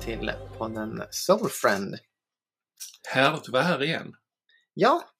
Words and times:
till 0.00 0.32
podden 0.58 1.02
Soulfriend. 1.10 1.98
Härligt 3.08 3.40
att 3.40 3.48
vara 3.48 3.62
här 3.62 3.82
igen. 3.82 4.16
Ja, 4.74 5.10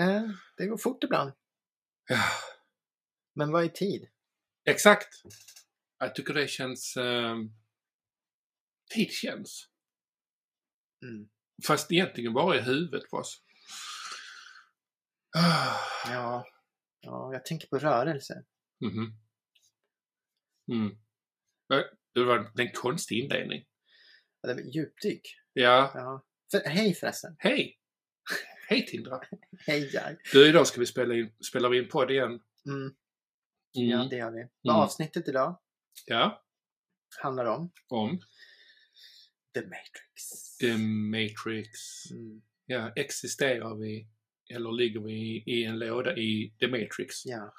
eh, 0.00 0.22
det 0.56 0.66
går 0.66 0.76
fort 0.76 1.04
ibland. 1.04 1.32
Ja, 2.08 2.24
Men 3.34 3.50
vad 3.52 3.64
är 3.64 3.68
tid? 3.68 4.08
exakt. 4.64 5.08
Jag 5.98 6.14
tycker 6.14 6.34
det 6.34 6.48
känns... 6.48 6.96
Eh, 6.96 7.36
tid 8.94 9.10
känns. 9.10 9.68
Mm. 11.02 11.28
Fast 11.66 11.92
egentligen 11.92 12.32
bara 12.32 12.56
i 12.56 12.60
huvudet 12.60 13.10
på 13.10 13.16
oss. 13.16 13.42
Ah, 15.36 15.76
Ja, 16.12 16.46
ja, 17.00 17.32
jag 17.32 17.44
tänker 17.44 17.68
på 17.68 17.78
rörelse. 17.78 18.44
mhm. 18.80 19.18
Mm. 20.72 20.96
Det 22.14 22.24
var 22.24 22.52
det 22.54 22.62
är 22.62 22.66
en 22.66 22.72
konstig 22.74 23.18
inledning. 23.24 23.64
Ja, 24.42 24.54
Det 24.54 24.62
djupdyk. 24.62 25.36
Ja, 25.52 25.90
Ja. 25.94 26.24
För, 26.50 26.60
hej 26.68 26.94
förresten. 26.94 27.36
hej! 27.38 27.78
Hej 28.68 28.86
Tindra! 28.86 29.20
Hej 29.66 29.90
Jaj. 29.94 30.16
Du, 30.32 30.48
idag 30.48 30.66
ska 30.66 30.80
vi 30.80 30.86
spela 30.86 31.14
in, 31.14 31.32
spelar 31.50 31.68
vi 31.68 31.78
in 31.78 31.88
podd 31.88 32.10
igen. 32.10 32.30
Mm. 32.30 32.40
Mm. 32.76 32.94
Ja, 33.74 34.06
det 34.10 34.16
gör 34.16 34.30
vi. 34.30 34.46
Vad 34.62 34.74
Mm. 34.74 34.82
avsnittet 34.84 35.28
idag 35.28 35.60
Ja, 36.06 36.44
handlar 37.22 37.44
om 37.44 37.72
om 37.88 38.20
The 39.54 39.60
Matrix. 39.60 40.56
The 40.60 40.76
Matrix. 40.78 41.70
Mm. 42.10 42.42
Ja, 42.66 42.92
existerar 42.96 43.74
vi 43.80 44.08
eller 44.54 44.72
ligger 44.72 45.00
vi 45.00 45.44
i, 45.46 45.64
en 45.64 45.78
låda 45.78 46.16
i 46.16 46.54
The 46.60 46.68
Matrix? 46.68 47.26
Ja. 47.26 47.54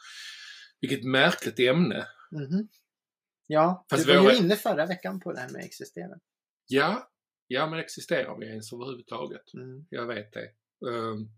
Vilket 0.81 1.04
märkligt 1.04 1.59
ämne. 1.59 2.08
Mhm. 2.31 2.67
Ja, 3.48 3.86
Fast 3.89 4.06
du 4.08 4.14
var 4.16 4.23
våra- 4.23 4.34
ju 4.34 4.39
inne 4.39 4.56
förra 4.56 4.86
veckan 4.86 5.20
på 5.20 5.34
det 5.34 5.39
här 5.39 5.50
med 5.50 5.66
existera. 5.66 6.20
Ja, 6.67 7.11
ja 7.47 7.67
men 7.69 7.80
existerar 7.80 8.38
vi 8.39 8.45
ens 8.45 8.73
överhuvudtaget? 8.73 9.53
Mm. 9.53 9.86
Jag 9.89 10.08
vet 10.08 10.33
det. 10.33 10.45
Ehm, 10.89 11.30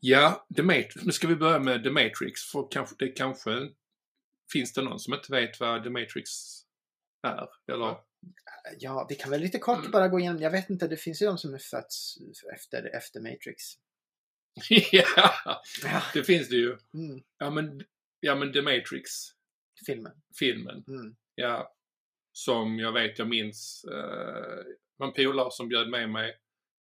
ja, 0.00 0.46
The 0.56 0.62
Matrix. 0.62 0.96
Nu 1.04 1.12
ska 1.12 1.28
vi 1.28 1.36
börja 1.36 1.58
med 1.58 1.82
The 1.84 1.90
Matrix. 1.90 2.40
För 2.52 2.68
kanske, 2.70 2.96
det 2.98 3.08
kanske 3.08 3.70
finns 4.52 4.72
det 4.72 4.82
någon 4.82 4.98
som 4.98 5.14
inte 5.14 5.32
vet 5.32 5.60
vad 5.60 5.82
The 5.84 5.90
Matrix 5.90 6.30
är? 7.22 7.48
Eller? 7.72 7.96
Ja, 8.78 9.06
vi 9.08 9.14
kan 9.14 9.30
väl 9.30 9.40
lite 9.40 9.58
kort 9.58 9.78
Mm. 9.78 9.90
bara 9.90 10.08
gå 10.08 10.20
igenom. 10.20 10.42
Jag 10.42 10.50
vet 10.50 10.70
inte, 10.70 10.88
det 10.88 10.96
finns 10.96 11.22
ju 11.22 11.26
de 11.26 11.38
som 11.38 11.54
är 11.54 11.58
fötts 11.58 12.14
efter, 12.54 12.96
efter 12.96 13.20
Matrix. 13.20 13.62
ja, 14.92 15.32
Ja. 15.84 16.02
det 16.14 16.24
finns 16.24 16.48
det 16.48 16.56
ju. 16.56 16.70
Mm. 16.94 17.22
Ja 17.38 17.50
men, 17.50 17.82
ja, 18.20 18.34
men 18.34 18.52
The 18.52 18.62
Matrix, 18.62 19.10
Filmen. 19.86 20.12
filmen. 20.38 20.84
Mm. 20.88 21.16
Ja, 21.34 21.76
som 22.38 22.78
jag 22.78 22.92
vet, 22.92 23.18
jag 23.18 23.28
minns, 23.28 23.84
eh, 23.84 24.64
var 24.96 25.06
en 25.06 25.12
polare 25.12 25.48
som 25.50 25.68
bjöd 25.68 25.88
med 25.88 26.10
mig 26.10 26.34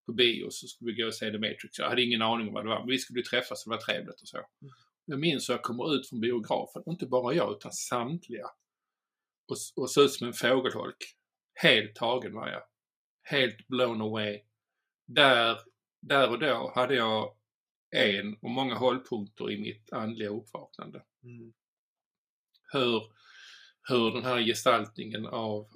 på 0.05 0.13
bio 0.13 0.49
så 0.49 0.67
skulle 0.67 0.91
vi 0.91 1.01
gå 1.01 1.07
och 1.07 1.13
se 1.13 1.31
The 1.31 1.37
Matrix. 1.37 1.79
Jag 1.79 1.89
hade 1.89 2.01
ingen 2.01 2.21
aning 2.21 2.47
om 2.47 2.53
vad 2.53 2.65
det 2.65 2.69
var, 2.69 2.79
men 2.79 2.87
vi 2.87 2.97
skulle 2.97 3.23
träffas 3.23 3.65
och 3.65 3.71
det 3.71 3.75
var 3.75 3.81
trevligt 3.81 4.21
och 4.21 4.27
så. 4.27 4.37
Jag 5.05 5.19
minns 5.19 5.49
hur 5.49 5.53
jag 5.53 5.63
kommer 5.63 5.95
ut 5.95 6.09
från 6.09 6.19
biografen, 6.19 6.83
och 6.85 6.91
inte 6.91 7.05
bara 7.05 7.33
jag 7.33 7.51
utan 7.51 7.71
samtliga. 7.71 8.45
Och, 9.47 9.81
och 9.81 9.89
såg 9.89 10.03
ut 10.03 10.11
som 10.11 10.27
en 10.27 10.33
fågelholk. 10.33 10.97
Helt 11.53 11.95
tagen 11.95 12.33
var 12.33 12.47
jag. 12.47 12.63
Helt 13.23 13.67
blown 13.67 14.01
away. 14.01 14.41
Där, 15.07 15.57
där 16.01 16.29
och 16.29 16.39
då 16.39 16.71
hade 16.75 16.95
jag 16.95 17.35
en 17.95 18.37
och 18.41 18.49
många 18.49 18.75
hållpunkter 18.75 19.51
i 19.51 19.61
mitt 19.61 19.93
andliga 19.93 20.29
uppvaknande 20.29 21.03
Mm. 21.23 21.53
hur, 22.73 23.01
hur 23.89 24.11
den 24.11 24.23
här 24.25 24.39
gestaltningen 24.41 25.25
av 25.25 25.67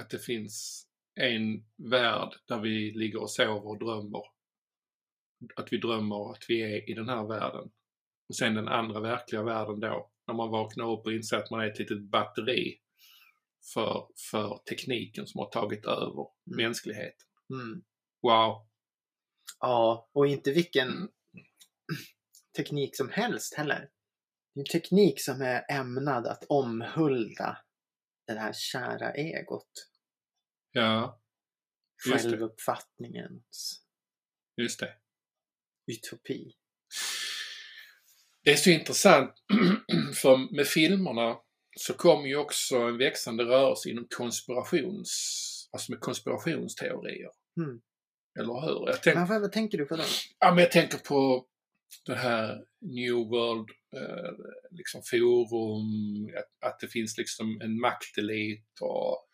att 0.00 0.10
det 0.10 0.18
finns 0.18 0.86
en 1.14 1.64
värld 1.90 2.34
där 2.48 2.60
vi 2.60 2.90
ligger 2.90 3.20
och 3.22 3.30
sover 3.30 3.66
och 3.66 3.78
drömmer. 3.78 4.22
Att 5.56 5.72
vi 5.72 5.78
drömmer 5.78 6.30
att 6.32 6.44
vi 6.48 6.62
är 6.62 6.90
i 6.90 6.94
den 6.94 7.08
här 7.08 7.26
världen. 7.26 7.70
Och 8.28 8.36
sen 8.36 8.54
den 8.54 8.68
andra 8.68 9.00
verkliga 9.00 9.42
världen 9.42 9.80
då, 9.80 10.10
när 10.26 10.34
man 10.34 10.50
vaknar 10.50 10.92
upp 10.92 11.06
och 11.06 11.12
inser 11.12 11.36
att 11.36 11.50
man 11.50 11.60
är 11.60 11.66
ett 11.70 11.78
litet 11.78 12.02
batteri 12.02 12.78
för, 13.74 14.06
för 14.30 14.60
tekniken 14.68 15.26
som 15.26 15.38
har 15.38 15.50
tagit 15.50 15.84
över 15.84 16.26
Mm. 16.46 16.56
mänskligheten. 16.56 17.26
Mm. 17.50 17.82
Wow! 18.22 18.66
Ja, 19.60 20.08
och 20.12 20.26
inte 20.26 20.52
vilken 20.52 20.88
Mm. 20.88 21.08
teknik 22.56 22.96
som 22.96 23.08
helst 23.08 23.54
heller. 23.54 23.88
Det 24.54 24.60
är 24.60 24.62
en 24.62 24.80
teknik 24.80 25.20
som 25.20 25.42
är 25.42 25.64
ämnad 25.70 26.26
att 26.26 26.44
omhulda 26.48 27.58
det 28.26 28.38
här 28.38 28.52
kära 28.52 29.12
egot. 29.14 29.88
Ja, 30.72 31.22
Just. 32.10 32.24
Självuppfattningens 32.24 33.82
just 34.56 34.80
det. 34.80 34.94
utopi. 35.92 36.52
Det 38.44 38.50
är 38.52 38.56
så 38.56 38.70
intressant 38.70 39.34
för 40.14 40.54
med 40.56 40.66
filmerna 40.66 41.36
så 41.76 41.94
kommer 41.94 42.26
ju 42.28 42.36
också 42.36 42.76
en 42.76 42.98
växande 42.98 43.44
rörelse 43.44 43.90
inom 43.90 44.06
konspirations, 44.16 45.68
alltså 45.72 45.92
med 45.92 46.00
konspirationsteorier. 46.00 47.30
Mm. 47.60 47.80
Eller 48.38 48.60
hur? 48.60 48.88
Jag, 48.88 49.02
tänk, 49.02 49.16
Men 49.16 49.26
vad, 49.26 49.40
vad 49.40 49.52
tänker 49.52 49.78
du 49.78 49.84
på 49.84 49.96
då? 49.96 50.02
ja, 50.38 50.50
men 50.50 50.58
jag 50.58 50.72
tänker 50.72 50.98
på 50.98 51.46
det 52.06 52.14
här 52.14 52.58
New 52.80 53.14
World 53.14 53.68
eh, 53.96 54.32
liksom 54.70 55.02
forum, 55.10 56.34
att, 56.38 56.68
att 56.70 56.80
det 56.80 56.88
finns 56.88 57.18
liksom 57.18 57.60
en 57.60 57.80
maktelit 57.80 58.80
och 58.80 59.28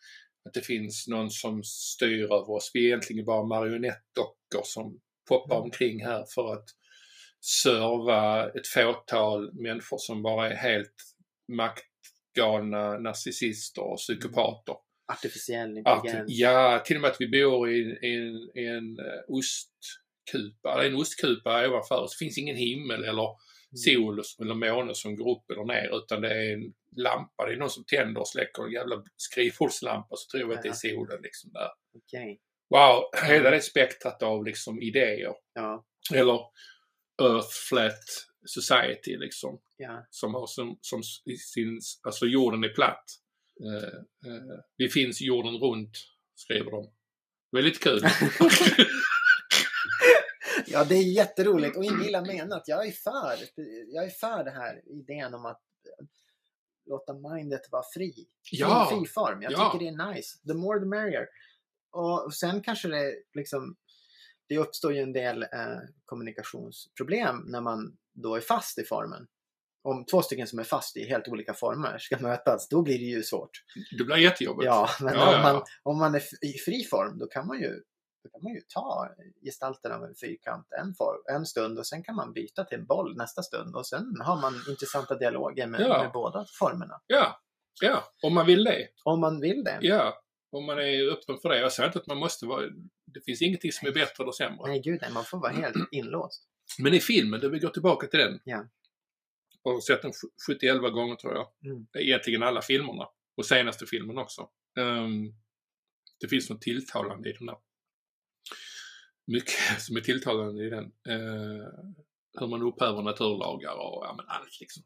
att 0.45 0.53
det 0.53 0.61
finns 0.61 1.07
någon 1.07 1.29
som 1.29 1.63
styr 1.63 2.23
över 2.23 2.51
oss. 2.51 2.71
Vi 2.73 2.79
är 2.83 2.87
egentligen 2.87 3.25
bara 3.25 3.43
marionettdockor 3.45 4.61
som 4.63 4.99
poppar 5.29 5.55
Mm. 5.55 5.63
omkring 5.63 6.05
här 6.05 6.25
för 6.35 6.53
att 6.53 6.65
serva 7.41 8.49
ett 8.49 8.67
fåtal 8.67 9.53
människor 9.53 9.97
som 9.99 10.23
bara 10.23 10.49
är 10.51 10.55
helt 10.55 10.95
maktgalna 11.47 12.97
narcissister 12.99 13.81
och 13.83 13.97
psykopater. 13.97 14.75
Artificiell 15.11 15.81
Att, 15.85 16.05
intelligens. 16.05 16.29
ja, 16.31 16.83
till 16.85 16.95
och 16.95 17.01
med 17.01 17.11
att 17.11 17.17
vi 17.21 17.27
bor 17.27 17.69
i, 17.69 17.79
i, 17.79 18.15
en, 18.15 18.61
i 18.63 18.65
en 18.65 18.99
eh, 18.99 19.21
ostkupa, 20.29 20.73
eller 20.73 20.89
en 20.89 20.95
ostkupa 20.95 21.67
ovanför. 21.67 22.01
Det 22.01 22.25
finns 22.25 22.37
ingen 22.37 22.55
himmel 22.55 23.03
eller 23.03 23.29
sol 23.85 24.21
eller 24.39 24.53
måne 24.53 24.95
som 24.95 25.15
går 25.15 25.37
upp 25.37 25.51
eller 25.51 25.65
ner 25.65 25.97
utan 25.97 26.21
det 26.21 26.33
är 26.33 26.53
en 26.53 26.73
lampa. 26.95 27.45
Det 27.45 27.53
är 27.53 27.57
någon 27.57 27.69
som 27.69 27.85
tänder 27.85 28.21
och 28.21 28.27
släcker 28.27 28.63
en 28.63 28.71
jävla 28.71 29.03
skrivbordslampa 29.17 30.15
så 30.15 30.31
tror 30.31 30.49
vi 30.49 30.55
att 30.55 30.63
det 30.63 30.69
är 30.69 30.73
solen 30.73 31.21
liksom 31.21 31.51
där. 31.53 31.69
Okej. 31.93 32.39
Wow, 32.69 33.03
hela 33.27 33.49
det 33.49 33.61
spektrat 33.61 34.23
av 34.23 34.45
liksom 34.45 34.81
idéer. 34.81 35.33
Ja. 35.53 35.85
Eller 36.13 36.39
Earth 37.21 37.55
Flat 37.69 38.03
Society 38.45 39.17
liksom. 39.17 39.59
Ja. 39.77 40.07
Som 40.09 40.33
har 40.33 40.47
som, 40.47 40.77
som 40.81 41.03
sin, 41.53 41.79
alltså 42.03 42.25
jorden 42.25 42.63
är 42.63 42.69
platt. 42.69 43.05
Eh, 43.63 44.31
eh, 44.31 44.59
vi 44.77 44.89
finns 44.89 45.21
jorden 45.21 45.53
runt, 45.53 45.97
skriver 46.35 46.71
de. 46.71 46.91
Väldigt 47.51 47.83
kul. 47.83 48.01
ja, 50.71 50.83
det 50.83 50.95
är 50.95 51.03
jätteroligt 51.15 51.77
och 51.77 51.83
inget 51.83 52.07
illa 52.07 52.21
menat. 52.21 52.63
Jag 52.67 52.87
är 52.87 52.91
för, 52.91 53.35
jag 53.87 54.05
är 54.05 54.09
för 54.09 54.43
det 54.43 54.51
här 54.51 54.81
idén 54.85 55.33
om 55.33 55.45
att 55.45 55.61
låta 56.85 57.13
mindet 57.13 57.71
vara 57.71 57.83
fri. 57.93 58.13
Ja. 58.51 58.87
Fri, 58.89 58.97
fri 58.99 59.07
form. 59.07 59.41
Jag 59.41 59.51
Ja. 59.51 59.71
tycker 59.71 59.85
det 59.85 59.91
är 59.91 60.13
nice. 60.13 60.37
The 60.47 60.53
more 60.53 60.79
the 60.79 60.85
merrier. 60.85 61.27
Och 61.91 62.33
sen 62.33 62.61
kanske 62.61 62.87
det 62.87 63.13
liksom 63.33 63.75
det 64.47 64.57
uppstår 64.57 64.93
ju 64.93 64.99
en 64.99 65.13
del 65.13 65.43
eh, 65.43 65.79
kommunikationsproblem 66.05 67.37
när 67.47 67.61
man 67.61 67.97
då 68.13 68.35
är 68.35 68.41
fast 68.41 68.77
i 68.79 68.83
formen. 68.83 69.27
Om 69.81 70.05
två 70.05 70.21
stycken 70.21 70.47
som 70.47 70.59
är 70.59 70.63
fast 70.63 70.97
i 70.97 71.05
helt 71.09 71.27
olika 71.27 71.53
former 71.53 71.97
ska 71.97 72.17
mötas, 72.19 72.67
då 72.69 72.81
blir 72.81 72.97
det 72.99 73.05
ju 73.05 73.23
svårt. 73.23 73.51
Det 73.97 74.03
blir 74.03 74.17
jättejobbigt. 74.17 74.65
Ja, 74.65 74.89
men 75.01 75.13
Ja, 75.13 75.35
om, 75.35 75.41
man, 75.41 75.55
ja. 75.55 75.65
om 75.83 75.97
man 75.97 76.15
är 76.15 76.21
i 76.45 76.53
fri 76.65 76.83
form, 76.83 77.17
då 77.19 77.27
kan 77.27 77.47
man 77.47 77.59
ju, 77.59 77.81
då 78.23 78.29
kan 78.29 78.43
man 78.43 78.53
ju 78.53 78.61
ta 78.61 79.09
gestalten 79.45 79.91
av 79.91 80.03
en 80.03 80.15
fyrkant 80.15 80.67
en, 80.81 80.93
form, 80.93 81.21
en 81.35 81.45
stund 81.45 81.79
och 81.79 81.87
sen 81.87 82.03
kan 82.03 82.15
man 82.15 82.33
byta 82.33 82.63
till 82.63 82.77
en 82.79 82.85
boll 82.85 83.15
nästa 83.17 83.43
stund 83.43 83.75
och 83.75 83.87
sen 83.87 84.15
har 84.21 84.41
man 84.41 84.53
intressanta 84.69 85.15
dialoger 85.15 85.67
med, 85.67 85.81
Ja. 85.81 86.03
med 86.03 86.11
båda 86.13 86.45
formerna. 86.59 87.01
Ja, 87.07 87.41
ja, 87.81 88.03
om 88.23 88.33
man 88.33 88.45
vill 88.45 88.63
det. 88.63 88.87
Om 89.03 89.19
man 89.19 89.39
vill 89.41 89.63
det. 89.63 89.77
Ja, 89.81 90.21
om 90.51 90.65
man 90.65 90.79
är 90.79 91.11
öppen 91.11 91.37
för 91.41 91.49
det. 91.49 91.59
Jag 91.59 91.71
säger 91.71 91.87
inte 91.87 91.99
att 91.99 92.07
man 92.07 92.17
måste 92.17 92.45
vara... 92.45 92.61
Det 93.05 93.21
finns 93.25 93.41
ingenting 93.41 93.71
som 93.71 93.87
är 93.87 93.91
bättre 93.91 94.23
eller 94.23 94.31
sämre. 94.31 94.67
Nej, 94.67 94.81
gud 94.81 94.99
nej, 95.01 95.11
man 95.13 95.23
får 95.23 95.37
vara 95.39 95.51
helt 95.51 95.75
inlåst. 95.91 96.47
Men 96.79 96.93
i 96.93 96.99
filmen, 96.99 97.39
då 97.39 97.49
vi 97.49 97.59
går 97.59 97.69
tillbaka 97.69 98.07
till 98.07 98.19
den. 98.19 98.39
Ja. 98.43 98.65
Jag 99.63 99.73
har 99.73 99.81
sett 99.81 100.01
den 100.01 100.11
71 100.47 100.81
gånger 100.81 101.15
tror 101.15 101.33
jag. 101.33 101.47
Mm. 101.71 101.87
Egentligen 101.99 102.43
alla 102.43 102.61
filmerna. 102.61 103.07
Och 103.37 103.45
senaste 103.45 103.85
filmen 103.85 104.17
också. 104.17 104.49
Ehm, 104.77 105.33
det 106.19 106.27
finns 106.27 106.49
något 106.49 106.61
tilltalande 106.61 107.29
i 107.29 107.33
den 107.33 107.45
där. 107.47 107.57
Mycket 109.33 109.79
som 109.81 109.97
är 109.97 110.01
tilltalande 110.01 110.65
i 110.65 110.69
den. 110.69 110.85
Uh, 110.85 111.67
hur 112.39 112.47
man 112.47 112.61
upphäver 112.61 113.01
naturlagar 113.01 113.73
och 113.73 114.05
ja, 114.05 114.13
men 114.17 114.25
allt 114.27 114.59
liksom. 114.59 114.83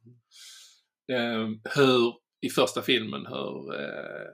Ehm, 1.11 1.61
hur, 1.75 2.13
i 2.41 2.49
första 2.49 2.81
filmen, 2.81 3.25
hur 3.25 3.79
eh, 3.81 4.29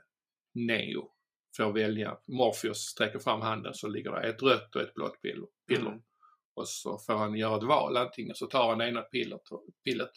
Neo 0.54 1.12
får 1.58 1.74
välja. 1.74 2.18
Morpheus 2.28 2.78
sträcker 2.78 3.20
fram 3.20 3.42
handen 3.42 3.74
så 3.74 3.88
ligger 3.88 4.12
det 4.12 4.30
ett 4.30 4.42
rött 4.42 4.76
och 4.76 4.82
ett 4.82 4.94
blått 4.94 5.22
piller. 5.22 5.88
Mm. 5.88 6.02
Och 6.54 6.70
så 6.70 6.98
får 6.98 7.14
han 7.14 7.36
göra 7.36 7.58
ett 7.58 7.64
val. 7.64 7.98
Antingen 7.98 8.36
så 8.36 8.48
tar 8.48 8.70
han 8.70 8.82
ena 8.82 9.02
pillret, 9.02 9.42
pillet. 9.84 10.12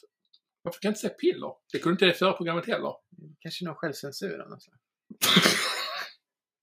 Varför 0.63 0.81
kan 0.81 0.89
jag 0.89 0.91
inte 0.91 1.01
säga 1.01 1.15
piller? 1.15 1.55
Det 1.73 1.79
kunde 1.79 1.95
inte 1.95 2.05
det 2.05 2.15
förra 2.15 2.33
programmet 2.33 2.67
heller. 2.67 2.95
Kanske 3.41 3.65
någon 3.65 3.75
självcensur 3.75 4.41
av 4.41 4.51
något. 4.51 4.65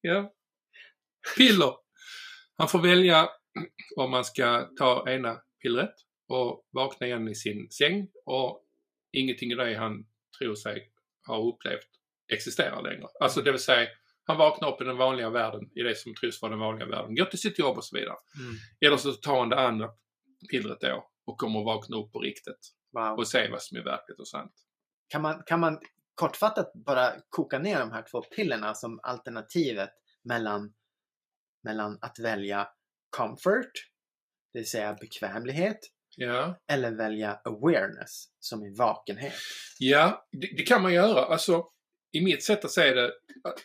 Ja. 0.01 0.33
Piller. 1.37 1.73
Han 2.59 2.67
får 2.67 2.79
välja 2.79 3.29
om 3.95 4.11
man 4.11 4.25
ska 4.25 4.69
ta 4.77 5.09
ena 5.09 5.41
pillret 5.61 5.93
och 6.27 6.67
vakna 6.71 7.07
igen 7.07 7.27
i 7.27 7.35
sin 7.35 7.71
säng 7.71 8.07
och 8.25 8.63
ingenting 9.11 9.51
i 9.51 9.55
det 9.55 9.75
han 9.75 10.05
tror 10.39 10.55
sig 10.55 10.91
ha 11.27 11.37
upplevt 11.37 11.87
existerar 12.33 12.81
längre. 12.81 13.07
Alltså 13.19 13.41
det 13.41 13.51
vill 13.51 13.61
säga, 13.61 13.87
han 14.23 14.37
vaknar 14.37 14.73
upp 14.73 14.81
i 14.81 14.83
den 14.83 14.97
vanliga 14.97 15.29
världen, 15.29 15.69
i 15.75 15.81
det 15.81 15.95
som 15.97 16.15
tros 16.15 16.41
vara 16.41 16.49
den 16.49 16.59
vanliga 16.59 16.87
världen, 16.87 17.15
går 17.15 17.25
till 17.25 17.39
sitt 17.39 17.59
jobb 17.59 17.77
och 17.77 17.85
så 17.85 17.97
vidare. 17.97 18.15
Mm. 18.39 18.55
Eller 18.85 18.97
så 18.97 19.13
tar 19.13 19.39
han 19.39 19.49
det 19.49 19.59
andra 19.59 19.89
pillret 20.51 20.81
då 20.81 21.09
och 21.25 21.37
kommer 21.37 21.59
att 21.59 21.65
vakna 21.65 21.97
upp 21.97 22.11
på 22.11 22.19
riktigt 22.19 22.75
Wow. 22.91 23.17
och 23.17 23.27
se 23.27 23.49
vad 23.51 23.61
som 23.61 23.77
är 23.77 23.83
verkligt 23.83 24.19
och 24.19 24.27
sant. 24.27 24.53
Kan 25.07 25.21
man, 25.21 25.43
kan 25.45 25.59
man 25.59 25.79
kortfattat 26.15 26.71
bara 26.73 27.13
koka 27.29 27.59
ner 27.59 27.79
de 27.79 27.91
här 27.91 28.05
två 28.11 28.21
pillerna 28.21 28.73
som 28.73 28.99
alternativet 29.03 29.89
mellan, 30.23 30.73
mellan 31.63 31.97
att 32.01 32.19
välja 32.19 32.67
comfort, 33.17 33.71
det 34.53 34.59
vill 34.59 34.69
säga 34.69 34.93
bekvämlighet, 34.93 35.79
Ja. 36.15 36.59
eller 36.71 36.91
välja 36.91 37.33
awareness 37.43 38.25
som 38.39 38.61
är 38.63 38.77
vakenhet. 38.77 39.33
Ja, 39.79 40.27
det, 40.31 40.47
det 40.57 40.63
kan 40.63 40.81
man 40.81 40.93
göra. 40.93 41.25
Alltså, 41.25 41.63
i 42.11 42.21
mitt 42.21 42.43
sätt 42.43 42.65
att 42.65 42.71
se 42.71 42.93
det, 42.93 43.11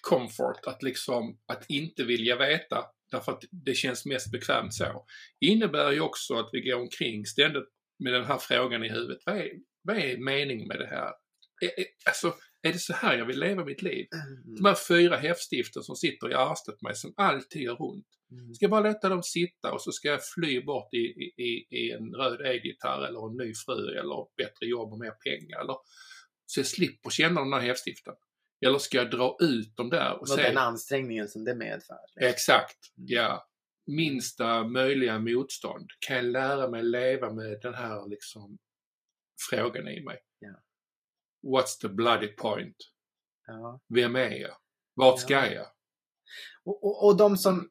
comfort, 0.01 0.67
att 0.67 0.83
liksom, 0.83 1.39
att 1.47 1.65
inte 1.69 2.05
vilja 2.05 2.37
veta, 2.37 2.85
därför 3.11 3.33
att 3.33 3.45
det 3.51 3.75
känns 3.75 4.07
mest 4.07 4.33
bekvämt 4.33 4.75
så, 4.75 5.05
innebär 5.41 5.93
ju 5.93 6.01
också 6.01 6.35
att 6.35 6.49
vi 6.53 6.61
går 6.61 6.81
omkring 6.81 7.27
ständigt 7.27 7.69
med 8.05 8.13
den 8.13 8.25
här 8.25 8.39
frågan 8.39 8.85
i 8.85 8.89
huvudet. 8.89 9.19
Vad 9.27 9.37
är, 9.37 9.51
vad 9.83 9.97
är 9.97 10.19
meningen 10.19 10.69
med 10.69 10.79
det 10.79 10.87
här? 10.87 11.13
Är, 11.63 11.81
är, 11.81 11.87
alltså, 12.07 12.35
är 12.69 12.73
det 12.73 12.79
så 12.79 12.93
här 12.93 13.19
jag 13.19 13.27
vill 13.27 13.41
leva 13.41 13.65
mitt 13.65 13.83
liv? 13.83 14.07
Mm. 14.13 14.55
De 14.57 14.65
här 14.65 14.77
fyra 14.89 15.17
häftstiften 15.17 15.83
som 15.83 15.97
sitter 15.97 16.31
i 16.31 16.35
arslet 16.35 16.79
på 16.79 16.87
mig, 16.87 16.95
som 16.97 17.15
alltid 17.17 17.63
gör 17.63 17.83
ont. 17.83 18.07
Mm. 18.31 18.55
Ska 18.55 18.65
jag 18.65 18.71
bara 18.71 18.81
låta 18.93 19.09
dem 19.09 19.23
sitta 19.23 19.73
och 19.73 19.83
så 19.83 19.93
ska 19.93 20.09
jag 20.09 20.25
fly 20.25 20.61
bort 20.65 20.95
i, 20.95 20.99
i, 20.99 21.67
i- 21.71 21.91
en 21.91 22.15
röd 22.15 22.41
elgitarr 22.41 23.07
eller 23.09 23.31
en 23.31 23.37
ny 23.37 23.55
fru 23.55 23.99
eller 23.99 24.37
bättre 24.37 24.67
jobb 24.67 24.93
och 24.93 24.99
mer 24.99 25.11
pengar. 25.11 25.61
Eller, 25.61 25.77
så 26.47 26.61
jag 26.61 26.67
slipper 26.67 27.11
känna 27.11 27.41
de 27.41 27.53
här 27.53 27.61
häftstiften. 27.61 28.15
Eller 28.67 28.79
ska 28.79 28.97
jag 28.99 29.11
dra 29.11 29.37
ut 29.41 29.77
dem 29.77 29.91
där 29.91 30.13
och 30.15 30.21
Och 30.21 30.29
se? 30.29 30.43
den 30.43 30.59
ansträngningen 30.59 31.29
som 31.29 31.45
det 31.45 31.55
medför. 31.55 31.97
liksom. 32.15 32.29
Exakt, 32.29 32.79
Mm. 32.99 33.07
ja. 33.11 33.49
Minsta 33.87 34.65
möjliga 34.65 35.19
motstånd. 35.19 35.91
Kan 35.99 36.17
jag 36.17 36.25
lära 36.25 36.69
mig 36.71 36.83
leva 36.83 37.33
med 37.33 37.61
den 37.63 37.75
här 37.75 38.09
liksom 38.09 38.59
frågan 39.51 39.89
i 39.89 40.01
mig? 40.05 40.19
Ja. 40.39 40.49
What's 41.45 41.81
the 41.81 41.89
bloody 41.89 42.29
point? 42.29 42.77
Ja. 43.47 43.81
Vem 43.95 44.17
är 44.17 44.31
jag? 44.31 44.57
Vart 44.95 45.21
ska 45.21 45.35
Ja. 45.35 45.47
jag? 45.47 45.67
Och, 46.65 46.85
och, 46.85 47.07
och 47.07 47.17
de 47.17 47.37
som, 47.37 47.71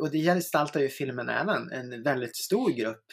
och 0.00 0.10
det 0.10 0.18
gestaltar 0.18 0.80
ju 0.80 0.88
filmen 0.88 1.28
även, 1.28 1.72
en 1.72 2.02
väldigt 2.02 2.36
stor 2.36 2.70
grupp 2.70 3.04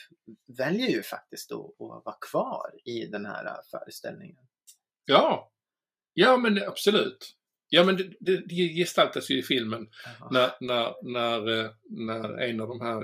väljer 0.58 0.88
ju 0.88 1.04
faktiskt 1.04 1.50
då 1.50 1.76
att 1.80 2.06
vara 2.06 2.18
kvar 2.30 2.72
i 2.86 3.06
den 3.06 3.26
här 3.26 3.62
föreställningen. 3.72 4.44
Ja, 5.06 5.52
ja 6.14 6.38
men 6.38 6.64
absolut. 6.64 7.36
Ja 7.70 7.84
men 7.84 7.98
det, 7.98 8.38
det, 8.46 8.56
gestaltas 8.56 9.30
ju 9.30 9.40
i 9.40 9.44
filmen 9.44 9.88
när, 10.32 10.52
när, 10.60 10.94
när, 11.04 11.60
eh, 11.60 11.72
när 11.90 12.38
en 12.38 12.62
av 12.62 12.68
de 12.68 12.82
här 12.82 13.02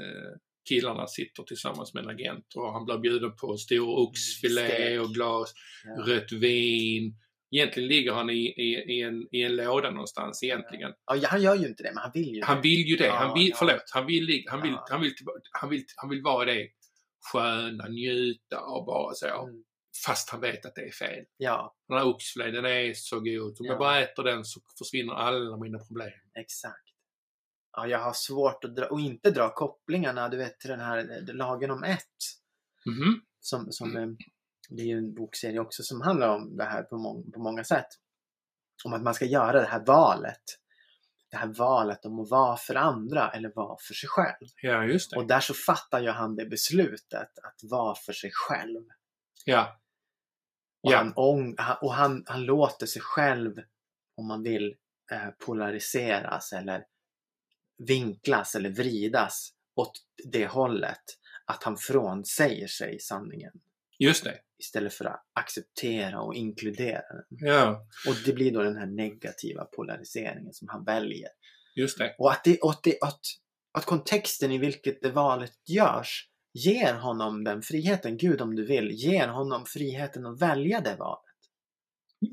eh, 0.00 0.36
killarna 0.68 1.06
sitter 1.06 1.42
tillsammans 1.42 1.94
med 1.94 2.02
en 2.04 2.10
agent 2.10 2.46
och 2.56 2.72
han 2.72 2.84
blir 2.84 2.98
bjuden 2.98 3.36
på 3.36 3.56
stor 3.56 3.98
oxfilé 3.98 4.98
och 4.98 5.08
glas 5.10 5.54
Ja. 5.84 6.02
rött 6.12 6.32
vin. 6.32 7.14
Egentligen 7.50 7.88
ligger 7.88 8.12
han 8.12 8.30
i, 8.30 8.34
i, 8.56 8.74
i, 8.96 9.02
en, 9.02 9.28
i 9.32 9.42
en 9.42 9.56
låda 9.56 9.90
någonstans 9.90 10.42
egentligen. 10.42 10.92
Ja, 11.06 11.28
han 11.28 11.42
gör 11.42 11.54
ju 11.54 11.66
inte 11.68 11.82
det, 11.82 11.90
men 11.94 12.02
han 12.02 12.10
vill 12.14 12.34
ju 12.34 12.42
Han 12.44 12.56
det. 12.56 12.62
vill 12.62 12.86
ju 12.88 12.96
det. 12.96 13.10
Han 13.10 13.34
vill, 13.38 13.48
ja. 13.48 13.56
förlåt, 13.58 13.90
han 13.94 14.06
vill, 14.06 14.44
han 14.48 14.62
vill, 14.62 14.70
Ja. 14.72 14.86
han 14.90 15.00
vill, 15.00 15.12
han 15.60 15.70
vill, 15.70 15.84
han 15.96 16.10
vill 16.10 16.22
vara 16.22 16.44
det 16.44 16.68
sköna, 17.32 17.88
njuta 17.88 18.60
och 18.60 18.84
bara 18.86 19.14
så. 19.14 19.42
Mm. 19.48 19.64
Fast 20.06 20.30
han 20.30 20.40
vet 20.40 20.66
att 20.66 20.74
det 20.74 20.82
är 20.82 20.90
fel. 20.92 21.24
Ja, 21.36 21.76
Den 21.88 21.98
här 21.98 22.06
oxfilén, 22.06 22.54
den 22.54 22.64
är 22.64 22.92
så 22.94 23.20
god. 23.20 23.42
Om 23.60 23.66
Ja. 23.66 23.72
jag 23.72 23.78
bara 23.78 24.00
äter 24.00 24.24
den 24.24 24.44
så 24.44 24.60
försvinner 24.78 25.12
alla 25.14 25.56
mina 25.56 25.78
problem. 25.78 26.10
exakt. 26.38 26.87
Ja, 27.72 27.86
jag 27.86 27.98
har 27.98 28.12
svårt 28.12 28.64
att 28.64 28.76
dra, 28.76 28.86
och 28.86 29.00
inte 29.00 29.30
dra 29.30 29.54
kopplingarna, 29.54 30.28
du 30.28 30.36
vet 30.36 30.60
till 30.60 30.70
den 30.70 30.80
här 30.80 30.98
eh, 31.28 31.34
Lagen 31.34 31.70
om 31.70 31.84
ett. 31.84 32.04
Mhm. 32.86 33.20
Som, 33.40 33.72
som, 33.72 33.96
eh, 33.96 34.06
det 34.68 34.82
är 34.82 34.86
ju 34.86 34.98
en 34.98 35.14
bokserie 35.14 35.58
också 35.60 35.82
som 35.82 36.00
handlar 36.00 36.28
om 36.28 36.56
det 36.56 36.64
här 36.64 36.82
på, 36.82 36.98
må- 36.98 37.24
på 37.34 37.40
många 37.40 37.64
sätt. 37.64 37.86
Om 38.84 38.92
att 38.92 39.02
man 39.02 39.14
ska 39.14 39.24
göra 39.24 39.60
det 39.60 39.66
här 39.68 39.84
valet. 39.84 40.42
Det 41.30 41.36
här 41.36 41.46
valet 41.46 42.04
om 42.04 42.20
att 42.20 42.30
vara 42.30 42.56
för 42.56 42.74
andra 42.74 43.30
eller 43.30 43.52
vara 43.54 43.76
för 43.80 43.94
sig 43.94 44.08
själv. 44.08 44.48
Ja, 44.62 44.84
just 44.84 45.10
det. 45.10 45.16
Och 45.16 45.26
där 45.26 45.40
så 45.40 45.54
fattar 45.54 46.00
ju 46.00 46.10
han 46.10 46.36
det 46.36 46.46
beslutet 46.46 47.38
att 47.42 47.60
vara 47.70 47.94
för 47.94 48.12
sig 48.12 48.30
själv. 48.32 48.84
Ja. 49.44 49.80
Och, 50.82 50.92
Ja. 50.92 50.98
han, 50.98 51.12
och 51.82 51.94
han, 51.94 52.24
han 52.26 52.42
låter 52.44 52.86
sig 52.86 53.02
själv, 53.02 53.54
om 54.16 54.26
man 54.26 54.42
vill, 54.42 54.76
eh, 55.12 55.28
polariseras 55.46 56.52
eller 56.52 56.84
vinklas 57.78 58.54
eller 58.54 58.70
vridas 58.70 59.52
åt 59.74 59.92
det 60.24 60.46
hållet 60.46 61.02
att 61.44 61.62
han 61.62 61.76
frånsäger 61.76 62.66
sig 62.66 63.00
sanningen 63.00 63.52
Just 63.98 64.24
det. 64.24 64.38
istället 64.58 64.94
för 64.94 65.04
att 65.04 65.24
acceptera 65.32 66.20
och 66.20 66.34
inkludera 66.34 67.02
den. 67.12 67.24
Ja, 67.48 67.86
Och 68.08 68.14
det 68.24 68.32
blir 68.32 68.52
då 68.52 68.62
den 68.62 68.76
här 68.76 68.86
negativa 68.86 69.64
polariseringen 69.64 70.52
som 70.52 70.68
han 70.68 70.84
väljer. 70.84 71.28
just 71.74 71.98
det. 71.98 72.14
Och 72.18 72.30
att, 72.32 72.44
det, 72.44 72.58
och 72.60 72.74
det, 72.82 72.98
att, 73.00 73.20
att 73.72 73.84
kontexten 73.84 74.52
i 74.52 74.58
vilket 74.58 75.02
det 75.02 75.10
valet 75.10 75.52
görs 75.68 76.28
ger 76.52 76.94
honom 76.94 77.44
den 77.44 77.62
friheten, 77.62 78.16
Gud 78.16 78.40
om 78.40 78.56
du 78.56 78.66
vill, 78.66 78.90
ger 78.90 79.28
honom 79.28 79.64
friheten 79.66 80.26
att 80.26 80.42
välja 80.42 80.80
det 80.80 80.96
valet. 80.96 81.24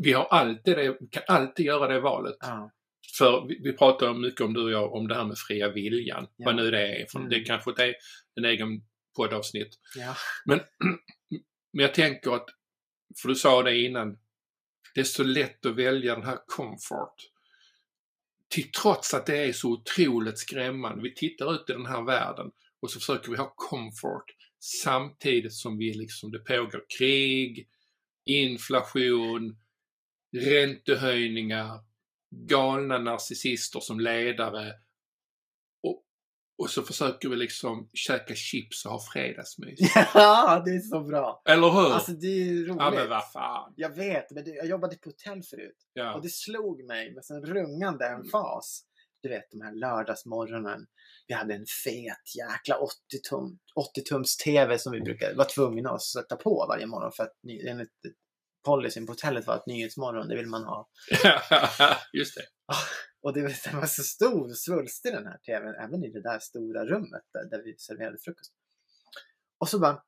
Vi 0.04 0.14
har 0.14 0.24
alltid 0.26 0.76
kan 1.12 1.24
alltid 1.28 1.66
göra 1.66 1.94
det 1.94 2.00
valet. 2.00 2.36
Ja. 2.40 2.72
För 3.18 3.48
vi, 3.48 3.60
vi 3.64 3.78
pratar 3.78 4.14
mycket 4.14 4.42
om 4.42 4.54
du 4.54 4.64
och 4.64 4.72
jag 4.72 4.94
om 4.94 5.08
det 5.08 5.16
här 5.16 5.26
med 5.26 5.38
fria 5.38 5.70
viljan. 5.70 6.28
Ja. 6.36 6.46
Vad 6.46 6.56
nu 6.56 6.72
det 6.72 7.02
är. 7.02 7.06
För 7.12 7.20
Mm. 7.20 7.30
Det 7.30 7.36
är 7.36 7.46
kanske 7.46 7.84
är 7.84 7.96
en 8.36 8.46
egen 8.46 8.82
poddavsnitt. 9.16 9.80
Ja. 9.96 10.16
Men, 10.46 10.60
men 11.74 11.82
jag 11.86 11.94
tänker 11.94 12.32
att, 12.32 12.46
för 13.22 13.30
du 13.30 13.36
sa 13.36 13.64
det 13.64 13.82
innan, 13.82 14.18
det 14.96 15.02
är 15.02 15.04
så 15.04 15.24
lätt 15.24 15.66
att 15.66 15.76
välja 15.76 16.16
den 16.16 16.26
här 16.26 16.40
comfort. 16.48 17.16
Till 18.50 18.72
trots 18.72 19.14
att 19.14 19.26
det 19.26 19.38
är 19.38 19.54
så 19.54 19.72
otroligt 19.72 20.40
skrämmande. 20.40 21.04
Vi 21.04 21.16
tittar 21.16 21.54
ut 21.56 21.70
i 21.70 21.74
den 21.74 21.86
här 21.86 22.06
världen 22.06 22.52
och 22.82 22.92
så 22.92 23.00
försöker 23.00 23.32
vi 23.32 23.38
ha 23.38 23.54
comfort 23.56 24.26
samtidigt 24.84 25.54
som 25.54 25.78
vi 25.78 25.94
liksom, 25.94 26.32
det 26.32 26.40
pågår 26.40 26.86
krig, 26.98 27.68
inflation, 28.26 29.58
räntehöjningar, 30.38 31.80
galna 32.48 32.98
narcissister 32.98 33.80
som 33.80 34.00
ledare 34.00 34.74
och, 35.84 36.04
och 36.58 36.70
så 36.70 36.82
försöker 36.82 37.30
vi 37.30 37.36
liksom 37.36 37.90
käka 37.94 38.36
chips 38.36 38.86
och 38.86 38.92
ha 38.92 39.00
fredagsmys. 39.14 39.80
ja, 40.14 40.62
det 40.66 40.72
är 40.72 40.80
så 40.80 41.04
bra. 41.04 41.42
Eller 41.50 41.70
hur? 41.70 41.94
Alltså 41.94 42.12
det 42.12 42.28
är 42.28 42.44
ju 42.46 42.66
roligt. 42.66 42.78
ja 42.80 42.92
men 42.92 43.10
vad 43.10 43.32
fan. 43.32 43.74
Jag 43.76 43.96
vet, 43.96 44.32
men 44.32 44.44
jag 44.46 44.68
jobbade 44.68 44.96
på 44.96 45.10
hotell 45.10 45.44
förut 45.44 45.78
Ja. 45.94 46.16
och 46.16 46.22
det 46.22 46.30
slog 46.30 46.84
mig 46.86 47.14
med 47.14 47.26
sån 47.26 47.46
rungande 47.46 48.08
emfas. 48.08 48.84
Du 49.22 49.30
vet 49.30 49.52
de 49.52 49.62
här 49.62 49.74
lördagsmorgonen. 49.76 50.86
Vi 51.28 51.34
hade 51.34 51.54
en 51.54 51.66
fet 51.86 52.36
jäkla 52.38 52.76
80-tum, 52.76 53.58
80-tums 53.96 54.44
TV 54.44 54.80
som 54.80 54.92
vi 54.92 55.02
brukade 55.02 55.36
vara 55.36 55.48
tvungna 55.48 55.90
att 55.90 56.02
sätta 56.02 56.36
på 56.36 56.66
varje 56.70 56.86
morgon 56.88 57.12
för 57.12 57.24
att 57.24 57.34
enligt 57.68 57.90
policyn 58.66 59.06
på 59.06 59.12
hotellet 59.12 59.48
var 59.48 59.56
att 59.56 59.68
nyhetsmorgon, 59.68 60.28
det 60.28 60.36
vill 60.36 60.48
man 60.48 60.64
ha. 60.64 60.90
Just 62.14 62.36
det. 62.36 62.46
Och 63.22 63.34
det, 63.34 63.42
var- 63.74 63.86
så 63.86 64.04
stor 64.04 64.50
och 64.50 64.58
svulstig 64.58 65.14
den 65.14 65.26
här 65.28 65.38
TVn, 65.38 65.76
även 65.76 66.04
i 66.04 66.12
det 66.12 66.22
där 66.22 66.40
stora 66.40 66.86
rummet 66.86 67.24
där, 67.34 67.50
där 67.50 67.64
vi 67.64 67.76
serverade 67.78 68.18
frukost. 68.18 68.54
Och 69.60 69.70
så 69.70 69.80
bara, 69.80 70.04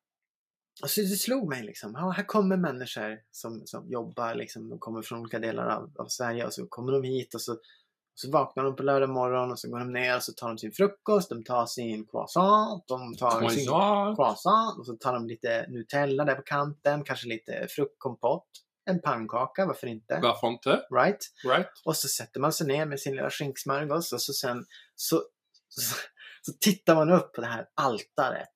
och 0.84 0.90
så 0.90 1.02
det 1.02 1.08
slog 1.08 1.50
mig 1.50 1.64
liksom, 1.64 1.92
ja, 1.96 2.10
här 2.10 2.24
kommer 2.24 2.58
människor 2.58 3.20
som, 3.32 3.62
som 3.66 3.90
jobbar, 3.92 4.36
liksom, 4.36 4.70
de 4.70 4.80
kommer 4.80 5.02
från 5.02 5.20
olika 5.20 5.40
delar 5.40 5.68
av, 5.68 5.94
av 6.00 6.08
Sverige 6.08 6.46
och 6.46 6.54
så 6.54 6.68
kommer 6.68 6.92
de 6.92 7.04
hit 7.04 7.36
och 7.36 7.42
så, 7.42 7.58
så 8.20 8.32
vaknar 8.32 8.64
de 8.64 8.76
på 8.76 8.84
lördag 8.84 9.10
morgon 9.10 9.52
och 9.52 9.60
så 9.60 9.70
går 9.70 9.80
de 9.80 9.94
ner 9.94 10.16
och 10.16 10.24
så 10.24 10.34
tar 10.34 10.48
de 10.48 10.58
sin 10.58 10.72
frukost, 10.72 11.30
de 11.30 11.44
tar 11.44 11.66
sin 11.66 12.08
croissant, 12.08 12.84
de 12.88 13.16
tar 13.16 13.32
sin 13.50 13.66
Croissant. 13.68 14.18
croissant 14.18 14.80
och 14.80 14.86
så 14.86 14.94
tar 14.94 15.14
de 15.14 15.28
lite 15.28 15.66
Nutella 15.70 16.26
där 16.26 16.36
på 16.36 16.42
kanten, 16.42 17.04
kanske 17.04 17.28
lite 17.28 17.68
fruktkompott. 17.70 18.48
en 18.90 19.02
pannkaka, 19.02 19.66
varför 19.66 19.88
inte? 19.88 20.20
Varför 20.22 20.48
inte? 20.48 20.70
Right? 20.96 21.20
Right? 21.48 21.68
Och 21.86 21.96
så 21.98 22.08
sätter 22.08 22.40
man 22.40 22.54
sig 22.54 22.68
ner 22.68 22.86
med 22.86 23.00
sin 23.00 23.16
lilla 23.16 23.30
skinksmörgås 23.30 24.14
och 24.14 24.22
så 24.22 24.34
sen 24.34 24.66
så, 24.96 25.24
så, 25.68 25.96
så 26.42 26.52
tittar 26.60 26.96
man 26.96 27.10
upp 27.10 27.34
på 27.34 27.42
det 27.42 27.48
här 27.48 27.66
altaret. 27.76 28.54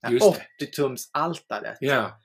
Det 0.00 0.06
här 0.06 0.14
Just 0.14 0.34
det. 0.58 0.66
80-tums-altaret. 0.66 1.76
Ja, 1.80 2.20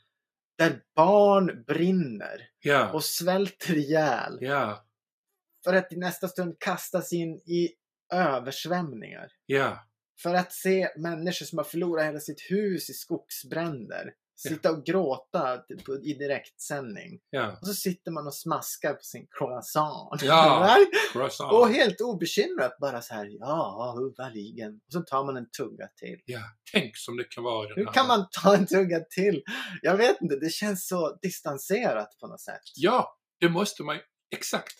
Där 0.57 0.81
barn 0.95 1.63
brinner 1.67 2.41
ja, 2.59 2.91
och 2.93 3.03
svälter 3.03 3.77
ihjäl. 3.77 4.37
ja, 4.41 4.84
För 5.65 5.73
att 5.73 5.93
i 5.93 5.95
nästa 5.95 6.27
stund 6.27 6.55
kastas 6.59 7.13
in 7.13 7.35
i 7.35 7.69
översvämningar. 8.13 9.27
ja, 9.45 9.85
För 10.21 10.33
att 10.33 10.53
se 10.53 10.89
människor 10.97 11.45
som 11.45 11.57
har 11.57 11.65
förlorat 11.65 12.05
hela 12.05 12.19
sitt 12.19 12.41
hus 12.49 12.89
i 12.89 12.93
skogsbränder. 12.93 14.13
Sitta 14.37 14.71
och 14.71 14.85
gråta 14.85 15.57
typ 15.57 15.89
i 15.89 16.13
direktsändning. 16.13 17.19
ja. 17.29 17.57
Och 17.61 17.67
så 17.67 17.73
sitter 17.73 18.11
man 18.11 18.27
och 18.27 18.35
smaskar 18.35 18.93
på 18.93 19.03
sin 19.03 19.27
croissant. 19.31 20.21
Ja. 20.21 20.77
Croissant. 21.13 21.53
Och 21.53 21.69
helt 21.69 22.01
obekymrat 22.01 22.77
bara 22.81 23.01
så 23.01 23.13
här, 23.13 23.27
ja, 23.39 23.95
huvudligen. 23.97 24.73
Och 24.73 24.93
så 24.93 25.01
tar 25.01 25.25
man 25.25 25.37
en 25.37 25.49
tugga 25.49 25.87
till. 25.87 26.19
Ja, 26.25 26.41
tänk 26.71 26.97
som 26.97 27.17
det 27.17 27.23
kan 27.23 27.43
vara 27.43 27.67
den 27.67 27.77
Hur 27.77 27.85
här 27.85 27.93
kan 27.93 28.07
man 28.07 28.27
ta 28.31 28.55
en 28.55 28.65
tugga 28.67 28.99
till? 28.99 29.43
Jag 29.81 29.97
vet 29.97 30.21
inte, 30.21 30.35
det 30.35 30.49
känns 30.49 30.87
så 30.87 31.17
distanserat 31.21 32.17
på 32.19 32.27
något 32.27 32.41
sätt. 32.41 32.61
Ja, 32.75 33.17
det 33.39 33.49
måste 33.49 33.83
man 33.83 33.99
Exakt. 34.35 34.75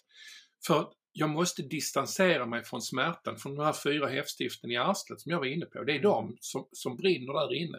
För 0.68 0.88
jag 1.12 1.30
måste 1.30 1.62
distansera 1.62 2.46
mig 2.46 2.64
från 2.64 2.82
smärtan, 2.82 3.38
från 3.38 3.56
de 3.56 3.66
här 3.66 3.76
fyra 3.84 4.08
häftstiften 4.08 4.72
i 4.72 4.78
arslet 4.78 5.22
som 5.22 5.32
jag 5.32 5.40
var 5.40 5.46
inne 5.46 5.66
på. 5.66 5.84
Det 5.84 5.94
är 5.96 6.02
de 6.02 6.38
som, 6.40 6.68
som 6.72 6.98
brinner 6.98 7.34
där 7.34 7.54
inne. 7.54 7.78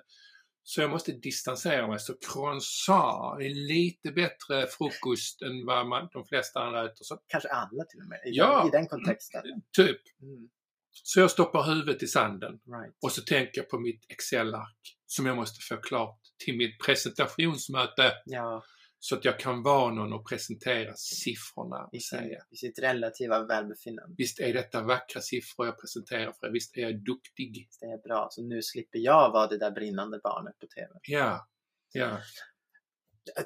Så 0.63 0.81
jag 0.81 0.91
måste 0.91 1.13
distansera 1.13 1.87
mig. 1.89 1.99
Så 2.01 2.15
croissant 2.33 3.41
är 3.43 3.69
lite 3.69 4.11
bättre 4.13 4.67
frukost 4.67 5.43
än 5.43 5.67
vad 5.67 5.87
man, 5.89 6.09
de 6.13 6.25
flesta 6.27 6.61
andra 6.61 6.85
äter. 6.85 6.97
Så, 7.05 7.19
Kanske 7.27 7.49
alla 7.49 7.85
till 7.85 8.01
och 8.01 8.09
med, 8.09 8.19
i, 8.19 8.31
Ja. 8.37 8.59
den, 8.59 8.69
i 8.69 8.71
den 8.71 8.87
kontexten. 8.89 9.43
typ. 9.77 10.01
Mm, 10.23 10.49
Så 10.93 11.21
jag 11.21 11.31
stoppar 11.31 11.63
huvudet 11.63 12.03
i 12.03 12.07
sanden 12.07 12.53
right. 12.53 12.97
och 13.03 13.13
så 13.13 13.23
tänker 13.23 13.61
jag 13.61 13.69
på 13.71 13.79
mitt 13.79 14.05
Excel-ark 14.09 14.97
som 15.07 15.27
jag 15.27 15.37
måste 15.37 15.61
få 15.75 15.77
klart 15.83 16.21
till 16.45 16.57
mitt 16.57 16.79
presentationsmöte 16.87 18.13
Ja, 18.25 18.63
så 18.99 19.15
att 19.15 19.25
jag 19.25 19.41
kan 19.41 19.63
vara 19.63 19.95
någon 19.95 20.13
och 20.13 20.29
presentera 20.29 20.95
siffrorna 20.97 21.89
i, 21.93 22.01
sin, 22.01 22.19
säga 22.19 22.39
i 22.51 22.57
sitt 22.57 22.79
relativa 22.79 23.47
välbefinnande. 23.47 24.15
Visst 24.19 24.41
är 24.41 24.53
detta 24.53 24.83
vackra 24.83 25.21
siffror 25.21 25.67
jag 25.67 25.81
presenterar 25.81 26.33
för 26.33 26.47
er, 26.47 26.53
visst 26.53 26.77
är 26.77 26.81
jag 26.81 27.05
duktig. 27.05 27.69
Det 27.81 27.87
är 27.87 28.03
bra, 28.03 28.29
så 28.31 28.43
nu 28.43 28.63
slipper 28.63 28.99
jag 28.99 29.33
vara 29.33 29.47
det 29.47 29.59
där 29.59 29.71
brinnande 29.71 30.21
barnet 30.23 30.59
på 30.59 30.67
TV. 30.67 30.89
Ja, 31.03 31.49
ja, 31.93 32.19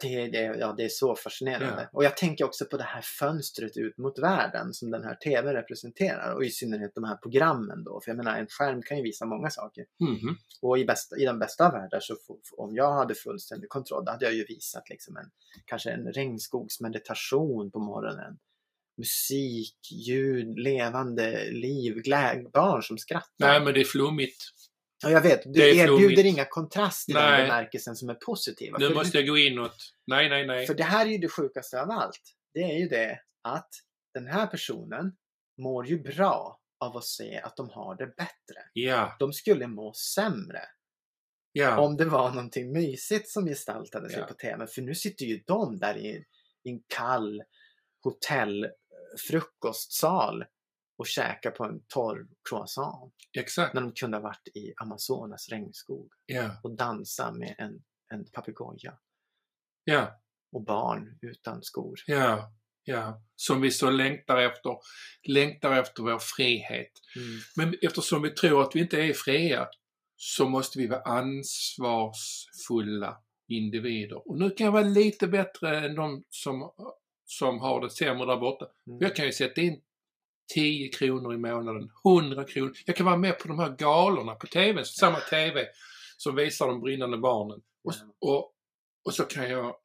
Det 0.01 0.15
är, 0.15 0.31
det, 0.31 0.59
ja, 0.59 0.75
det 0.77 0.85
är 0.85 0.89
så 0.89 1.17
fascinerande. 1.17 1.83
Ja. 1.83 1.89
Och 1.93 2.05
jag 2.05 2.17
tänker 2.17 2.45
också 2.45 2.65
på 2.65 2.77
det 2.77 2.85
här 2.85 3.01
fönstret 3.03 3.77
ut 3.77 3.99
mot 3.99 4.19
världen 4.19 4.75
som 4.75 4.91
den 4.91 5.05
här 5.05 5.15
TV 5.15 5.55
representerar. 5.55 6.35
Och 6.35 6.45
i 6.45 6.51
synnerhet 6.51 6.95
de 6.95 7.05
här 7.05 7.17
programmen 7.17 7.85
då. 7.85 8.01
För 8.05 8.11
jag 8.11 8.17
menar, 8.17 8.39
en 8.39 8.47
skärm 8.47 8.83
kan 8.83 8.97
ju 8.97 9.03
visa 9.03 9.27
många 9.27 9.51
saker. 9.51 9.85
mhm, 10.01 10.37
Och 10.63 10.79
i, 10.79 10.85
bästa, 10.85 11.17
i 11.17 11.25
den 11.25 11.39
bästa 11.39 11.67
av 11.67 11.73
världar 11.73 12.01
så 12.01 12.17
om 12.57 12.75
jag 12.75 12.93
hade 12.93 13.15
fullständig 13.15 13.69
kontroll, 13.69 14.05
då 14.05 14.13
hade 14.13 14.25
jag 14.25 14.35
ju 14.35 14.45
visat 14.45 14.89
liksom 14.89 15.17
en, 15.17 15.31
kanske 15.65 15.91
en 15.91 16.13
regnskogsmeditation 16.13 17.71
på 17.71 17.79
morgonen. 17.79 18.39
Musik, 18.97 19.77
ljud, 20.07 20.59
levande 20.59 21.51
liv, 21.51 21.95
glä, 21.95 22.45
barn 22.53 22.83
som 22.83 22.99
skrattar. 22.99 23.29
Nej, 23.37 23.61
men 23.65 23.75
det 23.75 23.81
är 23.81 23.85
flummigt. 23.85 24.45
Och 25.05 25.11
jag 25.11 25.21
vet, 25.21 25.41
du 25.45 25.77
erbjuder 25.79 26.27
inga 26.27 26.45
kontraster 26.45 27.13
i 27.13 27.15
Nej. 27.15 27.39
den 27.39 27.49
bemärkelsen 27.49 27.97
som 27.97 28.09
är 28.09 28.15
positiva. 28.15 28.79
Nu 28.79 28.95
måste 28.95 29.19
jag 29.19 29.27
gå 29.27 29.39
inåt. 29.39 29.77
Nej, 30.07 30.29
nej, 30.29 30.47
nej. 30.47 30.67
För 30.67 30.75
det 30.75 30.85
här 30.85 31.07
är 31.07 31.11
ju 31.11 31.19
det 31.19 31.29
sjukaste 31.29 31.83
av 31.83 31.91
allt. 31.91 32.21
Det 32.55 32.61
är 32.61 32.79
ju 32.79 32.89
det 32.89 33.21
att 33.43 33.69
den 34.15 34.27
här 34.27 34.47
personen 34.47 35.13
mår 35.63 35.87
ju 35.87 36.03
bra 36.03 36.61
av 36.81 36.97
att 36.97 37.05
se 37.05 37.41
att 37.41 37.57
de 37.57 37.71
har 37.71 37.97
det 37.97 38.07
bättre. 38.07 38.61
Ja, 38.73 39.17
De 39.19 39.33
skulle 39.33 39.67
må 39.67 39.93
sämre 39.93 40.61
ja, 41.53 41.81
om 41.81 41.97
det 41.97 42.05
var 42.05 42.31
någonting 42.31 42.73
mysigt 42.73 43.29
som 43.29 43.47
gestaltade 43.47 44.09
sig 44.11 44.19
Ja. 44.19 44.27
på 44.27 44.35
TV. 44.35 44.67
För 44.67 44.83
nu 44.83 44.95
sitter 44.95 45.25
ju 45.27 45.43
de 45.47 45.79
där 45.79 45.97
i, 45.97 46.25
i 46.65 46.71
en 46.71 46.81
kall 46.97 47.43
hotellfrukostsal 48.05 50.45
och 51.01 51.07
käkar 51.07 51.51
på 51.51 51.65
en 51.65 51.81
torr 51.89 52.27
croissant. 52.51 53.15
exakt. 53.39 53.75
När 53.75 53.81
de 53.81 53.93
kunde 53.93 54.17
ha 54.17 54.23
varit 54.23 54.49
i 54.55 54.73
Amazonas 54.77 55.49
regnskog 55.49 56.13
Ja, 56.27 56.51
och 56.63 56.77
dansa 56.77 57.33
med 57.33 57.55
en, 57.59 57.83
en 58.13 58.25
papegoja. 58.33 58.99
ja, 59.85 60.21
Och 60.53 60.65
barn 60.65 61.19
utan 61.23 61.63
skor. 61.63 62.01
ja, 62.07 62.53
ja. 62.85 63.23
Som 63.37 63.61
vi 63.61 63.71
så 63.71 63.91
längtar 63.91 64.37
efter. 64.37 64.77
Längtar 65.29 65.73
efter 65.81 66.03
vår 66.03 66.19
frihet. 66.19 66.91
Mm. 67.17 67.39
Men 67.57 67.75
eftersom 67.83 68.23
vi 68.23 68.31
tror 68.31 68.63
att 68.63 68.77
vi 68.77 68.81
inte 68.81 69.01
är 69.03 69.13
fria 69.13 69.69
så 70.17 70.49
måste 70.49 70.79
vi 70.79 70.87
vara 70.87 71.03
ansvarsfulla 71.03 73.19
individer. 73.49 74.29
Och 74.29 74.39
nu 74.39 74.51
kan 74.51 74.65
jag 74.65 74.73
vara 74.73 74.83
lite 74.85 75.27
bättre 75.29 75.79
än 75.87 75.95
de 75.95 76.25
som, 76.29 76.71
som 77.25 77.59
har 77.61 77.81
det 77.81 77.91
sämre 77.91 78.27
där 78.27 78.37
borta. 78.37 78.67
Mm. 78.87 78.99
Jag 79.01 79.17
kan 79.17 79.27
ju 79.27 79.33
sätta 79.33 79.61
in 79.61 79.81
10 80.55 80.89
kronor 80.89 81.35
i 81.35 81.39
månaden, 81.39 81.91
100 82.05 82.45
kronor. 82.45 82.73
Jag 82.87 82.97
kan 82.97 83.07
vara 83.07 83.17
med 83.17 83.39
på 83.39 83.49
de 83.49 83.59
här 83.59 83.77
galorna 83.77 84.35
på 84.35 84.47
TV, 84.47 84.85
samma 84.85 85.21
TV 85.21 85.67
som 86.17 86.37
visar 86.37 86.67
de 86.67 86.81
brinnande 86.81 87.19
barnen. 87.19 87.61
Och, 87.85 87.95
och, 88.21 88.53
och 89.05 89.15
så 89.15 89.25
kan 89.25 89.51
jag 89.51 89.77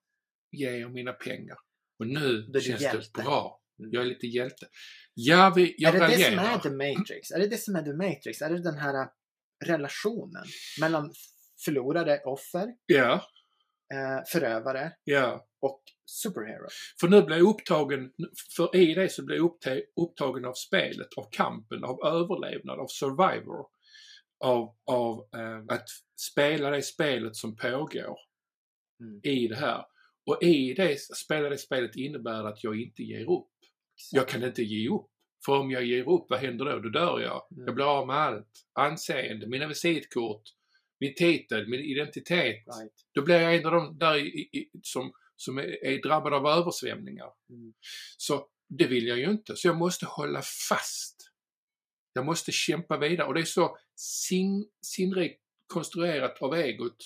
ge 0.51 0.69
er 0.69 0.89
mina 0.89 1.13
pengar. 1.13 1.57
Och 1.99 2.07
nu 2.07 2.41
du 2.41 2.61
känns 2.61 2.81
hjälte. 2.81 3.09
det 3.13 3.23
bra. 3.23 3.61
Mm. 3.79 3.91
Jag 3.93 4.01
är 4.01 4.07
lite 4.07 4.27
hjälte. 4.27 4.67
Ja, 5.13 5.53
vi, 5.55 5.75
jag 5.77 5.95
är 5.95 5.99
det 5.99 6.07
det 6.07 6.23
som 6.23 6.39
är 6.39 6.57
The 6.57 6.69
Matrix? 6.69 7.31
Är 7.31 7.39
det 7.39 7.47
det 7.47 7.57
som 7.57 7.75
är 7.75 7.81
The 7.83 7.93
Matrix? 7.93 8.41
Är 8.41 8.49
det 8.49 8.63
den 8.63 8.77
här 8.77 9.01
äh, 9.01 9.07
relationen 9.65 10.43
mellan 10.81 11.13
förlorade 11.65 12.21
offer, 12.25 12.67
Ja, 12.85 13.13
eh, 13.93 14.23
förövare 14.31 14.91
ja. 15.03 15.47
och 15.61 15.81
superhero? 16.05 16.67
För 16.99 17.07
nu 17.07 17.21
blir 17.21 17.37
jag 17.37 17.47
upptagen, 17.47 18.11
för 18.55 18.75
i 18.75 18.93
det 18.93 19.09
så 19.09 19.25
blir 19.25 19.35
jag 19.37 19.45
uppta- 19.45 19.81
upptagen 20.01 20.45
av 20.45 20.53
spelet, 20.53 21.07
av 21.17 21.27
kampen, 21.31 21.83
av 21.83 21.99
överlevnad, 22.05 22.79
av 22.79 22.87
survivor. 22.87 23.65
Av, 24.43 24.75
av 24.85 25.27
eh, 25.35 25.75
att 25.75 25.85
spela 26.31 26.69
det 26.69 26.81
spelet 26.81 27.35
som 27.35 27.55
pågår 27.55 28.17
Mm. 29.01 29.19
i 29.23 29.47
det 29.47 29.55
här. 29.55 29.85
Och 30.25 30.43
i 30.43 30.73
det, 30.73 30.99
spela 31.01 31.49
det 31.49 31.57
spelet 31.57 31.95
innebär 31.95 32.43
att 32.43 32.63
jag 32.63 32.81
inte 32.81 33.03
ger 33.03 33.29
upp. 33.31 33.49
Jag 34.11 34.27
kan 34.27 34.43
inte 34.43 34.63
ge 34.63 34.89
upp. 34.89 35.07
För 35.45 35.59
om 35.59 35.71
jag 35.71 35.85
ger 35.85 36.09
upp, 36.09 36.25
vad 36.29 36.39
händer 36.39 36.65
då? 36.65 36.79
Då 36.79 36.89
dör 36.89 37.19
jag. 37.19 37.47
Mm. 37.51 37.65
Jag 37.65 37.75
blir 37.75 37.99
av 37.99 38.07
med 38.07 38.15
allt. 38.15 38.51
Anseende, 38.73 39.47
mina 39.47 39.67
visitkort, 39.67 40.41
min 40.99 41.13
titel, 41.15 41.67
min 41.67 41.79
identitet. 41.79 42.55
Right. 42.55 42.93
Då 43.13 43.21
blir 43.21 43.35
jag 43.41 43.55
en 43.55 43.65
av 43.65 43.71
de 43.71 43.97
där 43.97 44.17
i, 44.17 44.39
i, 44.39 44.69
som, 44.81 45.11
som 45.35 45.57
är, 45.57 45.85
är 45.85 46.01
drabbad 46.01 46.33
av 46.33 46.47
översvämningar. 46.47 47.29
Mm. 47.49 47.73
Så 48.17 48.47
det 48.69 48.87
vill 48.87 49.07
jag 49.07 49.17
ju 49.17 49.25
inte. 49.31 49.55
Så 49.55 49.67
jag 49.67 49.77
måste 49.77 50.05
hålla 50.05 50.41
fast. 50.69 51.31
Jag 52.13 52.25
måste 52.25 52.51
kämpa 52.51 52.97
vidare. 52.97 53.27
Och 53.27 53.33
det 53.33 53.39
är 53.39 53.45
så 53.45 53.77
sin, 53.95 54.69
sinnrikt 54.85 55.41
konstruerat 55.73 56.41
av 56.41 56.55
egot. 56.55 56.97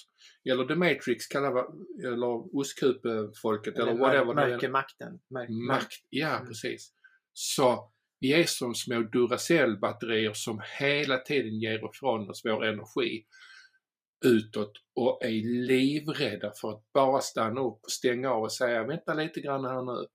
Eller 0.49 0.65
The 0.65 0.75
Matrix 0.75 1.27
kallar 1.27 1.51
vi, 1.53 2.07
eller 2.07 2.55
ostkupefolket 2.57 3.75
eller, 3.75 3.87
Eller 3.87 3.99
whatever. 3.99 4.33
mörkermakten. 4.33 5.19
Mörk, 5.29 5.49
Makt, 5.49 5.93
ja 6.09 6.35
Mm. 6.35 6.47
precis. 6.47 6.93
Så 7.33 7.91
vi 8.19 8.33
är 8.33 8.43
som 8.43 8.75
små 8.75 8.95
Duracell-batterier 8.95 10.33
som 10.33 10.61
hela 10.79 11.17
tiden 11.17 11.59
ger 11.59 11.89
ifrån 11.89 12.29
oss 12.29 12.41
vår 12.45 12.65
energi 12.65 13.25
utåt 14.25 14.73
och 14.95 15.25
är 15.25 15.65
livrädda 15.67 16.51
för 16.61 16.71
att 16.71 16.93
bara 16.93 17.21
stanna 17.21 17.61
upp 17.61 17.79
och 17.83 17.91
stänga 17.91 18.31
av 18.31 18.43
och 18.43 18.51
säga 18.51 18.83
vänta 18.83 19.13
lite 19.13 19.41
grann 19.41 19.65
här 19.65 19.81
nu. 19.81 20.07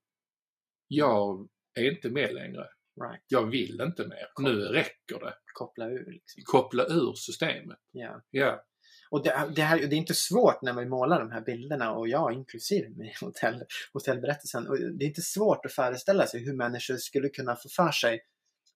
Jag 0.87 1.47
är 1.73 1.91
inte 1.91 2.09
med 2.09 2.33
längre. 2.33 2.67
right. 3.01 3.23
Jag 3.27 3.45
vill 3.45 3.81
inte 3.81 4.07
mer. 4.07 4.27
Nu 4.39 4.59
räcker 4.59 5.19
det. 5.19 5.33
Koppla 5.53 5.85
ur 5.85 6.11
liksom. 6.11 6.43
Koppla 6.45 6.83
ur 6.83 7.13
systemet. 7.13 7.77
Ja. 7.91 8.21
Ja, 8.31 8.63
Och 9.09 9.23
det, 9.23 9.51
det, 9.55 9.61
här, 9.61 9.77
det 9.77 9.95
är 9.95 9.97
inte 9.97 10.13
svårt 10.13 10.61
när 10.61 10.73
vi 10.73 10.85
målar 10.85 11.19
de 11.19 11.31
här 11.31 11.41
bilderna 11.41 11.93
och 11.93 12.07
jag 12.07 12.33
inklusive 12.33 12.89
med 12.89 13.11
hotell, 13.21 13.63
hotellberättelsen. 13.93 14.67
Och 14.67 14.77
det 14.79 15.05
är 15.05 15.07
inte 15.07 15.21
svårt 15.21 15.65
att 15.65 15.73
föreställa 15.73 16.27
sig 16.27 16.45
hur 16.45 16.53
människor 16.53 16.97
skulle 16.97 17.29
kunna 17.29 17.55
få 17.55 17.69
för 17.69 17.91
sig 17.91 18.21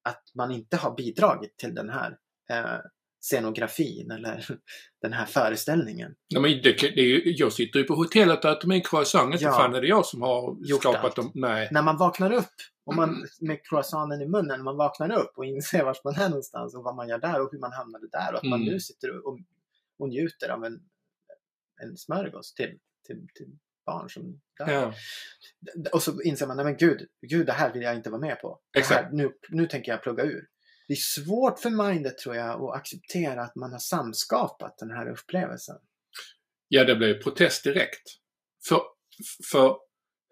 att 0.04 0.24
man 0.36 0.52
inte 0.52 0.78
har 0.78 0.96
bidragit 0.96 1.58
till 1.58 1.76
den 1.76 1.90
här 1.90 2.18
eh, 2.50 2.80
scenografin 3.20 4.12
eller 4.12 4.46
den 5.02 5.14
här 5.14 5.26
föreställningen. 5.26 6.16
ja 6.28 6.40
men 6.40 6.52
det, 6.52 6.96
det 6.96 7.02
jag 7.26 7.54
sitter 7.54 7.80
ju 7.80 7.86
på 7.86 7.96
hotellet 7.96 8.46
och 8.46 8.52
äter 8.52 8.68
min 8.68 8.82
croissant. 8.82 9.34
Inte 9.34 9.44
Ja. 9.46 9.52
fan 9.52 9.76
är 9.76 9.82
det 9.82 9.88
jag 9.88 10.06
som 10.06 10.22
har 10.22 10.58
Gjort 10.66 10.82
skapat 10.82 11.04
allt. 11.04 11.16
dem. 11.16 11.32
Nej. 11.36 11.68
När 11.72 11.82
man 11.82 11.98
vaknar 11.98 12.32
upp 12.34 12.46
och 12.86 12.96
man, 12.96 13.26
med 13.42 13.60
croissanten 13.70 14.22
i 14.22 14.28
munnen, 14.28 14.64
man 14.64 14.78
vaknar 14.78 15.12
upp 15.12 15.32
och 15.38 15.46
inser 15.46 15.84
vart 15.84 16.04
man 16.04 16.16
är 16.16 16.30
någonstans 16.30 16.76
och 16.76 16.84
vad 16.84 16.96
man 16.96 17.08
gör 17.10 17.20
där 17.20 17.42
och 17.42 17.50
hur 17.52 17.60
man 17.60 17.72
hamnade 17.74 18.08
där 18.12 18.32
och 18.34 18.38
att 18.38 18.44
man 18.50 18.62
Mm. 18.62 18.74
nu 18.74 18.80
sitter 18.80 19.28
och, 19.28 19.40
och 20.00 20.10
njuter 20.10 20.50
av 20.50 20.66
en, 20.66 20.80
en 21.82 21.98
smörgås 21.98 22.54
till, 22.54 22.78
till, 23.08 23.28
till 23.34 23.48
barn 23.86 24.10
som 24.10 24.42
dör. 24.58 24.72
Ja, 24.74 24.94
Och 25.94 26.04
så 26.04 26.22
inser 26.22 26.48
man, 26.48 26.56
nej 26.58 26.66
men 26.66 26.78
gud, 26.78 27.08
gud 27.22 27.46
det 27.46 27.52
här 27.54 27.74
vill 27.74 27.82
jag 27.82 27.96
inte 27.96 28.10
vara 28.10 28.22
med 28.22 28.40
på. 28.42 28.60
Här, 28.90 29.10
nu, 29.12 29.32
nu 29.50 29.66
tänker 29.68 29.92
jag 29.92 30.04
plugga 30.04 30.24
ur. 30.24 30.46
Det 30.89 30.93
är 30.93 31.24
svårt 31.24 31.60
för 31.60 31.69
mindet 31.69 32.17
tror 32.17 32.36
jag 32.36 32.63
att 32.63 32.75
acceptera 32.75 33.41
att 33.41 33.55
man 33.55 33.72
har 33.72 33.79
samskapat 33.79 34.77
den 34.77 34.89
här 34.91 35.10
upplevelsen. 35.12 35.75
ja 36.67 36.84
det 36.84 36.96
blev 36.96 37.24
protest 37.24 37.63
direkt. 37.63 38.03
För, 38.67 38.81
för 39.51 39.77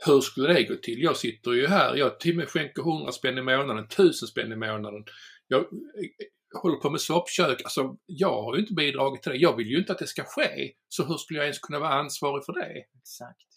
hur 0.06 0.22
skulle 0.22 0.54
det 0.54 0.64
gå 0.64 0.76
till? 0.76 1.02
Jag 1.02 1.18
sitter 1.18 1.52
ju 1.52 1.68
här, 1.68 1.96
jag 1.96 2.20
till 2.20 2.32
och 2.32 2.38
med 2.38 2.50
skänker 2.50 2.82
100 2.82 3.12
spänn 3.12 3.38
i 3.38 3.42
månaden, 3.42 3.84
1000 3.86 4.28
spänn 4.28 4.52
i 4.52 4.56
månaden. 4.56 5.06
Jag 5.48 5.62
eh, 5.62 5.68
håller 6.62 6.78
på 6.78 6.90
med 6.90 7.02
soppkök. 7.02 7.62
Alltså, 7.64 7.98
jag 8.06 8.42
har 8.44 8.56
ju 8.56 8.62
inte 8.62 8.74
bidragit 8.74 9.24
till 9.24 9.32
det. 9.32 9.38
Jag 9.38 9.56
vill 9.58 9.68
ju 9.68 9.78
inte 9.80 9.92
att 9.92 10.00
det 10.00 10.08
ska 10.08 10.24
ske. 10.24 10.72
Så 10.90 11.06
hur 11.06 11.18
skulle 11.18 11.40
jag 11.40 11.46
ens 11.46 11.60
kunna 11.60 11.80
vara 11.80 11.94
ansvarig 11.94 12.46
för 12.46 12.54
det? 12.54 12.84
Exakt. 13.00 13.48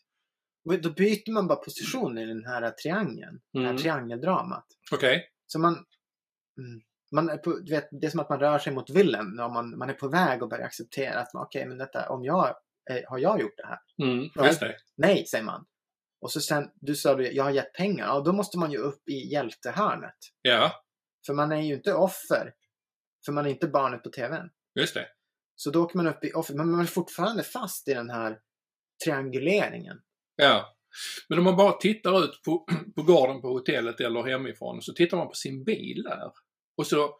Och 0.65 0.81
då 0.83 0.91
byter 0.91 1.33
man 1.33 1.47
bara 1.47 1.59
position 1.59 2.19
i 2.19 2.27
den 2.27 2.45
här 2.47 2.71
triangeln. 2.71 3.41
Det 3.53 3.59
här 3.59 3.67
Mm. 3.71 3.83
triangeldramat. 3.83 4.67
Okej? 4.93 5.29
Så 5.47 5.59
man... 5.59 5.73
Mm, 6.59 6.81
man 7.11 7.29
är 7.29 7.37
på, 7.37 7.51
du 7.59 7.73
vet, 7.75 7.89
det 7.91 8.07
är 8.07 8.11
som 8.11 8.21
att 8.21 8.29
man 8.29 8.41
rör 8.41 8.59
sig 8.59 8.73
mot 8.73 8.91
villen. 8.91 9.37
Man, 9.37 9.79
man 9.79 9.91
är 9.91 9.95
på 9.95 10.09
väg 10.09 10.43
att 10.43 10.49
börja 10.51 10.65
acceptera 10.65 11.21
att 11.21 11.29
okej, 11.35 11.67
men 11.67 11.79
detta, 11.79 12.09
om 12.11 12.25
jag, 12.25 12.49
eh, 12.91 13.01
har 13.09 13.19
jag 13.19 13.41
gjort 13.41 13.57
det 13.57 13.67
här? 13.67 13.79
Mm, 14.03 14.47
just 14.47 14.61
det. 14.61 14.77
Nej, 14.97 15.27
säger 15.27 15.45
man. 15.45 15.67
Och 16.21 16.33
så 16.33 16.41
sen, 16.41 16.71
du 16.75 16.95
sa 16.95 17.15
du, 17.15 17.33
jag 17.33 17.45
har 17.45 17.51
gett 17.51 17.73
pengar. 17.73 18.07
Ja, 18.07 18.21
då 18.21 18.33
måste 18.33 18.59
man 18.59 18.73
ju 18.73 18.79
upp 18.79 19.09
i 19.09 19.33
hjältehörnet. 19.33 20.17
Ja, 20.43 20.73
För 21.27 21.35
man 21.35 21.53
är 21.53 21.61
ju 21.61 21.75
inte 21.75 21.95
offer. 21.95 22.53
För 23.27 23.33
man 23.33 23.47
är 23.47 23.51
inte 23.51 23.67
barnet 23.69 24.03
på 24.03 24.11
TVn. 24.11 24.51
just 24.75 24.95
det. 24.95 25.07
Så 25.57 25.71
då 25.71 25.83
åker 25.83 25.97
man 25.97 26.07
upp 26.07 26.25
i 26.25 26.33
offer. 26.33 26.55
Men 26.55 26.71
man 26.71 26.81
är 26.81 26.85
fortfarande 26.85 27.43
fast 27.43 27.89
i 27.89 27.95
den 27.95 28.11
här 28.11 28.39
trianguleringen. 29.05 30.01
Ja. 30.37 30.77
Men 31.29 31.39
om 31.39 31.45
man 31.45 31.57
bara 31.57 31.73
tittar 31.73 32.25
ut 32.25 32.43
på, 32.45 32.67
på 32.97 33.03
gården 33.03 33.41
på 33.41 33.49
hotellet 33.49 34.01
eller 34.01 34.23
hemifrån 34.23 34.83
så 34.83 34.93
tittar 34.93 35.17
man 35.17 35.29
på 35.29 35.35
sin 35.35 35.65
bil 35.65 36.03
där. 36.03 36.31
Och 36.81 36.87
så 36.87 37.15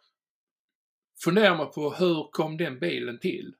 funderar 1.23 1.57
man 1.57 1.71
på 1.71 1.93
hur 1.93 2.31
kom 2.31 2.57
den 2.57 2.79
bilen 2.79 3.19
till? 3.19 3.55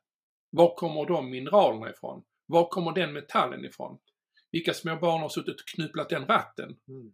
Var 0.50 0.76
kommer 0.76 1.06
de 1.06 1.30
mineralerna 1.30 1.90
ifrån? 1.90 2.24
Var 2.46 2.70
kommer 2.70 2.92
den 2.92 3.14
metallen 3.14 3.66
ifrån? 3.66 3.98
Vilka 4.52 4.74
små 4.74 4.96
barn 4.96 5.22
har 5.22 5.30
suttit 5.30 5.60
och 5.60 5.68
knupplat 5.76 6.10
den 6.10 6.26
ratten? 6.26 6.76
Mm. 6.88 7.12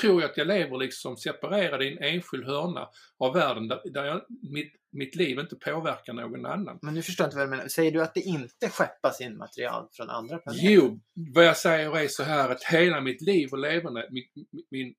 Tror 0.00 0.22
jag 0.22 0.30
att 0.30 0.36
jag 0.36 0.46
lever 0.46 0.78
liksom 0.78 1.16
separerad 1.16 1.82
i 1.82 1.92
en 1.92 1.98
enskild 1.98 2.46
hörna 2.46 2.88
av 3.18 3.34
världen 3.34 3.68
där, 3.68 3.80
där 3.84 4.04
jag, 4.04 4.22
mitt, 4.52 4.72
mitt 4.92 5.14
liv 5.14 5.38
inte 5.38 5.56
påverkar 5.56 6.12
någon 6.12 6.46
annan? 6.46 6.78
Men 6.82 6.94
nu 6.94 7.02
förstår 7.02 7.24
jag 7.24 7.28
inte 7.28 7.36
vad 7.36 7.46
du 7.46 7.50
menar. 7.50 7.68
Säger 7.68 7.92
du 7.92 8.02
att 8.02 8.14
det 8.14 8.20
inte 8.20 8.68
skeppas 8.68 9.20
in 9.20 9.36
material 9.36 9.88
från 9.92 10.10
andra 10.10 10.38
planeter? 10.38 10.68
Jo, 10.68 11.00
vad 11.34 11.44
jag 11.44 11.56
säger 11.56 11.98
är 11.98 12.08
så 12.08 12.22
här 12.22 12.50
att 12.50 12.64
hela 12.64 13.00
mitt 13.00 13.22
liv 13.22 13.48
och 13.52 13.58
levande, 13.58 14.08
min, 14.10 14.24
min 14.70 14.94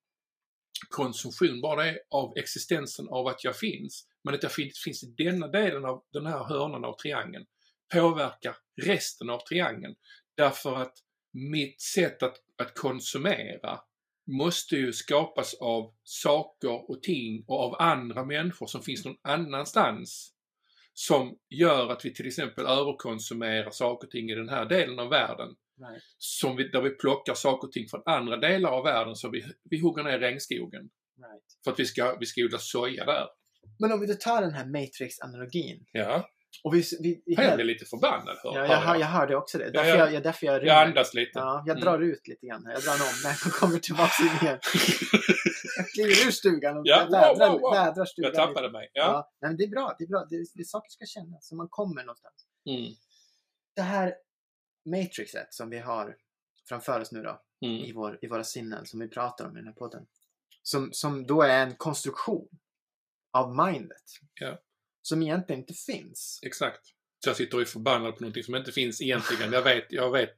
konsumtion, 0.89 1.61
bara 1.61 1.83
det 1.83 1.89
är 1.89 1.99
av 2.09 2.37
existensen 2.37 3.07
av 3.09 3.27
att 3.27 3.43
jag 3.43 3.57
finns, 3.57 4.07
men 4.23 4.35
att 4.35 4.43
jag 4.43 4.51
finns, 4.51 4.79
finns 4.79 5.03
i 5.03 5.13
denna 5.17 5.47
delen 5.47 5.85
av 5.85 6.03
den 6.13 6.25
här 6.25 6.43
hörnan 6.43 6.85
av 6.85 6.97
triangeln, 6.97 7.45
påverkar 7.93 8.57
resten 8.81 9.29
av 9.29 9.39
triangeln. 9.39 9.95
Därför 10.37 10.75
att 10.75 10.93
mitt 11.33 11.81
sätt 11.81 12.23
att, 12.23 12.35
att 12.57 12.75
konsumera 12.75 13.79
måste 14.27 14.75
ju 14.75 14.93
skapas 14.93 15.53
av 15.53 15.93
saker 16.03 16.91
och 16.91 17.03
ting 17.03 17.45
och 17.47 17.59
av 17.59 17.75
andra 17.81 18.25
människor 18.25 18.67
som 18.67 18.81
finns 18.81 19.05
någon 19.05 19.17
annanstans 19.21 20.31
som 20.93 21.37
gör 21.49 21.89
att 21.89 22.05
vi 22.05 22.13
till 22.13 22.27
exempel 22.27 22.65
överkonsumerar 22.65 23.71
saker 23.71 24.07
och 24.07 24.11
ting 24.11 24.29
i 24.29 24.35
den 24.35 24.49
här 24.49 24.65
delen 24.65 24.99
av 24.99 25.09
världen. 25.09 25.55
Right. 25.79 26.03
Som 26.17 26.55
vi, 26.55 26.67
där 26.69 26.81
vi 26.81 26.89
plockar 26.89 27.33
saker 27.33 27.67
och 27.67 27.71
ting 27.71 27.87
från 27.89 28.01
andra 28.05 28.37
delar 28.37 28.69
av 28.69 28.83
världen 28.83 29.15
så 29.15 29.29
vi, 29.29 29.45
vi 29.69 29.79
hugger 29.81 30.03
ner 30.03 30.19
regnskogen. 30.19 30.81
Right. 30.81 31.43
För 31.63 31.71
att 31.71 31.79
vi 31.79 31.85
ska, 31.85 32.17
vi 32.19 32.25
ska 32.25 32.41
odla 32.41 32.57
soja 32.57 33.05
där. 33.05 33.27
Men 33.79 33.91
om 33.91 33.99
vi 33.99 34.07
då 34.07 34.13
tar 34.13 34.41
den 34.41 34.53
här 34.53 34.65
Matrix-analogin. 34.65 35.85
Ja, 35.91 36.29
Och 36.63 36.73
vi, 36.75 36.83
vi, 37.01 37.23
vi 37.25 37.33
jag 37.33 37.55
blir 37.55 37.65
lite 37.65 37.85
förbannad. 37.85 38.37
Hör, 38.43 38.55
ja, 38.55 38.65
jag, 38.67 38.77
hör, 38.77 38.95
jag 38.95 39.07
hörde 39.07 39.35
också 39.35 39.57
det. 39.57 39.71
Därför 39.71 39.89
ja. 39.89 39.97
jag, 39.97 40.13
jag, 40.13 40.23
därför 40.23 40.45
jag, 40.45 40.65
jag 40.65 40.87
andas 40.87 41.13
lite. 41.13 41.31
Ja, 41.39 41.63
jag 41.67 41.77
Mm. 41.77 41.83
drar 41.85 41.99
ut 41.99 42.27
lite 42.27 42.45
grann 42.47 42.65
här. 42.65 42.73
Jag 42.73 42.81
drar 42.83 42.93
en 42.93 43.01
omväg 43.01 43.37
och 43.45 43.51
kommer 43.51 43.79
tillbaka 43.79 44.23
in 44.23 44.47
igen. 44.47 44.59
Jag 45.77 45.87
kliver 45.89 46.27
ur 46.27 46.31
stugan 46.31 46.77
och 46.77 46.81
Ja, 46.85 47.07
vädrar, 47.11 47.49
wow, 47.51 47.61
wow, 47.61 47.73
vädrar 47.73 48.05
stugan. 48.05 48.31
Jag 48.33 48.41
lite. 48.41 48.45
tappade 48.53 48.71
mig. 48.71 48.89
Ja. 48.93 49.01
Ja. 49.01 49.31
nej, 49.41 49.49
men 49.51 49.57
det 49.57 49.63
är 49.63 49.67
bra. 49.69 49.95
Det 49.97 50.03
är 50.03 50.07
bra. 50.07 50.25
Det, 50.29 50.35
är- 50.35 50.45
det 50.53 50.61
är 50.61 50.63
saker 50.77 50.89
ska 50.89 51.05
kännas. 51.05 51.47
Så 51.47 51.55
man 51.55 51.67
kommer 51.69 52.01
någonstans. 52.03 52.35
Mm. 52.69 52.91
Det 53.75 53.81
här 53.81 54.13
matrixet 54.85 55.53
som 55.53 55.69
vi 55.69 55.79
har 55.79 56.17
framför 56.69 56.99
oss 57.01 57.11
nu 57.11 57.21
då. 57.23 57.41
Mm. 57.61 57.75
I, 57.77 57.91
vår, 57.93 58.19
i 58.21 58.27
våra 58.27 58.43
sinnen 58.43 58.85
som 58.85 58.99
vi 58.99 59.07
pratar 59.07 59.45
om 59.45 59.51
i 59.51 59.55
den 59.59 59.67
här 59.67 59.73
podden. 59.73 60.05
Som, 60.61 60.93
som 60.93 61.25
då 61.27 61.41
är 61.41 61.63
en 61.63 61.75
konstruktion 61.75 62.47
av 63.31 63.55
mindet. 63.55 64.03
Ja. 64.33 64.61
Som 65.01 65.21
egentligen 65.21 65.59
inte 65.61 65.73
finns. 65.73 66.39
Exakt. 66.43 66.85
Så 67.23 67.29
jag 67.29 67.35
sitter 67.37 67.57
och 67.57 67.61
är 67.61 67.65
förbannad 67.65 68.15
på 68.15 68.21
någonting 68.21 68.43
som 68.43 68.55
inte 68.55 68.71
finns 68.71 69.01
egentligen. 69.01 69.51
Jag 69.53 69.61
vet, 69.61 69.85
jag 69.91 70.11
vet. 70.11 70.35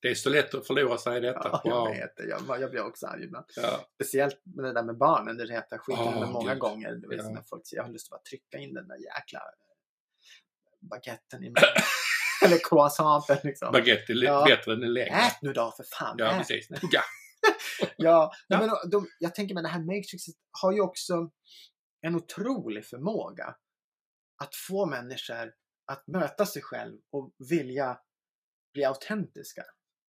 Det 0.00 0.08
är 0.10 0.14
så 0.14 0.30
lätt 0.30 0.54
att 0.54 0.66
förlora 0.66 0.98
sig 0.98 1.16
i 1.16 1.20
detta. 1.26 1.60
Ja, 1.64 1.70
Wow. 1.70 1.88
jag 1.88 1.94
vet 2.00 2.16
det. 2.16 2.24
Jag, 2.28 2.60
jag 2.60 2.70
blir 2.70 2.82
också 2.82 3.06
arg 3.06 3.24
ibland. 3.24 3.46
Ja. 3.56 3.86
Speciellt 3.94 4.40
med 4.44 4.64
det 4.64 4.72
där 4.72 4.82
med 4.82 4.96
barnen. 4.96 5.36
Det 5.36 5.44
retar 5.44 5.78
skiten 5.78 6.04
med 6.20 6.28
många 6.28 6.50
Gud. 6.52 6.60
gånger. 6.60 6.94
Du 6.94 7.08
vet, 7.08 7.18
Ja. 7.24 7.30
när 7.30 7.42
folk 7.42 7.66
säger 7.66 7.80
jag 7.80 7.86
har 7.86 7.92
lust 7.92 8.06
att 8.06 8.10
bara 8.10 8.22
trycka 8.30 8.58
in 8.58 8.74
den 8.74 8.88
där 8.88 8.96
jäkla 8.96 9.40
baguetten 10.80 11.44
i 11.44 11.46
munnen. 11.48 11.54
Eller 12.44 12.58
croissanten 12.68 13.36
liksom. 13.44 13.72
Baguette 13.72 14.12
är 14.12 14.22
Ja. 14.24 14.44
bättre 14.48 14.72
än 14.72 14.82
en 14.82 14.92
längre. 14.92 15.14
Ät 15.14 15.42
nu 15.42 15.52
då 15.52 15.72
för 15.76 15.84
fan. 15.98 16.14
Ja, 16.18 16.30
ät. 16.30 16.38
precis. 16.38 16.68
Tugga. 16.68 17.00
Ja, 17.96 18.32
Ja. 18.48 18.58
Men 18.58 18.90
de, 18.90 19.06
jag 19.18 19.34
tänker 19.34 19.54
med 19.54 19.64
det 19.64 19.68
här 19.68 19.80
Matrixet 19.80 20.34
har 20.62 20.72
ju 20.72 20.80
också 20.80 21.30
en 22.00 22.14
otrolig 22.14 22.86
förmåga 22.86 23.56
att 24.42 24.54
få 24.68 24.86
människor 24.86 25.52
att 25.92 26.06
möta 26.06 26.46
sig 26.46 26.62
själv 26.62 26.98
och 27.12 27.32
vilja 27.50 27.98
bli 28.74 28.84
autentiska 28.84 29.62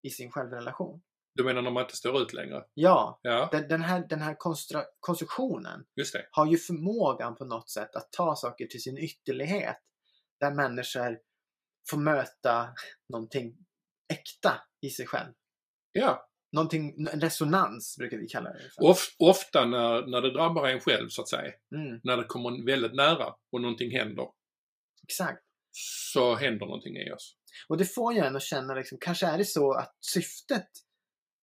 i 0.02 0.10
sin 0.10 0.30
självrelation. 0.30 1.02
Du 1.34 1.44
menar 1.44 1.62
när 1.62 1.70
man 1.70 1.82
inte 1.82 1.96
står 1.96 2.22
ut 2.22 2.32
längre? 2.32 2.64
Ja, 2.74 3.18
Ja, 3.22 3.48
den, 3.52 3.68
den 3.68 3.82
här, 3.82 4.06
den 4.08 4.20
här 4.20 4.36
konstruktionen 5.00 5.84
har 6.30 6.46
ju 6.46 6.56
förmågan 6.58 7.36
på 7.36 7.44
något 7.44 7.70
sätt 7.70 7.96
att 7.96 8.12
ta 8.12 8.36
saker 8.36 8.66
till 8.66 8.82
sin 8.82 8.98
ytterlighet. 8.98 9.76
Där 10.40 10.50
människor 10.50 11.18
får 11.90 11.98
möta 11.98 12.68
någonting 13.12 13.56
äkta 14.12 14.62
i 14.80 14.90
sig 14.90 15.06
själv. 15.06 15.32
Ja, 15.92 16.28
Någonting, 16.52 17.06
en 17.12 17.20
resonans 17.20 17.96
brukar 17.98 18.16
vi 18.16 18.26
kalla 18.28 18.52
det. 18.52 18.60
Of, 18.78 19.14
ofta 19.18 19.64
när, 19.64 20.06
när 20.06 20.20
det 20.20 20.30
drabbar 20.32 20.68
en 20.68 20.80
själv 20.80 21.08
så 21.08 21.22
att 21.22 21.28
säga. 21.28 21.52
Mm, 21.76 22.00
När 22.04 22.16
det 22.16 22.24
kommer 22.24 22.66
väldigt 22.66 22.94
nära 22.94 23.34
och 23.52 23.60
någonting 23.60 23.90
händer. 23.90 24.26
exakt. 25.02 25.42
Så 26.12 26.34
händer 26.34 26.66
någonting 26.66 26.96
i 26.96 27.12
oss. 27.12 27.36
Och 27.68 27.76
det 27.78 27.84
får 27.84 28.12
ju 28.14 28.20
en 28.20 28.36
att 28.36 28.42
känna, 28.42 28.74
liksom, 28.74 28.98
kanske 29.00 29.26
är 29.26 29.38
det 29.38 29.44
så 29.44 29.72
att 29.72 29.96
syftet 30.00 30.68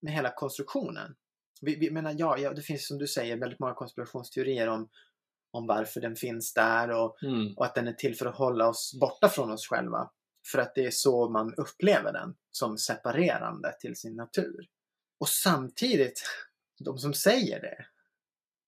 med 0.01 0.13
hela 0.13 0.31
konstruktionen. 0.35 1.15
Vi, 1.61 1.75
vi 1.75 1.91
menar, 1.91 2.15
ja, 2.17 2.37
ja, 2.37 2.53
det 2.53 2.61
finns 2.61 2.87
som 2.87 2.97
du 2.97 3.07
säger 3.07 3.37
väldigt 3.37 3.59
många 3.59 3.73
konspirationsteorier 3.73 4.67
om, 4.67 4.89
om 5.51 5.67
varför 5.67 6.01
den 6.01 6.15
finns 6.15 6.53
där 6.53 6.89
och, 6.91 7.23
Mm. 7.23 7.53
och 7.57 7.65
att 7.65 7.75
den 7.75 7.87
är 7.87 7.93
till 7.93 8.15
för 8.15 8.25
att 8.25 8.35
hålla 8.35 8.67
oss 8.67 8.97
borta 9.01 9.29
från 9.29 9.51
oss 9.51 9.67
själva. 9.67 10.11
För 10.47 10.59
att 10.59 10.75
det 10.75 10.85
är 10.85 10.91
så 10.91 11.29
man 11.29 11.53
upplever 11.53 12.13
den, 12.13 12.35
som 12.51 12.77
separerande 12.77 13.75
till 13.79 13.95
sin 13.95 14.15
natur. 14.15 14.67
Och 15.19 15.29
samtidigt, 15.29 16.23
de 16.85 16.97
som 16.97 17.13
säger 17.13 17.61
det, 17.61 17.85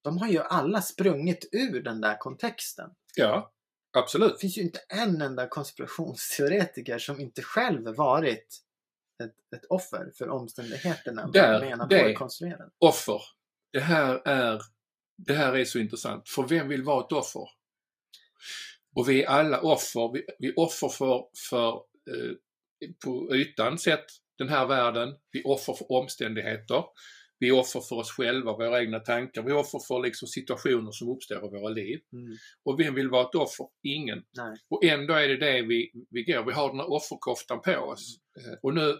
de 0.03 0.17
har 0.17 0.27
ju 0.27 0.39
alla 0.39 0.81
sprungit 0.81 1.49
ur 1.51 1.83
den 1.83 2.01
där 2.01 2.17
kontexten. 2.17 2.89
Ja, 3.15 3.53
absolut. 3.97 4.33
Det 4.33 4.39
finns 4.39 4.57
ju 4.57 4.61
inte 4.61 4.79
en 4.89 5.21
enda 5.21 5.47
konspirationsteoretiker 5.47 6.97
som 6.97 7.19
inte 7.19 7.41
själv 7.41 7.95
varit 7.95 8.63
ett, 9.23 9.55
ett 9.55 9.65
offer 9.65 10.11
för 10.17 10.29
omständigheterna 10.29 11.27
Där, 11.27 11.51
man 11.51 11.69
menar 11.69 11.85
på 11.85 11.89
det. 11.89 12.11
är 12.11 12.13
konstruerade. 12.13 12.69
Offer. 12.79 13.21
Det 13.71 13.79
här 13.79 14.21
är, 14.27 14.61
det 15.17 15.33
här 15.33 15.53
är 15.57 15.65
så 15.65 15.79
intressant. 15.79 16.29
För 16.29 16.47
vem 16.47 16.67
vill 16.67 16.83
vara 16.83 17.05
ett 17.05 17.11
offer? 17.11 17.49
Och 18.95 19.09
vi 19.09 19.23
är 19.23 19.27
alla 19.27 19.61
offer. 19.61 20.13
Vi, 20.13 20.25
vi 20.39 20.53
offer 20.55 20.89
för, 20.89 21.25
för 21.49 21.69
eh, 21.73 22.35
på 23.05 23.35
ytan 23.35 23.77
sett 23.77 24.05
den 24.37 24.49
här 24.49 24.67
världen. 24.67 25.15
Vi 25.31 25.39
är 25.39 25.47
offer 25.47 25.73
för 25.73 25.91
omständigheter. 25.91 26.83
Vi 27.39 27.49
är 27.49 27.59
offer 27.59 27.79
för 27.79 27.95
oss 27.95 28.11
själva, 28.11 28.51
våra 28.51 28.81
egna 28.81 28.99
tankar. 28.99 29.43
Vi 29.43 29.51
är 29.51 29.55
offer 29.55 29.79
för 29.87 30.03
liksom 30.03 30.27
situationer 30.27 30.91
som 30.91 31.09
uppstår 31.09 31.37
i 31.37 31.49
våra 31.59 31.69
liv. 31.69 31.99
Mm. 32.13 32.37
Och 32.65 32.79
vem 32.79 32.95
vill 32.95 33.09
vara 33.09 33.27
ett 33.27 33.35
offer? 33.35 33.65
Ingen. 33.83 34.23
Nej. 34.37 34.57
Och 34.69 34.83
ändå 34.83 35.13
är 35.13 35.27
det 35.27 35.37
det 35.37 35.61
vi, 35.61 35.91
vi 36.09 36.23
går. 36.23 36.45
Vi 36.45 36.51
har 36.51 36.69
den 36.69 36.79
här 36.79 36.91
offerkoftan 36.91 37.61
på 37.61 37.75
oss. 37.75 38.17
Eh, 38.39 38.53
Och 38.61 38.73
nu 38.73 38.97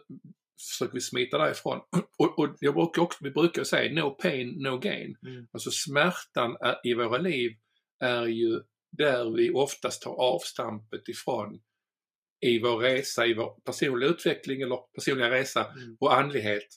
försöker 0.72 0.94
vi 0.94 1.02
smita 1.02 1.38
därifrån. 1.38 1.80
Och, 2.18 2.40
och 2.40 2.56
jag 2.60 2.74
brukar 2.74 3.02
också, 3.02 3.24
vi 3.24 3.32
brukar 3.32 3.64
säga 3.64 4.04
no 4.04 4.10
pain, 4.10 4.50
no 4.50 4.78
gain. 4.78 5.18
Mm. 5.26 5.48
Alltså 5.52 5.72
smärtan 5.72 6.58
är, 6.62 6.76
i 6.84 6.94
våra 6.94 7.18
liv 7.18 7.52
är 8.00 8.26
ju 8.26 8.62
där 8.98 9.36
vi 9.38 9.52
oftast 9.52 10.02
tar 10.02 10.12
avstampet 10.12 11.10
ifrån 11.10 11.62
i 12.42 12.60
vår 12.60 12.78
resa, 12.78 13.26
i 13.26 13.34
vår 13.34 13.60
personliga 13.66 14.10
utveckling 14.10 14.62
eller 14.62 14.78
personliga 14.96 15.30
resa 15.32 15.66
Mm. 15.66 15.98
och 16.00 16.14
andlighet 16.18 16.68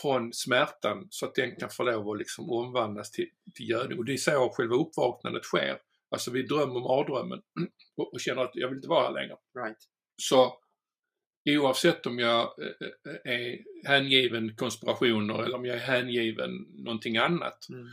från 0.00 0.32
smärtan 0.32 1.06
så 1.10 1.26
att 1.26 1.34
den 1.34 1.56
kan 1.56 1.70
få 1.70 1.82
lov 1.82 2.10
att 2.10 2.18
liksom 2.18 2.50
omvandlas 2.50 3.10
till, 3.10 3.28
till 3.54 3.68
gödning. 3.70 3.98
Och 3.98 4.04
det 4.04 4.12
är 4.12 4.16
så 4.16 4.50
själva 4.52 4.74
uppvaknandet 4.76 5.44
sker. 5.44 5.78
Alltså 6.10 6.30
vi 6.30 6.42
drömmer 6.42 6.80
mardrömmen 6.80 7.42
och, 7.96 8.12
och 8.12 8.20
känner 8.20 8.42
att 8.42 8.50
jag 8.54 8.68
vill 8.68 8.76
inte 8.76 8.88
vara 8.88 9.06
här 9.06 9.12
längre. 9.12 9.36
Right. 9.64 9.78
Så 10.22 10.58
oavsett 11.48 12.06
om 12.06 12.18
jag 12.18 12.40
eh, 12.42 12.88
eh, 13.12 13.32
är 13.34 13.58
hängiven 13.88 14.56
konspirationer 14.56 15.42
eller 15.42 15.56
om 15.56 15.64
jag 15.64 15.76
är 15.76 15.80
hängiven 15.80 16.50
någonting 16.74 17.16
annat 17.16 17.66
Mm. 17.68 17.86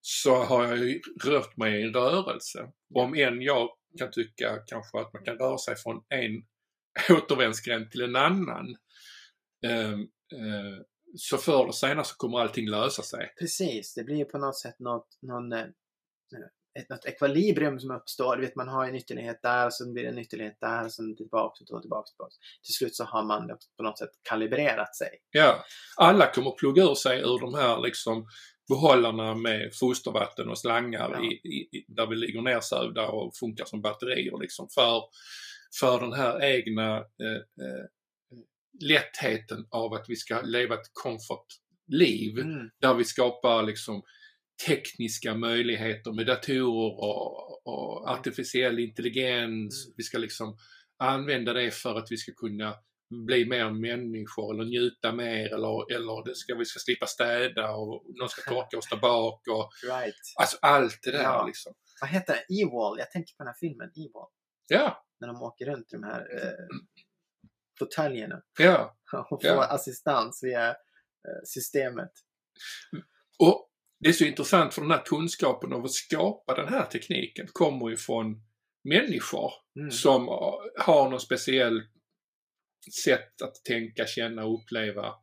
Så 0.00 0.44
har 0.44 0.66
jag 0.66 0.78
ju 0.78 1.00
rört 1.24 1.56
mig 1.56 1.80
i 1.80 1.82
en 1.82 1.94
rörelse. 1.94 2.72
Om 2.94 3.14
än 3.14 3.42
jag 3.42 3.68
kan 3.98 4.10
tycka 4.10 4.58
kanske 4.66 5.00
att 5.00 5.12
man 5.12 5.24
kan 5.24 5.38
röra 5.38 5.58
sig 5.58 5.76
från 5.76 6.02
en 6.08 6.42
återvändsgränd 7.16 7.90
till 7.90 8.02
en 8.02 8.16
annan 8.16 8.76
eh, 9.66 9.92
eh, 9.92 10.78
så 11.16 11.38
förr 11.38 11.62
eller 11.62 11.72
senare 11.72 12.04
så 12.04 12.14
kommer 12.16 12.38
allting 12.38 12.68
lösa 12.68 13.02
sig. 13.02 13.34
Precis, 13.38 13.94
det 13.94 14.04
blir 14.04 14.16
ju 14.16 14.24
på 14.24 14.38
något 14.38 14.58
sätt 14.58 14.78
något, 14.78 15.18
någon, 15.22 15.52
eh, 15.52 15.66
ett, 16.78 16.88
något 16.88 17.04
ekvilibrium 17.04 17.80
som 17.80 17.90
uppstår. 17.90 18.36
Du 18.36 18.42
vet, 18.42 18.56
man 18.56 18.68
har 18.68 18.88
en 18.88 18.94
ytterlighet 18.94 19.42
där 19.42 19.66
och 19.66 19.74
så 19.74 19.92
blir 19.92 20.02
det 20.02 20.08
en 20.08 20.18
ytterlighet 20.18 20.56
där 20.60 20.84
och 20.84 20.92
sen 20.92 21.16
tillbaks 21.16 21.60
och 21.60 21.66
tillbaks, 21.82 22.10
tillbaks. 22.10 22.34
Till 22.62 22.74
slut 22.74 22.94
så 22.94 23.04
har 23.04 23.24
man 23.24 23.48
på 23.76 23.82
något 23.82 23.98
sätt 23.98 24.10
kalibrerat 24.22 24.96
sig. 24.96 25.08
Ja, 25.30 25.64
alla 25.96 26.32
kommer 26.32 26.50
plugga 26.50 26.82
ur 26.82 26.94
sig 26.94 27.20
ur 27.20 27.40
de 27.40 27.54
här 27.54 27.80
liksom 27.80 28.26
behållarna 28.68 29.34
med 29.34 29.70
fostervatten 29.74 30.48
och 30.48 30.58
slangar 30.58 31.10
Ja. 31.12 31.24
i, 31.24 31.48
i, 31.48 31.84
där 31.88 32.06
vi 32.06 32.16
ligger 32.16 32.42
nersövda 32.42 33.08
och 33.08 33.36
funkar 33.36 33.64
som 33.64 33.82
batterier 33.82 34.38
liksom 34.40 34.68
för, 34.74 35.02
för 35.80 36.00
den 36.00 36.12
här 36.12 36.44
egna 36.44 36.96
eh, 36.96 37.66
eh, 37.66 37.84
lättheten 38.80 39.66
av 39.70 39.94
att 39.94 40.04
vi 40.08 40.16
ska 40.16 40.40
leva 40.42 40.74
ett 40.74 40.90
komfortliv 40.92 42.38
Mm. 42.38 42.70
där 42.80 42.94
vi 42.94 43.04
skapar 43.04 43.62
liksom 43.62 44.02
tekniska 44.66 45.34
möjligheter 45.34 46.12
med 46.12 46.26
datorer 46.26 46.64
och, 47.04 47.66
och 47.66 48.10
artificiell 48.10 48.78
intelligens. 48.78 49.86
Mm. 49.86 49.94
Vi 49.96 50.02
ska 50.02 50.18
liksom 50.18 50.56
använda 50.98 51.52
det 51.52 51.70
för 51.70 51.94
att 51.98 52.06
vi 52.10 52.16
ska 52.16 52.32
kunna 52.32 52.74
bli 53.26 53.46
mer 53.48 53.70
människor 53.70 54.54
eller 54.54 54.64
njuta 54.64 55.12
mer 55.12 55.54
eller, 55.54 55.94
eller 55.94 56.24
det 56.28 56.34
ska, 56.34 56.54
vi 56.54 56.64
ska 56.64 56.78
slippa 56.78 57.06
städa 57.06 57.70
och 57.70 58.04
någon 58.18 58.28
ska 58.28 58.50
torka 58.50 58.78
oss 58.78 58.88
där 58.90 58.96
bak 58.96 59.40
och 59.48 59.70
Right. 59.90 60.14
alltså 60.40 60.58
allt 60.62 60.98
det 61.02 61.10
där 61.10 61.22
Ja. 61.22 61.46
liksom. 61.46 61.72
Vad 62.00 62.10
heter 62.10 62.34
det? 62.34 62.54
E-wall? 62.62 62.98
Jag 62.98 63.10
tänker 63.10 63.32
på 63.36 63.42
den 63.42 63.46
här 63.46 63.56
filmen 63.60 63.88
E-wall. 63.96 64.28
Ja, 64.66 65.04
När 65.20 65.28
de 65.28 65.42
åker 65.42 65.66
runt 65.66 65.92
i 65.92 65.96
de 65.96 66.02
här 66.02 66.20
eh, 66.20 66.76
fåtöljerna 67.78 68.42
ja. 68.58 68.96
och 69.30 69.42
får 69.42 69.50
Ja. 69.50 69.64
assistans 69.66 70.40
via 70.42 70.68
eh, 70.70 70.74
systemet. 71.44 72.10
Och 73.38 73.68
det 74.00 74.08
är 74.08 74.12
så 74.12 74.24
intressant 74.24 74.74
för 74.74 74.82
den 74.82 74.90
här 74.90 75.02
kunskapen 75.04 75.72
av 75.72 75.84
att 75.84 75.92
skapa 75.92 76.54
den 76.54 76.68
här 76.68 76.84
tekniken 76.86 77.46
kommer 77.52 77.88
ju 77.90 77.96
från 77.96 78.42
människor 78.88 79.52
Mm. 79.78 79.90
som 79.90 80.28
har 80.78 81.10
någon 81.10 81.20
speciell 81.20 81.82
sätt 82.94 83.42
att 83.42 83.64
tänka, 83.64 84.06
känna 84.06 84.44
och 84.44 84.54
uppleva 84.62 85.14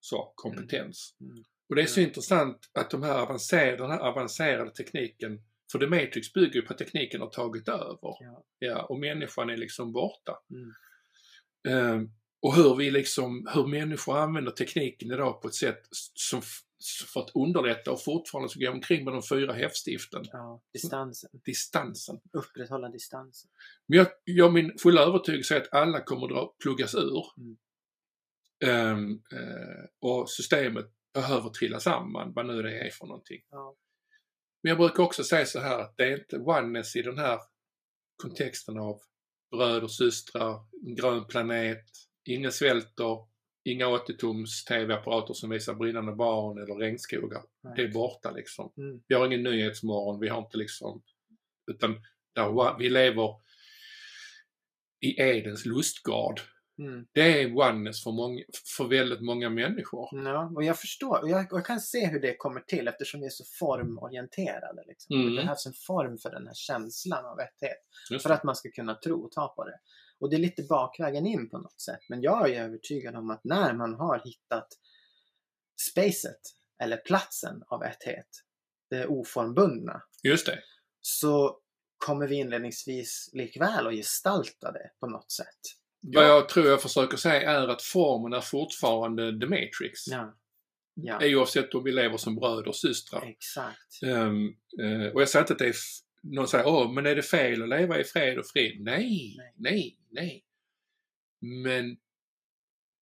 så, 0.00 0.32
kompetens. 0.34 1.16
Mm. 1.20 1.44
Och 1.68 1.76
det 1.76 1.82
är 1.82 1.86
så 1.86 2.00
Mm. 2.00 2.08
intressant 2.08 2.70
att 2.72 2.90
de 2.90 3.02
här 3.02 3.18
avancerade, 3.18 3.76
den 3.76 3.90
här 3.90 3.98
avancerade 3.98 4.70
tekniken, 4.70 5.42
för 5.72 5.78
The 5.78 5.86
Matrix 5.86 6.32
bygger 6.32 6.54
ju 6.54 6.62
på 6.62 6.72
att 6.72 6.78
tekniken 6.78 7.20
har 7.20 7.30
tagit 7.30 7.68
över. 7.68 7.98
Ja. 8.20 8.44
Ja, 8.58 8.82
och 8.82 8.98
människan 8.98 9.50
är 9.50 9.56
liksom 9.56 9.92
borta. 9.92 10.38
Mm. 10.50 10.72
Ehm, 11.68 12.10
och 12.42 12.54
hur 12.54 12.76
vi 12.76 12.90
liksom, 12.90 13.48
hur 13.54 13.66
människor 13.66 14.18
använder 14.18 14.52
tekniken 14.52 15.12
idag 15.12 15.42
på 15.42 15.48
ett 15.48 15.54
sätt 15.54 15.80
som 16.14 16.42
för 17.12 17.20
att 17.20 17.30
underlätta 17.34 17.92
och 17.92 18.04
fortfarande 18.04 18.48
så 18.48 18.60
gå 18.60 18.70
omkring 18.70 19.04
med 19.04 19.14
de 19.14 19.22
fyra 19.22 19.52
häftstiften. 19.52 20.22
ja, 20.32 20.62
distansen. 20.72 21.30
Distansen. 21.44 22.20
Upprätthålla 22.32 22.88
distansen. 22.88 23.50
Men 23.86 23.98
jag, 23.98 24.06
jag 24.24 24.52
min 24.52 24.78
fulla 24.78 25.02
övertygelse 25.02 25.56
är 25.56 25.60
att 25.60 25.72
alla 25.72 26.00
kommer 26.04 26.42
att 26.42 26.58
pluggas 26.58 26.94
ur. 26.94 27.24
Mm. 27.36 27.56
Ehm, 28.64 29.10
eh, 29.12 29.84
och 30.00 30.30
systemet 30.30 30.86
behöver 31.14 31.50
trilla 31.50 31.80
samman, 31.80 32.32
vad 32.32 32.46
nu 32.46 32.62
det 32.62 32.86
är 32.86 32.90
för 32.90 33.06
någonting. 33.06 33.42
Ja. 33.50 33.76
Men 34.62 34.70
jag 34.70 34.78
brukar 34.78 35.02
också 35.02 35.24
säga 35.24 35.46
så 35.46 35.60
här 35.60 35.78
att 35.78 35.94
det 35.96 36.04
är 36.04 36.18
inte 36.18 36.38
oneness 36.38 36.96
i 36.96 37.02
den 37.02 37.18
här 37.18 37.38
kontexten 38.16 38.78
av 38.78 39.00
bröder, 39.50 39.88
systrar, 39.88 40.60
en 40.86 40.94
grön 40.94 41.26
planet, 41.26 41.84
ingen 42.24 42.52
svälter, 42.52 43.31
inga 43.64 43.86
80-tums 43.86 44.64
tv-apparater 44.68 45.34
som 45.34 45.50
visar 45.50 45.74
brinnande 45.74 46.12
barn 46.12 46.58
eller 46.58 46.74
regnskogar. 46.74 47.42
Right. 47.64 47.76
Det 47.76 47.82
är 47.82 47.92
borta 47.92 48.30
liksom. 48.30 48.72
Mm. 48.76 49.00
Vi 49.08 49.14
har 49.14 49.26
ingen 49.26 49.42
nyhetsmorgon, 49.42 50.20
vi 50.20 50.28
har 50.28 50.38
inte 50.38 50.56
liksom, 50.56 51.02
utan 51.70 52.02
där, 52.34 52.78
vi 52.78 52.90
lever 52.90 53.34
i 55.00 55.20
Edens 55.20 55.66
lustgard. 55.66 56.40
Mm. 56.78 57.06
Det 57.12 57.42
är 57.42 57.56
oneness 57.56 58.04
för, 58.04 58.12
många, 58.12 58.42
för 58.76 58.84
väldigt 58.84 59.20
många 59.20 59.50
människor. 59.50 60.08
Ja, 60.12 60.52
och 60.56 60.64
jag 60.64 60.80
förstår. 60.80 61.22
Och 61.22 61.28
jag, 61.28 61.46
jag 61.50 61.66
kan 61.66 61.80
se 61.80 62.06
hur 62.06 62.20
det 62.20 62.36
kommer 62.36 62.60
till 62.60 62.88
eftersom 62.88 63.20
vi 63.20 63.26
är 63.26 63.30
så 63.30 63.44
formorienterade. 63.58 64.84
Liksom. 64.86 65.16
Mm. 65.16 65.34
Det 65.34 65.42
behövs 65.42 65.66
en 65.66 65.72
form 65.72 66.18
för 66.18 66.30
den 66.30 66.46
här 66.46 66.54
känslan 66.54 67.24
av 67.24 67.40
etthet. 67.40 68.22
För 68.22 68.30
att 68.30 68.44
man 68.44 68.56
ska 68.56 68.70
kunna 68.70 68.94
tro 68.94 69.24
och 69.24 69.32
ta 69.32 69.48
på 69.48 69.64
det. 69.64 69.78
Och 70.22 70.30
det 70.30 70.36
är 70.36 70.40
lite 70.40 70.62
bakvägen 70.62 71.26
in 71.26 71.50
på 71.50 71.58
något 71.58 71.80
sätt. 71.80 72.00
Men 72.08 72.22
jag 72.22 72.50
är 72.50 72.64
övertygad 72.64 73.16
om 73.16 73.30
att 73.30 73.44
när 73.44 73.74
man 73.74 73.94
har 73.94 74.22
hittat 74.24 74.68
spacet, 75.90 76.40
eller 76.82 76.96
platsen 76.96 77.62
av 77.66 77.82
etthet, 77.82 78.28
det 78.90 79.06
oformbundna, 79.06 80.02
Just 80.22 80.46
det. 80.46 80.58
så 81.00 81.58
kommer 81.98 82.26
vi 82.28 82.34
inledningsvis 82.36 83.30
likväl 83.32 83.86
att 83.86 83.94
gestalta 83.94 84.72
det 84.72 84.90
på 85.00 85.06
något 85.06 85.32
sätt. 85.32 85.60
Vad 86.00 86.24
jag 86.24 86.48
tror 86.48 86.66
jag 86.66 86.82
försöker 86.82 87.16
säga 87.16 87.50
är 87.50 87.68
att 87.68 87.82
formen 87.82 88.32
är 88.32 88.40
fortfarande 88.40 89.40
The 89.40 89.46
Matrix. 89.46 90.06
Ja, 90.06 90.34
ja 90.94 91.18
Oavsett 91.22 91.74
om 91.74 91.84
vi 91.84 91.92
lever 91.92 92.16
som 92.16 92.34
bröder 92.36 92.68
och 92.68 92.76
systrar. 92.76 93.22
exakt. 93.26 94.02
Ehm, 94.02 94.46
eh, 94.80 95.12
och 95.14 95.20
jag 95.20 95.28
säger 95.28 95.42
inte 95.42 95.52
att 95.52 95.58
det 95.58 95.68
är... 95.68 95.74
Någon 96.22 96.48
säger 96.48 96.66
åh, 96.66 96.92
men 96.92 97.06
är 97.06 97.14
det 97.16 97.22
fel 97.22 97.62
att 97.62 97.68
leva 97.68 98.00
i 98.00 98.04
fred 98.04 98.38
och 98.38 98.46
frid? 98.46 98.80
Nej, 98.82 99.34
Nej. 99.38 99.54
nej, 99.56 99.98
nej. 100.12 100.44
Men 101.40 101.96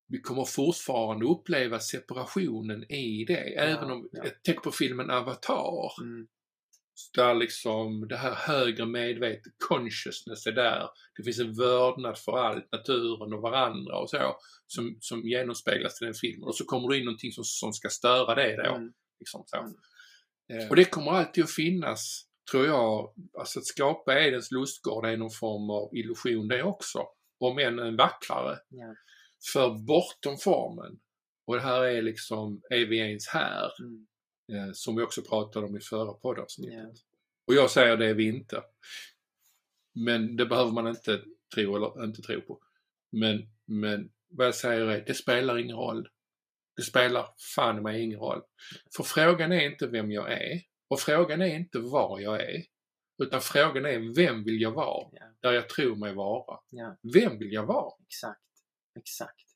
vi 0.09 0.21
kommer 0.21 0.45
fortfarande 0.45 1.27
uppleva 1.27 1.79
separationen 1.81 2.93
i 2.93 3.25
det. 3.25 3.59
Även 3.59 3.91
om, 3.91 4.09
ja. 4.13 4.25
jag 4.25 4.43
tänker 4.43 4.61
på 4.61 4.71
filmen 4.71 5.11
Avatar. 5.11 5.93
Mm, 6.03 6.29
Där 7.15 7.35
liksom 7.35 8.09
det 8.09 8.17
här 8.17 8.35
högre 8.35 8.87
medvetet, 8.87 9.53
consciousness 9.69 10.47
är 10.47 10.53
där. 10.53 10.89
Det 11.17 11.23
finns 11.23 11.39
en 11.39 11.55
vördnad 11.55 12.19
för 12.19 12.39
allt, 12.39 12.73
naturen 12.73 13.33
och 13.33 13.43
varandra 13.43 13.99
och 13.99 14.11
så. 14.11 14.37
Som, 14.67 14.97
som 15.01 15.29
genomspeglas 15.29 16.03
i 16.03 16.05
den 16.05 16.15
filmen. 16.15 16.45
Och 16.49 16.57
så 16.57 16.65
kommer 16.65 16.89
det 16.89 16.99
in 16.99 17.05
någonting 17.05 17.33
som, 17.33 17.45
som 17.45 17.73
ska 17.73 17.89
störa 17.89 18.35
det 18.35 18.57
då. 18.57 18.75
mm, 18.75 18.93
Liksom 19.19 19.43
så. 19.47 19.57
Mm. 20.53 20.69
Och 20.71 20.77
det 20.77 20.85
kommer 20.85 21.11
alltid 21.11 21.45
att 21.45 21.51
finnas, 21.51 22.27
tror 22.51 22.67
jag. 22.67 23.15
Alltså 23.39 23.59
att 23.59 23.67
skapa 23.67 24.21
Edens 24.21 24.51
lustgård 24.51 25.07
är 25.07 25.17
någon 25.17 25.31
form 25.31 25.71
av 25.71 25.97
illusion 25.97 26.49
det 26.49 26.63
också. 26.63 27.07
Om 27.39 27.59
än 27.59 27.79
en 27.79 27.97
vackrare. 27.97 28.59
ja, 28.69 28.95
För 29.53 29.71
bortom 29.87 30.37
formen. 30.39 31.01
Och 31.47 31.55
det 31.55 31.63
här 31.63 31.83
är 31.83 32.03
liksom 32.03 32.63
Eviens 32.71 33.29
här. 33.29 33.71
mm, 33.81 34.07
Eh, 34.53 34.73
som 34.73 34.97
vi 34.97 35.03
också 35.03 35.23
pratade 35.23 35.67
om 35.67 35.77
i 35.77 35.81
förra 35.81 36.13
poddavsnittet. 36.13 36.79
Ja. 36.79 36.93
Och 37.47 37.55
jag 37.55 37.71
säger 37.71 37.97
det 37.97 38.07
är 38.07 38.15
vi 38.15 38.29
inte. 38.29 38.63
Men 39.95 40.37
det 40.37 40.47
behöver 40.47 40.71
man 40.73 40.89
inte 40.89 41.21
tro 41.55 41.77
eller 41.77 42.05
inte 42.05 42.23
tro 42.23 42.41
på. 42.41 42.61
Men, 43.13 43.49
men 43.65 44.11
vad 44.29 44.47
jag 44.47 44.55
säger 44.55 44.87
är, 44.87 45.05
det 45.07 45.15
spelar 45.15 45.59
ingen 45.59 45.77
roll. 45.77 46.09
Det 46.77 46.83
spelar 46.83 47.27
fan 47.55 47.79
i 47.79 47.81
mig 47.81 48.03
ingen 48.03 48.19
roll. 48.19 48.43
För 48.97 49.03
frågan 49.03 49.53
är 49.53 49.61
inte 49.67 49.87
vem 49.87 50.11
jag 50.11 50.33
är 50.33 50.63
och 50.91 51.01
frågan 51.01 51.43
är 51.43 51.57
inte 51.57 51.79
var 51.79 52.21
jag 52.21 52.41
är. 52.41 52.63
Utan 53.23 53.41
frågan 53.41 53.87
är 53.87 54.15
vem 54.17 54.45
vill 54.45 54.61
jag 54.61 54.73
vara 54.73 55.09
ja, 55.13 55.27
där 55.41 55.53
jag 55.53 55.69
tror 55.69 55.97
mig 55.97 56.15
vara? 56.15 56.59
ja. 56.71 56.97
Vem 57.15 57.39
vill 57.39 57.53
jag 57.53 57.67
vara? 57.67 57.93
Exakt. 58.07 58.41
Exakt. 58.99 59.47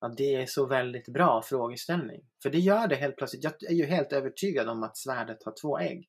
Ja, 0.00 0.14
det 0.16 0.34
är 0.34 0.46
så 0.46 0.66
väldigt 0.66 1.08
bra 1.08 1.42
frågeställning. 1.42 2.20
För 2.42 2.50
det 2.50 2.58
gör 2.58 2.88
det 2.88 2.96
helt 2.96 3.16
plötsligt. 3.16 3.44
Jag 3.44 3.62
är 3.62 3.74
ju 3.74 3.84
helt 3.84 4.12
övertygad 4.12 4.68
om 4.68 4.82
att 4.82 4.96
svärdet 4.96 5.44
har 5.44 5.54
två 5.62 5.78
ägg. 5.78 6.08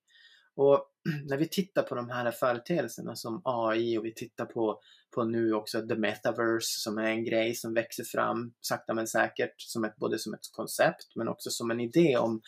Och 0.56 0.92
när 1.30 1.38
vi 1.38 1.50
tittar 1.50 1.84
på 1.84 1.96
de 1.96 2.10
här 2.10 2.32
företeelserna 2.32 3.16
som 3.16 3.42
AI 3.44 3.98
och 3.98 4.06
vi 4.06 4.14
tittar 4.14 4.46
på, 4.46 4.80
på 5.16 5.24
nu 5.24 5.54
också 5.54 5.88
the 5.88 5.96
metaverse 5.96 6.80
som 6.80 6.98
är 6.98 7.12
en 7.12 7.26
grej 7.26 7.56
som 7.56 7.74
växer 7.74 8.04
fram 8.04 8.54
sakta 8.62 8.94
men 8.94 9.08
säkert 9.08 9.54
som 9.58 9.84
ett, 9.84 9.96
både 9.96 10.20
som 10.20 10.34
ett 10.34 10.50
koncept 10.52 11.16
men 11.16 11.28
också 11.28 11.50
som 11.50 11.72
en 11.72 11.80
idé 11.80 12.18
om 12.18 12.42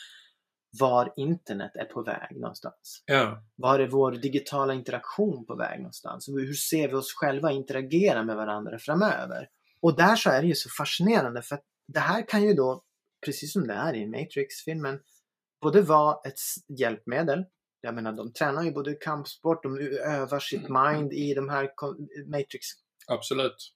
var 0.79 1.13
internet 1.17 1.71
är 1.75 1.85
på 1.85 2.03
väg 2.03 2.39
någonstans. 2.39 3.03
Ja. 3.05 3.43
Var 3.55 3.79
är 3.79 3.87
vår 3.87 4.11
digitala 4.11 4.73
interaktion 4.73 5.45
på 5.45 5.55
väg 5.55 5.79
någonstans? 5.79 6.27
Hur 6.27 6.53
ser 6.53 6.87
vi 6.87 6.93
oss 6.93 7.13
själva 7.13 7.51
interagera 7.51 8.23
med 8.23 8.35
varandra 8.35 8.79
framöver? 8.79 9.47
Och 9.81 9.95
där 9.95 10.15
så 10.15 10.29
är 10.29 10.41
det 10.41 10.47
ju 10.47 10.55
så 10.55 10.69
fascinerande 10.69 11.41
för 11.41 11.55
att 11.55 11.63
det 11.87 11.99
här 11.99 12.27
kan 12.27 12.43
ju 12.43 12.53
då, 12.53 12.83
precis 13.25 13.53
som 13.53 13.67
det 13.67 13.73
är 13.73 13.93
i 13.95 14.07
Matrix-filmen, 14.07 14.99
både 15.61 15.81
vara 15.81 16.17
ett 16.27 16.39
hjälpmedel. 16.79 17.45
Jag 17.81 17.95
menar, 17.95 18.13
de 18.13 18.33
tränar 18.33 18.63
ju 18.63 18.71
både 18.71 18.93
kampsport, 18.93 19.63
de 19.63 19.77
övar 20.05 20.39
sitt 20.39 20.69
mind 20.69 21.13
i 21.13 21.33
de 21.33 21.49
här 21.49 21.71
kon- 21.75 22.07
Matrix 22.27 22.67
Absolut. 23.07 23.73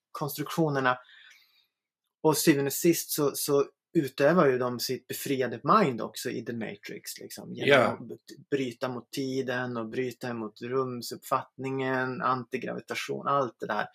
och 2.23 2.37
syvende 2.37 2.69
och 2.69 2.73
sist 2.73 3.11
så, 3.11 3.31
så 3.35 3.65
utövar 3.95 4.47
ju 4.47 4.57
de 4.57 4.79
sitt 4.79 5.07
befriade 5.07 5.59
mind 5.63 6.01
också 6.01 6.29
i 6.29 6.45
The 6.45 6.53
Matrix. 6.53 7.19
Liksom, 7.21 7.53
genom 7.53 7.69
Ja. 7.69 7.87
att 7.87 8.49
bryta 8.51 8.89
mot 8.89 9.11
tiden 9.11 9.77
och 9.77 9.89
bryta 9.89 10.33
mot 10.33 10.61
rumsuppfattningen, 10.61 12.21
antigravitation, 12.21 13.27
allt 13.27 13.55
det 13.59 13.65
där. 13.67 13.87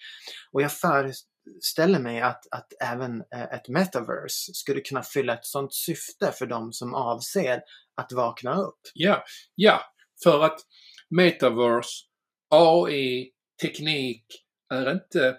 Och 0.53 0.63
jag 0.63 0.73
föreställer 0.73 1.99
mig 1.99 2.21
att, 2.21 2.47
att 2.51 2.73
även 2.83 3.21
eh, 3.35 3.43
ett 3.43 3.69
metaverse 3.69 4.55
skulle 4.55 4.81
kunna 4.81 5.03
fylla 5.03 5.35
ett 5.35 5.45
sådant 5.47 5.75
syfte 5.75 6.33
för 6.33 6.47
de 6.47 6.73
som 6.73 6.95
avser 6.95 7.63
att 7.95 8.13
vakna 8.13 8.55
upp. 8.63 8.81
Ja, 8.95 9.25
ja. 9.55 9.81
För 10.23 10.45
att 10.45 10.61
metaverse, 11.11 12.05
AI, 12.51 13.31
teknik 13.63 14.25
är 14.75 14.93
inte 14.93 15.37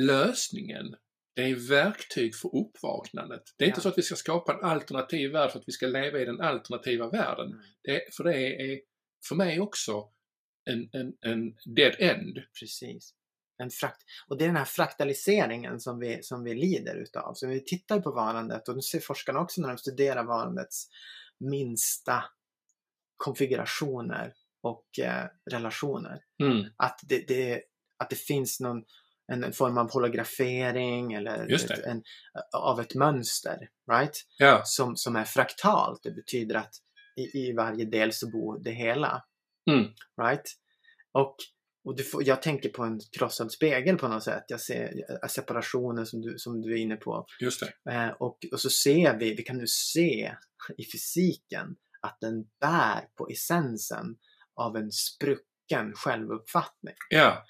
lösningen. 0.00 0.94
Det 1.34 1.42
är 1.42 1.68
verktyg 1.68 2.36
för 2.36 2.56
uppvaknandet. 2.56 3.42
Det 3.58 3.64
är 3.64 3.68
inte 3.68 3.78
Ja. 3.78 3.82
så 3.82 3.88
att 3.88 3.98
vi 3.98 4.02
ska 4.02 4.16
skapa 4.16 4.54
en 4.54 4.64
alternativ 4.64 5.30
värld 5.32 5.50
för 5.50 5.58
att 5.58 5.68
vi 5.68 5.72
ska 5.72 5.86
leva 5.86 6.18
i 6.18 6.24
den 6.24 6.40
alternativa 6.40 7.10
världen. 7.10 7.46
Mm. 7.46 7.60
Det, 7.82 8.14
för 8.16 8.24
det 8.24 8.72
är 8.72 8.80
för 9.28 9.34
mig 9.34 9.60
också 9.60 10.08
en, 10.64 10.88
en, 10.92 11.12
en 11.20 11.54
dead 11.74 11.94
end. 11.98 12.38
Precis. 12.60 13.14
En 13.58 13.70
frakt 13.70 14.02
och 14.28 14.38
det 14.38 14.44
är 14.44 14.48
den 14.48 14.56
här 14.56 14.64
fraktaliseringen 14.64 15.80
som 15.80 15.98
vi, 15.98 16.22
som 16.22 16.44
vi 16.44 16.54
lider 16.54 16.96
utav. 16.96 17.34
Så 17.34 17.46
vi 17.48 17.64
tittar 17.64 18.00
på 18.00 18.10
varandet 18.10 18.68
och 18.68 18.74
nu 18.74 18.82
ser 18.82 19.00
forskarna 19.00 19.40
också 19.40 19.60
när 19.60 19.68
de 19.68 19.78
studerar 19.78 20.24
varandets 20.24 20.88
minsta 21.40 22.24
konfigurationer 23.16 24.32
och 24.60 24.98
eh, 24.98 25.24
relationer. 25.50 26.20
Mm. 26.42 26.66
Att 26.76 27.00
det, 27.02 27.28
det, 27.28 27.62
att 27.96 28.10
det 28.10 28.16
finns 28.16 28.60
någon 28.60 28.84
en, 29.32 29.52
form 29.52 29.78
av 29.78 29.92
holografering 29.92 31.12
eller 31.12 31.54
ett, 31.54 31.70
en, 31.70 32.02
av 32.52 32.80
ett 32.80 32.94
mönster, 32.94 33.68
right? 33.92 34.26
Ja, 34.38 34.62
Som, 34.64 34.96
som 34.96 35.16
är 35.16 35.24
fraktalt. 35.24 36.02
Det 36.02 36.10
betyder 36.10 36.54
att 36.54 36.74
i, 37.16 37.38
i 37.38 37.52
varje 37.52 37.84
del 37.84 38.12
så 38.12 38.30
bor 38.30 38.58
det 38.64 38.70
hela. 38.70 39.24
Mm. 39.70 39.84
Right? 40.22 40.44
Och, 41.12 41.36
och 41.84 41.96
du 41.96 42.04
får, 42.04 42.28
jag 42.28 42.42
tänker 42.42 42.68
på 42.68 42.82
en 42.82 43.00
krossad 43.18 43.52
spegel 43.52 43.98
på 43.98 44.08
något 44.08 44.22
sätt. 44.22 44.44
Jag 44.48 44.60
ser 44.60 45.04
eh, 45.22 45.28
separationen 45.28 46.06
som 46.06 46.20
du, 46.20 46.34
som 46.38 46.62
du 46.62 46.72
är 46.72 46.76
inne 46.76 46.96
på. 46.96 47.26
just. 47.40 47.62
Eh, 47.62 48.08
och, 48.08 48.38
och 48.52 48.60
så 48.60 48.70
ser 48.70 49.18
vi, 49.18 49.34
vi 49.34 49.42
kan 49.42 49.58
nu 49.58 49.66
se 49.66 50.34
i 50.78 50.84
fysiken 50.92 51.76
att 52.00 52.18
den 52.20 52.44
bär 52.60 53.00
på 53.18 53.28
essensen 53.28 54.16
av 54.54 54.76
en 54.76 54.92
sprucken 54.92 55.92
självuppfattning. 55.94 56.94
Ja, 57.10 57.44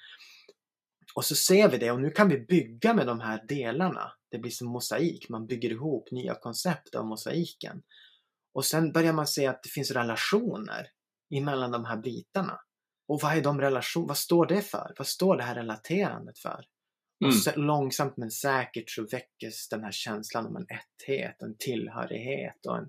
Och 1.14 1.24
så 1.24 1.34
ser 1.34 1.68
vi 1.68 1.78
det 1.78 1.90
och 1.90 2.00
nu 2.00 2.10
kan 2.10 2.28
vi 2.28 2.38
bygga 2.38 2.94
med 2.94 3.06
de 3.06 3.20
här 3.20 3.44
delarna. 3.48 4.12
Det 4.30 4.38
blir 4.38 4.50
som 4.50 4.68
mosaik, 4.68 5.28
man 5.28 5.46
bygger 5.46 5.70
ihop 5.70 6.10
nya 6.10 6.34
koncept 6.34 6.94
av 6.94 7.06
mosaiken. 7.06 7.82
Och 8.54 8.64
sen 8.64 8.92
börjar 8.92 9.12
man 9.12 9.26
se 9.26 9.46
att 9.46 9.62
det 9.62 9.68
finns 9.68 9.90
relationer 9.90 10.86
emellan 11.34 11.70
de 11.70 11.84
här 11.84 11.96
bitarna. 11.96 12.58
Och 13.08 13.20
vad 13.20 13.36
är 13.36 13.42
de 13.42 13.60
relation, 13.60 14.06
vad 14.06 14.16
står 14.16 14.46
det 14.46 14.62
för? 14.62 14.94
Vad 14.98 15.06
står 15.06 15.36
det 15.36 15.42
här 15.42 15.54
relaterandet 15.54 16.38
för? 16.38 16.64
mm. 17.24 17.28
Och 17.28 17.34
så, 17.34 17.56
långsamt 17.56 18.16
men 18.16 18.30
säkert 18.30 18.90
så 18.90 19.06
väckes 19.06 19.68
den 19.68 19.84
här 19.84 19.92
känslan 19.92 20.46
om 20.46 20.56
en 20.56 20.66
etthet, 20.68 21.42
en 21.42 21.56
tillhörighet 21.58 22.66
och 22.68 22.78
en, 22.78 22.88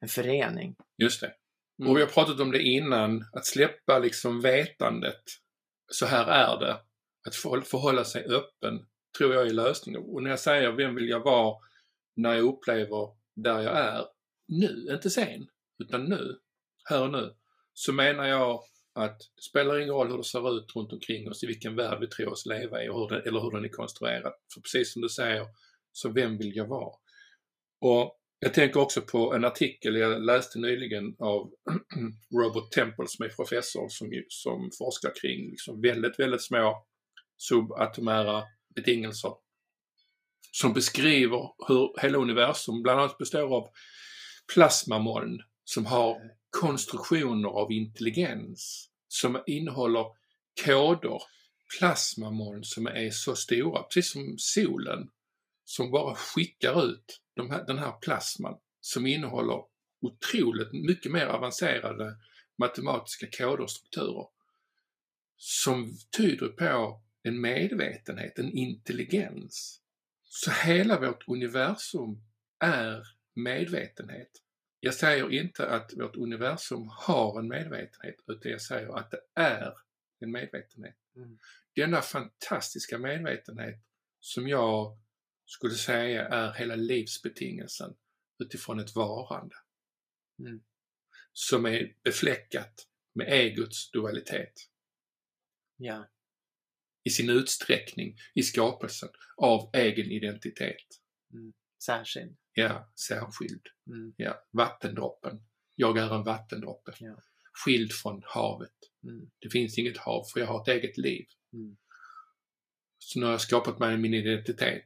en 0.00 0.08
förening. 0.08 0.76
just 1.02 1.20
det. 1.20 1.32
Mm. 1.78 1.90
Och 1.90 1.96
vi 1.96 2.00
har 2.00 2.08
pratat 2.08 2.40
om 2.40 2.50
det 2.50 2.62
innan, 2.62 3.24
att 3.32 3.46
släppa 3.46 3.98
liksom 3.98 4.40
vetandet. 4.40 5.22
Så 5.92 6.06
här 6.06 6.26
är 6.26 6.60
det. 6.60 6.80
Att 7.26 7.34
förhålla 7.66 8.04
sig 8.04 8.24
öppen 8.24 8.86
tror 9.18 9.34
jag 9.34 9.46
är 9.46 9.52
lösningen. 9.52 10.02
Och 10.02 10.22
när 10.22 10.30
jag 10.30 10.40
säger 10.40 10.72
vem 10.72 10.94
vill 10.94 11.08
jag 11.08 11.24
vara 11.24 11.56
när 12.16 12.34
jag 12.34 12.44
upplever 12.44 13.08
där 13.36 13.60
jag 13.60 13.78
är 13.78 14.04
nu, 14.48 14.86
inte 14.90 15.10
sen, 15.10 15.46
utan 15.84 16.04
nu, 16.04 16.38
här 16.84 17.02
och 17.02 17.10
nu, 17.10 17.34
så 17.72 17.92
menar 17.92 18.26
jag 18.26 18.60
att 18.94 19.18
det 19.18 19.42
spelar 19.42 19.78
ingen 19.78 19.94
roll 19.94 20.10
hur 20.10 20.18
det 20.18 20.24
ser 20.24 20.58
ut 20.58 20.76
runt 20.76 20.92
omkring 20.92 21.30
oss, 21.30 21.44
i 21.44 21.46
vilken 21.46 21.76
värld 21.76 21.98
vi 22.00 22.06
tror 22.06 22.32
oss 22.32 22.46
leva 22.46 22.84
i 22.84 22.88
och 22.88 23.00
hur 23.00 23.08
den, 23.08 23.28
eller 23.28 23.40
hur 23.40 23.50
den 23.50 23.64
är 23.64 23.68
konstruerad. 23.68 24.32
För 24.54 24.60
precis 24.60 24.92
som 24.92 25.02
du 25.02 25.08
säger, 25.08 25.46
så 25.92 26.12
vem 26.12 26.38
vill 26.38 26.56
jag 26.56 26.66
vara? 26.66 26.94
Och 27.80 28.18
jag 28.38 28.54
tänker 28.54 28.80
också 28.80 29.00
på 29.00 29.34
en 29.34 29.44
artikel 29.44 29.96
jag 29.96 30.22
läste 30.22 30.58
nyligen 30.58 31.16
av 31.18 31.50
Robert 32.42 32.70
Temple 32.70 33.04
som 33.08 33.24
är 33.24 33.28
professor 33.28 33.88
som, 33.88 34.10
som 34.28 34.70
forskar 34.78 35.12
kring 35.22 35.50
liksom 35.50 35.80
väldigt, 35.80 36.18
väldigt 36.18 36.42
små 36.42 36.86
subatomära 37.36 38.42
betingelser. 38.74 39.32
Som 40.50 40.72
beskriver 40.72 41.50
hur 41.68 42.00
hela 42.02 42.18
universum 42.18 42.82
bland 42.82 43.00
annat 43.00 43.18
består 43.18 43.56
av 43.56 43.68
plasmamoln 44.54 45.42
som 45.64 45.86
har 45.86 46.20
konstruktioner 46.50 47.48
av 47.48 47.72
intelligens 47.72 48.90
som 49.08 49.42
innehåller 49.46 50.04
koder, 50.64 51.22
plasmamoln 51.78 52.64
som 52.64 52.86
är 52.86 53.10
så 53.10 53.36
stora, 53.36 53.82
precis 53.82 54.12
som 54.12 54.34
solen, 54.38 55.10
som 55.64 55.90
bara 55.90 56.14
skickar 56.14 56.84
ut 56.84 57.20
de 57.34 57.50
här, 57.50 57.66
den 57.66 57.78
här 57.78 57.92
plasman 57.92 58.58
som 58.80 59.06
innehåller 59.06 59.62
otroligt 60.00 60.72
mycket 60.72 61.12
mer 61.12 61.26
avancerade 61.26 62.16
matematiska 62.58 63.26
koder 63.38 63.60
och 63.60 63.70
strukturer 63.70 64.26
som 65.36 65.98
tyder 66.16 66.48
på 66.48 67.00
en 67.24 67.40
medvetenhet, 67.40 68.38
en 68.38 68.52
intelligens. 68.52 69.80
Så 70.24 70.50
hela 70.50 71.00
vårt 71.00 71.28
universum 71.28 72.22
är 72.58 73.06
medvetenhet. 73.34 74.30
Jag 74.80 74.94
säger 74.94 75.32
inte 75.32 75.68
att 75.68 75.92
vårt 75.96 76.16
universum 76.16 76.88
har 76.92 77.38
en 77.38 77.48
medvetenhet, 77.48 78.16
utan 78.26 78.52
jag 78.52 78.62
säger 78.62 78.98
att 78.98 79.10
det 79.10 79.20
är 79.34 79.74
en 80.20 80.30
medvetenhet. 80.30 80.96
Mm. 81.16 81.38
Denna 81.74 82.00
fantastiska 82.00 82.98
medvetenhet 82.98 83.80
som 84.20 84.48
jag 84.48 84.98
skulle 85.44 85.74
säga 85.74 86.28
är 86.28 86.52
hela 86.52 86.76
livsbetingelsen 86.76 87.94
utifrån 88.38 88.80
ett 88.80 88.94
varande. 88.94 89.56
Mm. 90.38 90.62
Som 91.32 91.66
är 91.66 91.94
befläckat 92.02 92.88
med 93.14 93.32
egots 93.32 93.90
dualitet 93.90 94.52
Ja, 95.76 96.06
i 97.04 97.10
sin 97.10 97.30
utsträckning 97.30 98.16
i 98.34 98.42
skapelsen 98.42 99.08
av 99.36 99.70
egen 99.74 100.10
identitet. 100.10 100.86
särskild. 101.84 102.36
Ja, 102.52 102.92
särskild. 103.08 103.66
Mm. 103.86 104.14
Ja, 104.16 104.44
vattendroppen. 104.50 105.42
Jag 105.74 105.98
är 105.98 106.14
en 106.14 106.24
vattendroppe. 106.24 106.92
Ja. 106.98 107.16
Skild 107.52 107.92
från 107.92 108.22
havet. 108.24 108.76
Mm. 109.02 109.30
Det 109.38 109.50
finns 109.50 109.78
inget 109.78 109.96
hav 109.96 110.24
för 110.32 110.40
jag 110.40 110.46
har 110.46 110.62
ett 110.62 110.68
eget 110.68 110.98
liv. 110.98 111.26
Mm. 111.52 111.76
Så 112.98 113.18
nu 113.18 113.24
har 113.24 113.32
jag 113.32 113.40
skapat 113.40 113.78
mig 113.78 113.96
min 113.96 114.14
identitet. 114.14 114.84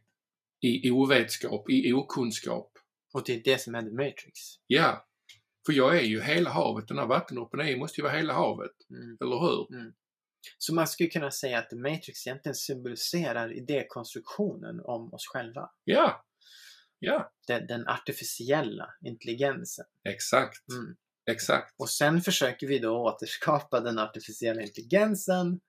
I 0.60 0.90
ovetskap, 0.90 1.70
i 1.70 1.92
okunskap. 1.92 2.72
Och 3.12 3.22
det 3.26 3.34
är 3.34 3.42
det 3.44 3.58
som 3.58 3.74
The 3.74 3.90
Matrix. 3.90 4.40
Ja, 4.66 5.08
för 5.66 5.72
jag 5.72 5.98
är 5.98 6.02
ju 6.02 6.20
hela 6.20 6.50
havet. 6.50 6.88
Den 6.88 6.98
här 6.98 7.06
vattendroppen 7.06 7.60
är, 7.60 7.76
måste 7.76 8.00
ju 8.00 8.02
vara 8.02 8.16
hela 8.16 8.32
havet. 8.32 8.76
Mm. 8.90 9.18
Eller 9.20 9.38
hur? 9.38 9.66
Så 10.58 10.74
man 10.74 10.88
skulle 10.88 11.08
kunna 11.08 11.30
säga 11.30 11.58
att 11.58 11.70
The 11.70 11.76
Matrix 11.76 12.26
egentligen 12.26 12.54
symboliserar 12.54 13.56
idékonstruktionen 13.58 14.80
om 14.84 15.14
oss 15.14 15.26
själva. 15.32 15.70
Ja. 15.84 16.24
Ja, 17.00 17.32
Den, 17.46 17.66
den 17.66 17.88
artificiella 17.88 18.86
intelligensen. 19.06 19.84
exakt. 20.08 20.68
Mm. 20.72 20.96
Exakt. 21.30 21.74
Och 21.78 21.90
sen 21.90 22.20
försöker 22.20 22.66
vi 22.66 22.78
då 22.78 22.96
återskapa 22.98 23.80
den 23.80 23.98
artificiella 23.98 24.62
intelligensen. 24.62 25.60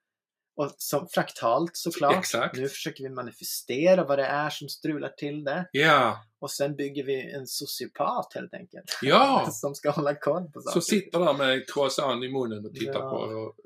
Och 0.60 0.74
som 0.76 1.08
fraktalt 1.08 1.76
såklart. 1.76 2.16
Exakt. 2.18 2.56
Nu 2.56 2.68
försöker 2.68 3.04
vi 3.04 3.10
manifestera 3.10 4.04
vad 4.04 4.18
det 4.18 4.24
är 4.26 4.50
som 4.50 4.68
strular 4.68 5.08
till 5.08 5.44
det. 5.44 5.68
Ja, 5.72 6.24
Och 6.40 6.50
sen 6.50 6.76
bygger 6.76 7.04
vi 7.04 7.32
en 7.32 7.46
sociopat 7.46 8.32
helt 8.34 8.54
enkelt. 8.54 8.98
ja. 9.02 9.48
som 9.52 9.74
ska 9.74 9.90
hålla 9.90 10.14
koll 10.14 10.50
på 10.52 10.60
saker. 10.60 10.72
Som 10.72 10.82
sitter 10.82 11.18
där 11.18 11.34
med 11.34 11.68
croissant 11.74 12.24
i 12.24 12.28
munnen 12.28 12.66
och 12.66 12.74
tittar 12.74 12.92
Ja. 13.00 13.10
på. 13.10 13.16
Och, 13.16 13.56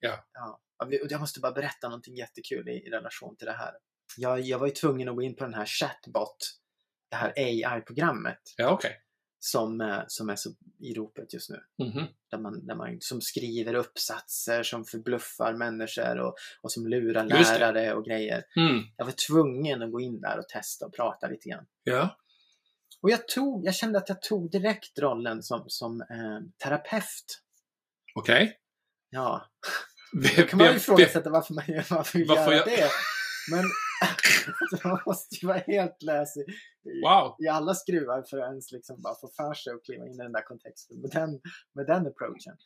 ja, 0.00 0.24
Ja. 0.32 0.60
Jag 1.10 1.20
måste 1.20 1.40
bara 1.40 1.52
berätta 1.52 1.88
någonting 1.88 2.16
jättekul 2.16 2.68
i, 2.68 2.72
i 2.72 2.90
relation 2.90 3.36
till 3.36 3.46
det 3.46 3.52
här. 3.52 3.72
Jag, 4.16 4.40
jag 4.40 4.58
var 4.58 4.66
ju 4.66 4.72
tvungen 4.72 5.08
att 5.08 5.14
gå 5.16 5.22
in 5.22 5.36
på 5.36 5.44
den 5.44 5.54
här 5.54 5.66
chatbot, 5.66 6.36
det 7.10 7.16
här 7.16 7.32
AI-programmet. 7.36 8.38
ja 8.56 8.70
okej. 8.70 8.96
Som, 9.42 9.80
eh, 9.80 9.98
som 10.06 10.28
är 10.30 10.36
så 10.36 10.50
i 10.80 10.94
ropet 10.94 11.34
just 11.34 11.50
nu. 11.50 11.60
Mhm. 11.86 12.06
Där 12.30 12.38
man, 12.38 12.66
där 12.66 12.74
man, 12.74 12.96
som 13.00 13.20
skriver 13.20 13.74
uppsatser 13.74 14.62
som 14.62 14.84
förbluffar 14.84 15.52
människor 15.54 16.18
och, 16.18 16.34
och 16.62 16.72
som 16.72 16.86
lurar 16.86 17.24
lärare 17.24 17.94
och 17.94 18.04
grejer. 18.04 18.44
Mm. 18.56 18.82
Jag 18.96 19.04
var 19.04 19.12
tvungen 19.28 19.82
att 19.82 19.92
gå 19.92 20.00
in 20.00 20.20
där 20.20 20.38
och 20.38 20.48
testa 20.48 20.86
och 20.86 20.94
prata 20.94 21.28
lite 21.28 21.48
grann. 21.48 21.66
Ja. 21.82 22.16
Och 23.02 23.10
jag, 23.10 23.28
tog, 23.28 23.66
jag 23.66 23.74
kände 23.74 23.98
att 23.98 24.08
jag 24.08 24.22
tog 24.22 24.50
direkt 24.50 24.98
rollen 24.98 25.42
som, 25.42 25.64
som 25.66 26.00
eh, 26.00 26.40
terapeut. 26.64 27.40
Okej. 28.14 28.56
Ja, 29.10 29.46
Vem- 30.12 30.32
då 30.36 30.42
kan 30.42 30.58
man 30.58 30.66
ju 30.70 30.76
ifrågasätta 30.76 31.30
varför 31.30 31.54
man 31.54 31.64
varför 31.90 32.18
vill 32.18 32.28
Varför 32.28 32.52
göra 32.52 32.56
jag- 32.56 32.66
det. 32.78 32.88
Men 33.50 33.64
man 34.84 35.00
måste 35.06 35.36
ju 35.36 35.48
vara 35.48 35.58
helt 35.58 36.02
lös 36.02 36.36
i, 36.36 36.44
Wow. 37.04 37.36
i 37.38 37.48
alla 37.48 37.74
skruvar 37.74 38.22
för 38.22 38.38
att 38.38 38.50
ens 38.50 38.72
liksom 38.72 39.02
bara 39.02 39.14
få 39.14 39.28
för 39.28 39.54
sig 39.54 39.74
och 39.74 39.84
kliva 39.84 40.06
in 40.06 40.14
i 40.14 40.16
den 40.16 40.32
där 40.32 40.42
kontexten 40.42 41.00
med 41.00 41.10
den, 41.10 41.40
med 41.74 41.86
den 41.86 42.06
approachen. 42.06 42.56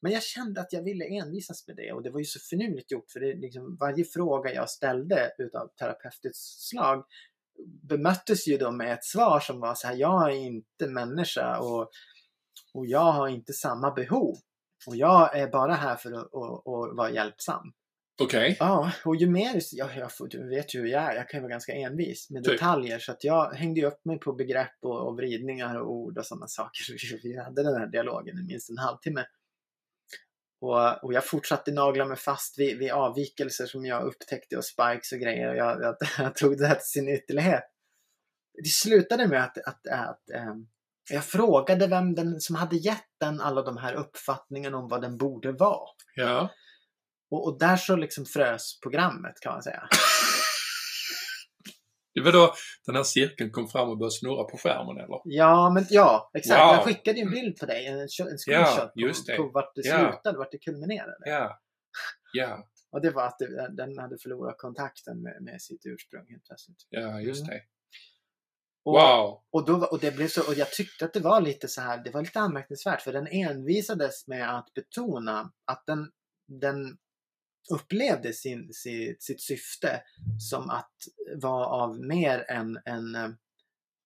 Men 0.00 0.12
jag 0.12 0.22
kände 0.22 0.60
att 0.60 0.72
jag 0.72 0.82
ville 0.82 1.04
envisas 1.04 1.66
med 1.66 1.76
det 1.76 1.92
och 1.92 2.02
det 2.02 2.10
var 2.10 2.18
ju 2.18 2.24
så 2.24 2.40
finurligt 2.40 2.92
gjort 2.92 3.10
för 3.10 3.20
det 3.20 3.34
liksom 3.34 3.76
varje 3.80 4.04
fråga 4.04 4.54
jag 4.54 4.70
ställde 4.70 5.32
utav 5.38 5.68
terapeutiskt 5.78 6.60
slag 6.68 7.04
bemöttes 7.82 8.48
ju 8.48 8.58
då 8.58 8.70
med 8.70 8.92
ett 8.92 9.04
svar 9.04 9.40
som 9.40 9.60
var 9.60 9.74
så 9.74 9.86
här, 9.86 9.94
jag 9.94 10.30
är 10.32 10.36
inte 10.36 10.86
människa 10.86 11.58
och, 11.58 11.90
och 12.74 12.86
jag 12.86 13.12
har 13.12 13.28
inte 13.28 13.52
samma 13.52 13.90
behov. 13.90 14.36
Och 14.86 14.96
jag 14.96 15.36
är 15.36 15.48
bara 15.48 15.74
här 15.74 15.96
för 15.96 16.12
att, 16.12 16.34
att, 16.34 16.66
att 16.66 16.96
vara 16.96 17.10
hjälpsam. 17.10 17.72
Okej. 18.22 18.56
Ja, 18.60 18.92
och 19.04 19.16
ju 19.16 19.30
mer, 19.30 19.60
ja, 19.72 19.90
jag 19.96 20.10
du 20.30 20.48
vet 20.48 20.74
ju 20.74 20.80
hur 20.80 20.86
jag 20.86 21.02
är, 21.02 21.16
jag 21.16 21.28
kan 21.28 21.38
ju 21.38 21.42
vara 21.42 21.50
ganska 21.50 21.72
envis 21.72 22.30
med 22.30 22.44
Typ. 22.44 22.52
detaljer 22.52 22.98
så 22.98 23.12
att 23.12 23.24
jag 23.24 23.52
hängde 23.52 23.80
ju 23.80 23.86
upp 23.86 24.04
mig 24.04 24.18
på 24.18 24.32
begrepp 24.32 24.76
och, 24.82 25.08
och 25.08 25.16
vridningar 25.16 25.80
och 25.80 25.90
ord 25.90 26.18
och 26.18 26.26
sådana 26.26 26.46
saker. 26.46 26.82
Så 26.98 27.16
vi 27.22 27.38
hade 27.38 27.62
den 27.62 27.74
här 27.74 27.86
dialogen 27.86 28.38
i 28.38 28.42
minst 28.42 28.70
en 28.70 28.78
halvtimme. 28.78 29.24
Och, 30.60 31.04
och 31.04 31.12
jag 31.12 31.26
fortsatte 31.26 31.72
nagla 31.72 32.04
mig 32.04 32.16
fast 32.16 32.58
vid, 32.58 32.78
vid 32.78 32.90
avvikelser 32.90 33.66
som 33.66 33.84
jag 33.84 34.04
upptäckte 34.04 34.56
och 34.56 34.64
spikes 34.64 35.12
och 35.12 35.18
grejer 35.18 35.48
och 35.48 35.56
jag, 35.56 35.82
jag, 35.82 35.96
jag 36.18 36.34
tog 36.34 36.58
det 36.58 36.66
här 36.66 36.74
till 36.74 36.86
sin 36.86 37.08
ytterlighet. 37.08 37.64
Det 38.62 38.68
slutade 38.68 39.28
med 39.28 39.44
att, 39.44 39.58
att, 39.58 39.86
att 39.86 40.30
ehm, 40.30 40.66
jag 41.10 41.24
frågade 41.24 41.86
vem 41.86 42.14
den 42.14 42.40
som 42.40 42.56
hade 42.56 42.76
gett 42.76 43.08
den 43.20 43.40
alla 43.40 43.62
de 43.62 43.76
här 43.76 43.94
uppfattningarna 43.94 44.76
om 44.76 44.88
vad 44.88 45.02
den 45.02 45.16
borde 45.16 45.52
vara. 45.52 45.88
Ja. 46.14 46.50
Och, 47.34 47.46
och 47.46 47.58
där 47.58 47.76
så 47.76 47.96
liksom 47.96 48.24
frös 48.24 48.80
programmet 48.82 49.34
kan 49.40 49.52
man 49.52 49.62
säga. 49.62 49.88
Det 52.14 52.20
var 52.20 52.32
då 52.32 52.54
den 52.86 52.96
här 52.96 53.02
cirkeln 53.02 53.50
kom 53.50 53.68
fram 53.68 53.88
och 53.88 53.98
började 53.98 54.14
snurra 54.14 54.44
på 54.44 54.58
skärmen 54.58 54.96
eller? 55.04 55.20
Ja, 55.24 55.70
men 55.74 55.86
ja, 55.90 56.30
exakt. 56.34 56.60
Wow. 56.60 56.68
Jag 56.74 56.84
skickade 56.84 57.18
ju 57.18 57.24
en 57.24 57.30
bild 57.30 57.56
på 57.58 57.66
dig, 57.66 57.86
en, 57.86 57.98
en 58.00 58.08
screenshot 58.38 58.92
just 58.94 59.26
på, 59.26 59.32
det. 59.32 59.38
på 59.38 59.50
vart 59.54 59.74
det 59.74 59.80
Ja. 59.84 59.98
slutade, 59.98 60.38
vart 60.38 60.52
det 60.52 60.58
kulminerade. 60.58 61.16
Ja. 61.24 61.60
Ja. 62.32 62.68
Och 62.92 63.00
det 63.02 63.10
var 63.10 63.26
att 63.26 63.38
det, 63.38 63.76
den 63.76 63.98
hade 63.98 64.16
förlorat 64.22 64.58
kontakten 64.58 65.22
med, 65.22 65.42
med 65.42 65.62
sitt 65.62 65.86
ursprung 65.86 66.26
helt 66.30 66.44
plötsligt. 66.44 66.86
Ja, 66.88 67.20
just 67.20 67.42
Mm. 67.42 67.54
det. 67.54 67.62
Och, 68.84 68.92
Wow. 68.92 69.42
och, 69.50 69.66
då, 69.66 69.86
och, 69.86 70.00
det 70.00 70.16
blev 70.16 70.28
så, 70.28 70.46
och 70.48 70.54
jag 70.54 70.70
tyckte 70.70 71.04
att 71.04 71.12
det 71.12 71.20
var 71.20 71.40
lite 71.40 71.68
så 71.68 71.80
här, 71.80 72.04
det 72.04 72.10
var 72.10 72.20
lite 72.22 72.40
anmärkningsvärt 72.40 73.02
för 73.02 73.12
den 73.12 73.26
envisades 73.26 74.26
med 74.28 74.56
att 74.58 74.74
betona 74.74 75.52
att 75.66 75.82
den, 75.86 76.10
den 76.60 76.96
upplevde 77.70 78.32
sin, 78.32 78.72
sitt, 78.72 79.22
sitt 79.22 79.42
syfte 79.42 80.02
som 80.50 80.70
att 80.70 80.94
vara 81.42 81.66
av 81.66 82.00
mer 82.00 82.44
än 82.48 82.78
en, 82.84 83.14
eh, 83.14 83.30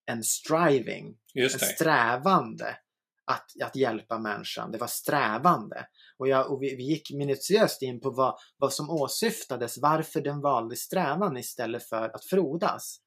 en 0.07 0.23
striving, 0.23 1.16
en 1.35 1.51
strävande 1.51 2.77
att, 3.25 3.62
att 3.62 3.77
hjälpa 3.77 4.18
människan. 4.18 4.73
Det 4.73 4.79
var 4.79 4.87
strävande. 4.87 5.87
Och, 6.16 6.29
jag, 6.29 6.53
och 6.53 6.62
vi, 6.62 6.77
vi 6.77 6.83
gick 6.83 7.11
minutiöst 7.11 7.83
in 7.83 8.01
på 8.01 8.11
vad, 8.11 8.38
vad 8.57 8.73
som 8.73 8.90
åsyftades, 8.90 9.79
varför 9.79 10.21
den 10.21 10.40
valde 10.40 10.77
strävan 10.77 11.37
istället 11.37 11.88
för 11.88 12.09
att 12.09 12.25
frodas. 12.25 13.01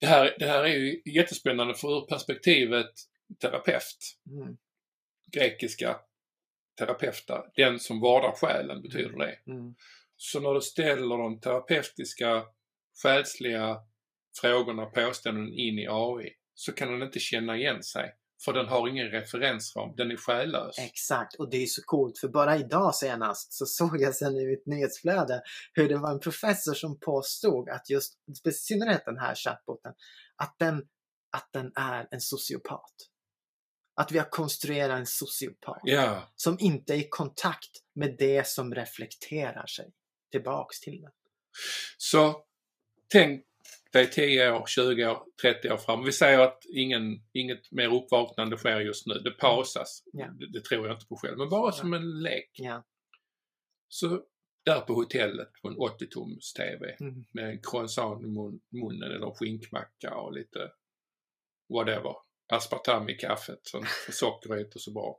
Det 0.00 0.06
här, 0.06 0.36
det 0.38 0.46
här 0.46 0.64
är 0.64 0.74
ju 0.74 1.02
jättespännande 1.04 1.74
för 1.74 1.88
ur 1.88 2.06
perspektivet 2.06 2.90
terapeut, 3.40 4.18
Mm, 4.30 4.56
grekiska 5.32 5.96
terapeuta, 6.78 7.44
den 7.56 7.78
som 7.78 8.00
vårdar 8.00 8.32
själen 8.32 8.82
betyder 8.82 9.18
det. 9.18 9.38
mm, 9.46 9.74
Så 10.16 10.40
när 10.40 10.54
du 10.54 10.60
ställer 10.60 11.18
de 11.18 11.40
terapeutiska, 11.40 12.44
själsliga 13.02 13.76
frågorna, 14.40 14.86
påståenden 14.86 15.52
in 15.52 15.78
i 15.78 15.86
AI 15.90 16.30
så 16.54 16.72
kan 16.72 16.92
den 16.92 17.02
inte 17.02 17.18
känna 17.18 17.56
igen 17.56 17.82
sig. 17.82 18.14
För 18.44 18.52
den 18.52 18.66
har 18.66 18.88
ingen 18.88 19.10
referensram, 19.10 19.96
den 19.96 20.10
är 20.10 20.16
själlös. 20.16 20.78
exakt, 20.78 21.34
och 21.34 21.50
det 21.50 21.56
är 21.62 21.66
så 21.66 21.82
coolt 21.84 22.18
för 22.18 22.28
bara 22.28 22.56
idag 22.56 22.94
senast 22.94 23.52
så 23.52 23.66
såg 23.66 24.00
jag 24.00 24.14
sen 24.14 24.36
i 24.36 24.46
mitt 24.46 24.66
nyhetsflöde 24.66 25.42
hur 25.72 25.88
det 25.88 25.98
var 25.98 26.10
en 26.10 26.20
professor 26.20 26.74
som 26.74 26.98
påstod 27.00 27.68
att 27.68 27.90
just, 27.90 28.14
i 28.44 28.50
synnerhet 28.52 29.04
den 29.04 29.18
här 29.18 29.34
chatboten, 29.34 29.92
att 30.36 30.56
den, 30.58 30.82
att 31.36 31.48
den 31.52 31.72
är 31.74 32.08
en 32.10 32.20
sociopat. 32.20 32.94
Att 33.94 34.12
vi 34.12 34.18
har 34.18 34.30
konstruerat 34.30 34.98
en 34.98 35.06
sociopat. 35.06 35.80
Ja, 35.84 36.32
som 36.36 36.56
inte 36.60 36.94
är 36.94 36.98
i 36.98 37.08
kontakt 37.08 37.70
med 37.94 38.16
det 38.18 38.46
som 38.46 38.74
reflekterar 38.74 39.66
sig 39.66 39.92
tillbaks 40.30 40.80
till 40.80 41.00
den. 41.02 41.10
så 41.98 42.44
tänk 43.08 43.44
dig 43.92 44.10
10 44.10 44.52
år, 44.52 44.66
20 44.66 45.06
år, 45.06 45.22
30 45.42 45.70
år 45.72 45.76
fram. 45.76 46.04
Vi 46.04 46.12
säger 46.12 46.38
att 46.38 46.62
ingen, 46.74 47.02
inget 47.32 47.72
mer 47.72 47.94
uppvaknande 47.94 48.56
sker 48.56 48.80
just 48.80 49.06
nu. 49.06 49.14
Det 49.14 49.30
pausas. 49.30 50.02
Ja. 50.12 50.26
Det, 50.26 50.52
det 50.52 50.64
tror 50.64 50.86
jag 50.86 50.96
inte 50.96 51.06
på 51.06 51.16
själv. 51.16 51.38
Men 51.38 51.48
bara 51.48 51.72
som 51.72 51.94
en 51.94 52.22
lek. 52.22 52.50
Så 53.88 54.22
där 54.64 54.80
på 54.80 54.94
hotellet 54.94 55.48
på 55.62 55.68
en 55.68 55.76
80-tums 55.76 56.52
TV 56.56 56.96
Mm. 57.00 57.24
med 57.32 57.44
en 57.50 57.62
croissant 57.62 58.22
i 58.24 58.26
mun, 58.26 58.60
munnen 58.70 59.10
eller 59.12 59.34
skinkmacka 59.34 60.14
och 60.14 60.32
lite 60.32 60.70
whatever. 61.68 62.14
Aspartam 62.52 63.08
i 63.08 63.14
kaffet 63.14 63.58
så 63.62 63.84
för 64.06 64.12
socker 64.12 64.54
är 64.54 64.60
inte 64.60 64.78
så 64.78 64.92
bra. 64.92 65.18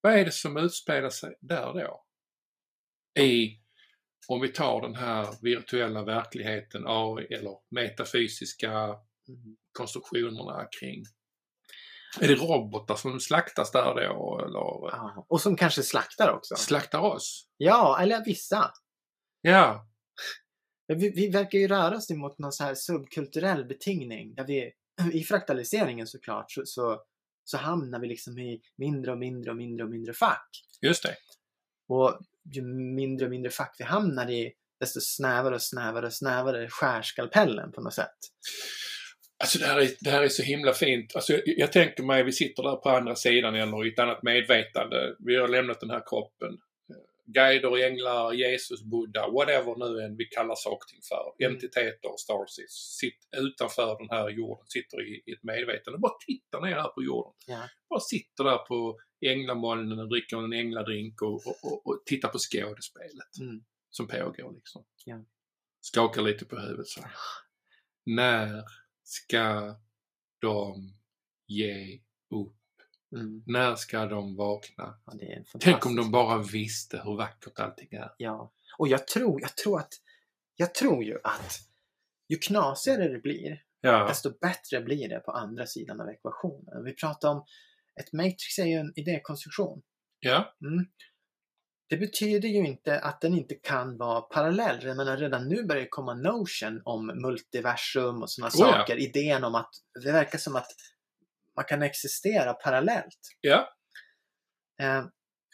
Vad 0.00 0.12
är 0.12 0.24
det 0.24 0.32
som 0.32 0.56
utspelar 0.56 1.10
sig 1.10 1.34
där 1.40 1.74
då? 1.74 2.04
I, 3.22 3.60
om 4.28 4.40
vi 4.40 4.48
tar 4.48 4.80
den 4.82 4.94
här 4.94 5.42
virtuella 5.42 6.04
verkligheten 6.04 6.84
AI 6.86 7.24
eller 7.24 7.56
metafysiska 7.70 8.96
konstruktionerna 9.72 10.68
kring 10.80 11.04
är 12.20 12.28
det 12.28 12.34
robotar 12.34 12.94
som 12.94 13.20
slaktas 13.20 13.72
där 13.72 13.94
då 13.94 14.38
eller 14.44 14.96
Ja. 14.96 15.26
Och 15.28 15.40
som 15.40 15.56
kanske 15.56 15.82
slaktar 15.82 16.32
också. 16.32 16.56
slaktar 16.56 17.00
oss? 17.00 17.48
Ja, 17.56 17.98
eller 18.02 18.24
vissa. 18.24 18.70
Ja, 19.40 19.88
Vi, 20.86 21.10
vi 21.10 21.28
verkar 21.28 21.58
ju 21.58 21.68
röra 21.68 21.96
oss 21.96 22.10
mot 22.10 22.38
någon 22.38 22.52
så 22.52 22.64
här 22.64 22.74
subkulturell 22.74 23.64
betingning. 23.64 24.34
Där 24.34 24.46
vi, 24.46 24.72
I 25.12 25.24
fraktaliseringen 25.24 26.06
såklart 26.06 26.50
så, 26.52 26.62
så, 26.64 27.02
så 27.44 27.56
hamnar 27.56 28.00
vi 28.00 28.08
liksom 28.08 28.38
i 28.38 28.60
mindre 28.76 29.12
och 29.12 29.18
mindre 29.18 29.50
och 29.50 29.56
mindre 29.56 29.84
och 29.84 29.90
mindre 29.90 30.14
fack. 30.14 30.48
just 30.82 31.02
det. 31.02 31.14
Och 31.88 32.18
ju 32.54 32.62
mindre 32.96 33.26
och 33.26 33.30
mindre 33.30 33.50
fack 33.50 33.76
vi 33.78 33.84
hamnar 33.84 34.30
i 34.30 34.52
desto 34.80 35.00
snävare 35.00 35.54
och 35.54 35.62
snävare 35.62 36.06
och 36.06 36.12
snävare 36.12 36.68
skär 36.70 37.02
skalpellen 37.02 37.72
på 37.72 37.80
något 37.80 37.94
sätt. 37.94 38.18
Alltså 39.40 39.58
det 39.58 39.66
här, 39.66 39.80
är, 39.80 39.90
det 40.00 40.10
här 40.10 40.22
är 40.22 40.28
så 40.28 40.42
himla 40.42 40.72
fint. 40.72 41.16
Alltså 41.16 41.32
jag, 41.32 41.42
jag 41.46 41.72
tänker 41.72 42.02
mig, 42.02 42.24
vi 42.24 42.32
sitter 42.32 42.62
där 42.62 42.76
på 42.76 42.88
andra 42.88 43.14
sidan 43.14 43.54
eller 43.54 43.86
i 43.86 43.92
ett 43.92 43.98
annat 43.98 44.22
medvetande. 44.22 45.14
Vi 45.18 45.36
har 45.36 45.48
lämnat 45.48 45.80
den 45.80 45.90
här 45.90 46.02
kroppen. 46.06 46.58
Guider, 47.34 47.78
änglar, 47.88 48.32
Jesus, 48.32 48.82
Buddha, 48.82 49.28
whatever 49.30 49.76
nu 49.76 50.00
än 50.04 50.16
vi 50.16 50.24
kallar 50.24 50.54
saker 50.54 50.98
för. 51.08 51.44
Mm. 51.44 51.54
Entiteter, 51.54 52.16
starseeds. 52.16 52.96
Sitt 53.00 53.28
utanför 53.36 53.98
den 53.98 54.10
här 54.10 54.28
jorden, 54.28 54.66
sitter 54.66 55.02
i, 55.08 55.22
i 55.26 55.32
ett 55.32 55.42
medvetande. 55.42 55.98
Bara 55.98 56.12
tittar 56.26 56.60
ner 56.60 56.74
här 56.74 56.88
på 56.88 57.02
jorden. 57.02 57.32
Ja. 57.46 57.62
Bara 57.88 58.00
sitter 58.00 58.44
där 58.44 58.58
på 58.58 59.00
änglamolnen 59.26 59.98
och 59.98 60.08
dricker 60.08 60.36
en 60.44 60.52
ängladrink 60.52 61.22
och, 61.22 61.46
och, 61.46 61.58
och, 61.64 61.86
och 61.86 62.02
tittar 62.06 62.28
på 62.28 62.38
skådespelet 62.38 63.38
Mm. 63.40 63.64
som 63.90 64.08
pågår 64.08 64.52
liksom. 64.54 64.84
Ja. 65.04 65.24
Skakar 65.80 66.22
lite 66.22 66.44
på 66.44 66.56
huvudet 66.56 66.86
så. 66.88 67.00
När 68.06 68.62
ska 69.02 69.74
de 70.40 70.94
ge 71.46 72.00
upp? 72.34 72.54
Mm. 73.14 73.42
När 73.46 73.74
ska 73.76 74.06
de 74.06 74.36
vakna? 74.36 74.98
Ja, 75.06 75.12
en 75.12 75.18
Tänk 75.18 75.36
om 75.38 75.44
fantastisk- 75.44 75.96
de 75.96 76.10
bara 76.10 76.38
visste 76.38 77.00
hur 77.04 77.16
vackert 77.16 77.58
allting 77.58 77.88
är. 77.92 78.10
Ja, 78.16 78.52
och 78.78 78.88
jag 78.88 79.06
tror, 79.06 79.40
jag 79.40 79.56
tror 79.56 79.78
att, 79.80 79.92
jag 80.56 80.74
tror 80.74 81.04
ju 81.04 81.18
att 81.24 81.58
ju 82.28 82.36
knasigare 82.38 83.08
det 83.08 83.18
blir, 83.18 83.62
Ja, 83.80 84.08
desto 84.08 84.38
bättre 84.40 84.80
blir 84.80 85.08
det 85.08 85.20
på 85.20 85.32
andra 85.32 85.66
sidan 85.66 86.00
av 86.00 86.08
ekvationen. 86.08 86.84
Vi 86.84 86.94
pratar 86.94 87.28
om, 87.30 87.44
ett 88.00 88.12
matrix 88.12 88.58
är 88.58 88.64
ju 88.66 88.74
en 88.74 88.92
idékonstruktion. 88.96 89.82
ja, 90.20 90.56
Mm. 90.60 90.86
Det 91.90 91.96
betyder 91.96 92.48
ju 92.48 92.66
inte 92.66 93.00
att 93.00 93.20
den 93.20 93.34
inte 93.34 93.54
kan 93.54 93.96
vara 93.96 94.20
parallell. 94.20 94.84
Jag 94.84 94.96
menar, 94.96 95.16
redan 95.16 95.48
nu 95.48 95.62
börjar 95.66 95.82
det 95.82 95.88
komma 95.88 96.14
notion 96.14 96.82
om 96.84 97.06
multiversum 97.06 98.22
och 98.22 98.30
sådana 98.30 98.48
Oh 98.48 98.60
ja. 98.60 98.72
saker. 98.78 98.96
Idén 98.96 99.44
om 99.44 99.54
att, 99.54 99.70
det 100.04 100.12
verkar 100.12 100.38
som 100.38 100.56
att 100.56 100.66
man 101.58 101.64
kan 101.64 101.82
existera 101.82 102.54
parallellt. 102.54 103.18
Ja, 103.40 103.68
Eh, 104.82 105.04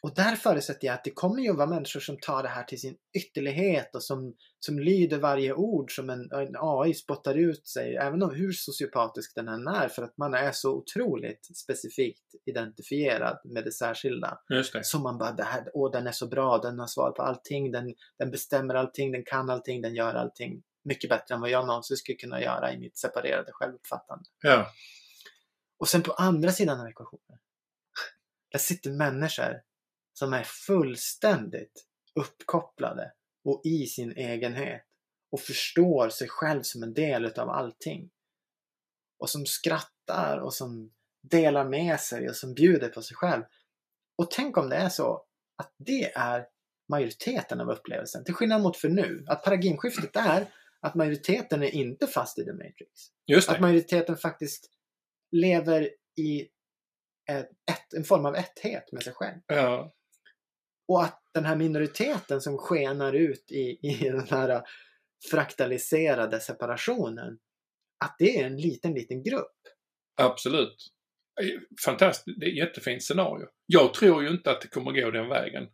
och 0.03 0.15
där 0.15 0.37
förutsätter 0.37 0.87
jag 0.87 0.95
att 0.95 1.05
det 1.05 1.11
kommer 1.11 1.43
ju 1.43 1.51
att 1.51 1.57
vara 1.57 1.67
människor 1.67 2.01
som 2.01 2.17
tar 2.21 2.43
det 2.43 2.49
här 2.49 2.65
till 2.65 2.81
sin 2.81 2.97
ytterlighet 3.19 3.95
och 3.95 4.03
som, 4.03 4.35
som 4.59 4.79
lyder 4.79 5.19
varje 5.19 5.53
ord 5.55 5.97
som 5.97 6.11
en, 6.11 6.33
en 6.33 6.57
AI 6.61 6.95
spottar 6.95 7.35
ut 7.35 7.67
sig, 7.67 7.97
även 7.97 8.23
om 8.23 8.35
hur 8.35 8.53
sociopatisk 8.53 9.35
den 9.35 9.49
än 9.49 9.67
är, 9.67 9.89
för 9.89 10.03
att 10.03 10.19
man 10.19 10.35
är 10.35 10.53
så 10.53 10.73
otroligt 10.73 11.57
specifikt 11.57 12.25
identifierad 12.47 13.41
med 13.45 13.65
det 13.65 13.73
särskilda. 13.73 14.39
just 14.51 14.73
det. 14.73 14.85
Som 14.85 15.03
man 15.03 15.19
bara, 15.19 15.33
det 15.33 15.45
här, 15.45 15.65
åh 15.75 15.93
den 15.93 16.07
är 16.07 16.13
så 16.13 16.29
bra, 16.29 16.59
den 16.59 16.79
har 16.79 16.87
svar 16.87 17.11
på 17.11 17.23
allting, 17.23 17.73
den, 17.73 17.95
den 18.19 18.31
bestämmer 18.31 18.75
allting, 18.75 19.13
den 19.13 19.25
kan 19.25 19.51
allting, 19.51 19.83
den 19.83 19.95
gör 19.95 20.15
allting 20.15 20.63
mycket 20.85 21.11
bättre 21.11 21.35
än 21.35 21.41
vad 21.41 21.51
jag 21.51 21.67
någonsin 21.67 21.97
skulle 21.97 22.17
kunna 22.17 22.43
göra 22.43 22.73
i 22.73 22.79
mitt 22.79 22.99
separerade 22.99 23.53
självuppfattande. 23.53 24.25
Ja, 24.43 24.67
Och 25.79 25.89
sen 25.89 26.03
på 26.03 26.13
andra 26.13 26.53
sidan 26.53 26.81
av 26.81 26.87
ekvationen, 26.87 27.39
där 28.51 28.59
sitter 28.59 28.91
människor 28.91 29.63
som 30.13 30.33
är 30.33 30.43
fullständigt 30.45 31.87
uppkopplade 32.15 33.13
och 33.45 33.61
i 33.65 33.87
sin 33.87 34.13
egenhet 34.13 34.83
och 35.31 35.41
förstår 35.41 36.09
sig 36.09 36.29
själv 36.29 36.63
som 36.63 36.83
en 36.83 36.95
del 36.95 37.25
utav 37.25 37.51
allting. 37.51 38.11
Och 39.19 39.31
som 39.31 39.47
skrattar 39.47 40.39
och 40.39 40.55
som 40.55 40.93
delar 41.23 41.65
med 41.65 42.01
sig 42.01 42.29
och 42.29 42.37
som 42.37 42.55
bjuder 42.55 42.89
på 42.89 43.03
sig 43.03 43.17
själv. 43.17 43.43
Och 44.17 44.31
tänk 44.31 44.57
om 44.57 44.69
det 44.69 44.77
är 44.77 44.89
så 44.89 45.25
att 45.57 45.75
det 45.79 46.13
är 46.13 46.47
majoriteten 46.89 47.61
av 47.61 47.71
upplevelsen. 47.71 48.25
Till 48.25 48.35
skillnad 48.35 48.63
mot 48.63 48.77
för 48.77 48.89
nu. 48.89 49.25
Att 49.29 49.45
paradigmskiftet 49.45 50.17
är 50.17 50.47
att 50.81 50.95
majoriteten 50.95 51.63
är 51.63 51.75
inte 51.75 52.07
fast 52.07 52.39
i 52.39 52.45
the 52.45 52.53
matrix. 52.53 52.91
just 53.27 53.49
Att 53.49 53.55
det. 53.55 53.61
majoriteten 53.61 54.17
faktiskt 54.17 54.71
lever 55.35 55.91
i 56.17 56.49
ett, 57.31 57.95
en 57.97 58.05
form 58.05 58.27
av 58.27 58.35
etthet 58.35 58.93
med 58.93 59.03
sig 59.03 59.13
själv. 59.13 59.41
Ja, 59.47 59.95
Och 60.89 61.03
att 61.03 61.23
den 61.35 61.45
här 61.45 61.57
minoriteten 61.57 62.41
som 62.41 62.59
skenar 62.59 63.13
ut 63.13 63.51
i, 63.51 63.79
i 63.83 64.09
den 64.09 64.29
här 64.29 64.63
fraktaliserade 65.31 66.41
separationen, 66.41 67.39
att 68.05 68.17
det 68.19 68.41
är 68.41 68.47
en 68.47 68.57
liten, 68.57 68.95
liten 68.95 69.23
grupp. 69.23 69.57
absolut. 70.17 70.91
Fantastiskt. 71.85 72.41
Det 72.41 72.47
är 72.47 72.51
ett 72.51 72.57
jättefint 72.57 73.03
scenario. 73.03 73.47
Jag 73.67 73.95
tror 73.95 74.23
ju 74.23 74.29
inte 74.29 74.51
att 74.51 74.61
det 74.61 74.69
kommer 74.69 74.93
gå 74.93 75.11
den 75.11 75.29
vägen. 75.29 75.69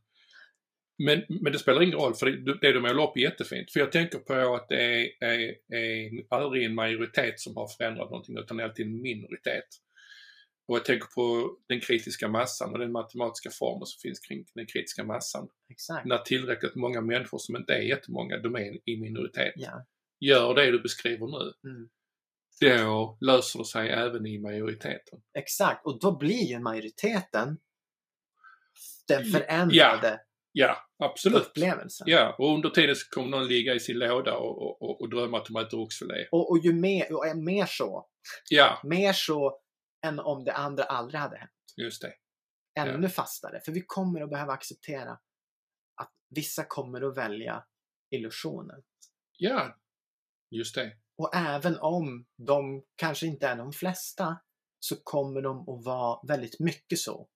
Men, 1.05 1.22
men 1.28 1.53
det 1.53 1.59
spelar 1.59 1.82
ingen 1.82 1.98
roll 1.98 2.14
för 2.14 2.26
det, 2.26 2.59
det 2.61 2.72
du 2.72 2.80
målar 2.80 3.05
upp 3.09 3.16
är 3.16 3.20
jättefint. 3.20 3.72
För 3.72 3.80
jag 3.80 3.92
tänker 3.92 4.18
på 4.18 4.55
att 4.55 4.68
det 4.68 4.82
är, 4.84 5.24
är, 5.24 5.74
är 5.74 6.11
aldrig 6.30 6.64
en 6.64 6.74
majoritet 6.74 7.40
som 7.40 7.57
har 7.57 7.68
förändrat 7.68 8.11
någonting 8.11 8.38
utan 8.38 8.61
alltid 8.61 8.86
en 8.86 9.03
minoritet. 9.03 9.64
Och 10.68 10.76
jag 10.76 10.84
tänker 10.84 11.07
på 11.07 11.57
den 11.68 11.80
kritiska 11.80 12.28
massan 12.28 12.72
och 12.72 12.78
den 12.78 12.92
matematiska 12.92 13.51
formen 13.51 13.86
som 13.86 14.01
finns 14.01 14.20
kring 14.20 14.44
den 14.55 14.66
kritiska 14.66 15.05
massan. 15.05 15.48
Exakt. 15.70 16.07
När 16.07 16.18
tillräckligt 16.18 16.74
många 16.74 17.01
människor 17.01 17.38
som 17.38 17.57
inte 17.57 17.72
är 17.72 17.82
jättemånga, 17.82 18.38
de 18.38 18.55
är 18.57 18.78
i 18.90 18.96
minoritet, 18.96 19.53
Ja. 19.57 19.86
gör 20.20 20.55
det 20.55 20.70
du 20.70 20.80
beskriver 20.80 21.26
nu, 21.26 21.70
Mm. 21.70 21.88
då 22.61 23.18
löser 23.20 23.59
det 23.59 23.64
sig 23.64 23.90
även 23.90 24.26
i 24.26 24.38
majoriteten. 24.38 25.20
Exakt. 25.38 25.86
Och 25.86 26.01
då 26.01 26.16
blir 26.18 26.46
ju 26.48 26.59
majoriteten 26.59 27.57
den 29.09 29.24
förändrade 29.24 30.09
Ja, 30.09 30.18
absolut. 30.98 31.46
upplevelsen. 31.46 32.05
Ja, 32.11 32.36
och 32.38 32.55
under 32.55 32.70
tiden 32.70 32.96
så 32.96 33.09
kommer 33.09 33.28
någon 33.28 33.46
ligga 33.46 33.74
i 33.74 33.80
sin 33.80 33.98
låda 33.98 34.36
och, 34.36 34.82
och, 34.82 35.01
och, 35.01 35.11
drömma 35.11 35.38
att 35.38 35.46
de 35.46 35.57
äter 35.57 35.80
oxfilé. 35.80 36.28
Och, 36.32 36.51
och 36.51 36.59
ju 36.59 36.72
mer, 36.72 37.16
och 37.16 37.26
är 37.26 37.34
mer 37.34 37.66
så, 37.66 38.09
Ja, 38.48 38.80
mer 38.84 39.12
så 39.12 39.61
än 40.07 40.18
om 40.18 40.44
det 40.44 40.53
andra 40.53 40.84
aldrig 40.84 41.20
hade 41.20 41.36
hänt. 41.36 41.51
just 41.76 42.03
det. 42.03 42.12
ännu 42.80 43.09
fastare. 43.09 43.61
För 43.64 43.72
vi 43.72 43.84
kommer 43.86 44.20
att 44.20 44.30
behöva 44.30 44.53
acceptera 44.53 45.11
att 45.96 46.12
vissa 46.30 46.64
kommer 46.64 47.09
att 47.09 47.16
välja 47.16 47.64
illusionen. 48.11 48.82
Ja, 49.38 49.76
just 50.51 50.74
det. 50.74 50.92
Och 51.18 51.34
även 51.34 51.78
om 51.78 52.26
de 52.46 52.84
kanske 52.96 53.26
inte 53.26 53.46
är 53.48 53.57
de 53.57 53.72
flesta 53.72 54.36
så 54.78 54.96
kommer 55.03 55.42
de 55.42 55.61
att 55.61 55.84
vara 55.84 56.20
väldigt 56.26 56.61
mycket 56.61 56.98
så. 56.98 57.28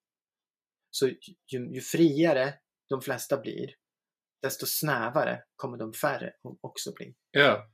Så 0.91 1.09
ju, 1.47 1.75
ju 1.75 1.81
friare 1.81 2.55
de 2.95 3.03
flesta 3.03 3.37
blir, 3.37 3.71
desto 4.43 4.67
snävare 4.67 5.43
kommer 5.57 5.79
de 5.79 5.93
färre 5.93 6.33
också 6.61 6.93
bli. 6.93 7.15
Ja. 7.31 7.71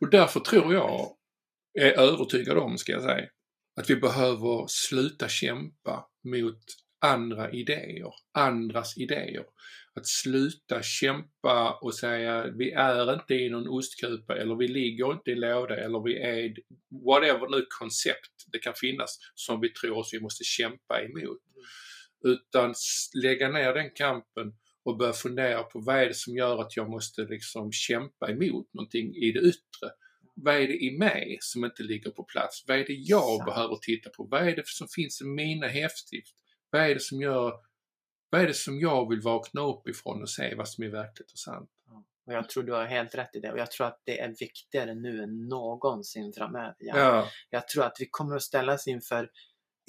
Och 0.00 0.10
därför 0.10 0.40
tror 0.40 0.74
jag, 0.74 1.16
är 1.78 1.92
övertygad 1.92 2.58
om 2.58 2.78
ska 2.78 2.92
jag 2.92 3.02
säga, 3.02 3.28
att 3.80 3.90
vi 3.90 3.96
behöver 3.96 4.66
sluta 4.68 5.28
kämpa 5.28 6.08
mot 6.24 6.62
andra 7.00 7.50
idéer, 7.50 8.12
andras 8.34 8.98
idéer. 8.98 9.44
Att 9.94 10.06
sluta 10.06 10.82
kämpa 10.82 11.78
och 11.82 11.94
säga 11.94 12.46
vi 12.58 12.70
är 12.72 13.14
inte 13.14 13.34
i 13.34 13.50
någon 13.50 13.68
ostkupa 13.68 14.36
eller 14.36 14.56
vi 14.56 14.68
ligger 14.68 15.12
inte 15.12 15.30
i 15.30 15.34
låda 15.34 15.76
eller 15.76 16.02
vi 16.04 16.16
är 16.22 16.54
whatever 17.06 17.48
nu 17.50 17.66
koncept 17.68 18.44
det 18.52 18.58
kan 18.58 18.74
finnas 18.74 19.18
som 19.34 19.60
vi 19.60 19.68
tror 19.68 19.98
oss 19.98 20.14
vi 20.14 20.20
måste 20.20 20.44
kämpa 20.44 21.02
emot. 21.02 21.38
Utan 22.26 22.74
lägga 23.14 23.48
ner 23.48 23.74
den 23.74 23.90
kampen 23.94 24.54
och 24.84 24.96
börja 24.96 25.12
fundera 25.12 25.62
på 25.62 25.80
vad 25.80 25.96
är 25.96 26.06
det 26.06 26.14
som 26.14 26.36
gör 26.36 26.60
att 26.60 26.76
jag 26.76 26.90
måste 26.90 27.22
liksom 27.22 27.72
kämpa 27.72 28.30
emot 28.30 28.74
någonting 28.74 29.14
i 29.14 29.32
det 29.32 29.40
yttre. 29.40 29.90
Vad 30.34 30.54
är 30.54 30.66
det 30.66 30.84
i 30.84 30.98
mig 30.98 31.38
som 31.40 31.64
inte 31.64 31.82
ligger 31.82 32.10
på 32.10 32.24
plats? 32.24 32.64
Vad 32.66 32.78
är 32.78 32.84
det 32.84 32.92
jag 32.92 33.36
Sant. 33.36 33.44
behöver 33.44 33.76
titta 33.76 34.10
på? 34.10 34.24
Vad 34.30 34.48
är 34.48 34.56
det 34.56 34.66
som 34.66 34.88
finns 34.88 35.20
i 35.20 35.24
mina 35.24 35.66
häftigt? 35.66 36.28
Vad 36.70 36.82
är 36.82 36.94
det 36.94 37.00
som 37.00 37.20
gör 37.20 37.52
vad 38.30 38.40
är 38.40 38.46
det 38.46 38.54
som 38.54 38.80
jag 38.80 39.08
vill 39.08 39.20
vakna 39.20 39.60
upp 39.60 39.88
ifrån 39.88 40.22
och 40.22 40.30
se 40.30 40.54
vad 40.54 40.68
som 40.68 40.84
är 40.84 40.88
verkligt 40.88 41.32
och 41.32 41.38
sant? 41.38 41.70
Och 42.26 42.32
jag 42.32 42.48
tror 42.48 42.62
du 42.62 42.72
har 42.72 42.84
helt 42.84 43.14
rätt 43.14 43.34
i 43.34 43.40
det. 43.40 43.52
Och 43.52 43.58
jag 43.58 43.70
tror 43.70 43.86
att 43.86 44.02
det 44.04 44.20
är 44.20 44.34
viktigare 44.40 44.94
nu 44.94 45.22
än 45.22 45.48
någonsin 45.48 46.32
framöver. 46.32 46.74
Ja, 46.78 47.28
Jag 47.50 47.68
tror 47.68 47.84
att 47.84 47.96
vi 48.00 48.08
kommer 48.10 48.36
att 48.36 48.42
ställas 48.42 48.86
inför 48.86 49.30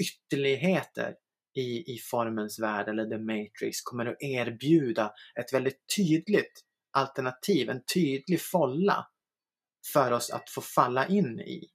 ytterligheter 0.01 1.15
i, 1.57 1.93
i 1.95 1.97
formens 1.97 2.59
värld 2.59 2.89
eller 2.89 3.05
The 3.05 3.17
Matrix 3.17 3.81
kommer 3.81 4.05
att 4.05 4.17
erbjuda 4.19 5.13
ett 5.39 5.53
väldigt 5.53 5.95
tydligt 5.95 6.63
alternativ, 6.91 7.69
en 7.69 7.83
tydlig 7.93 8.41
folla 8.41 9.07
för 9.93 10.11
oss 10.11 10.29
att 10.29 10.49
få 10.49 10.61
falla 10.61 11.07
in 11.07 11.39
i. 11.39 11.69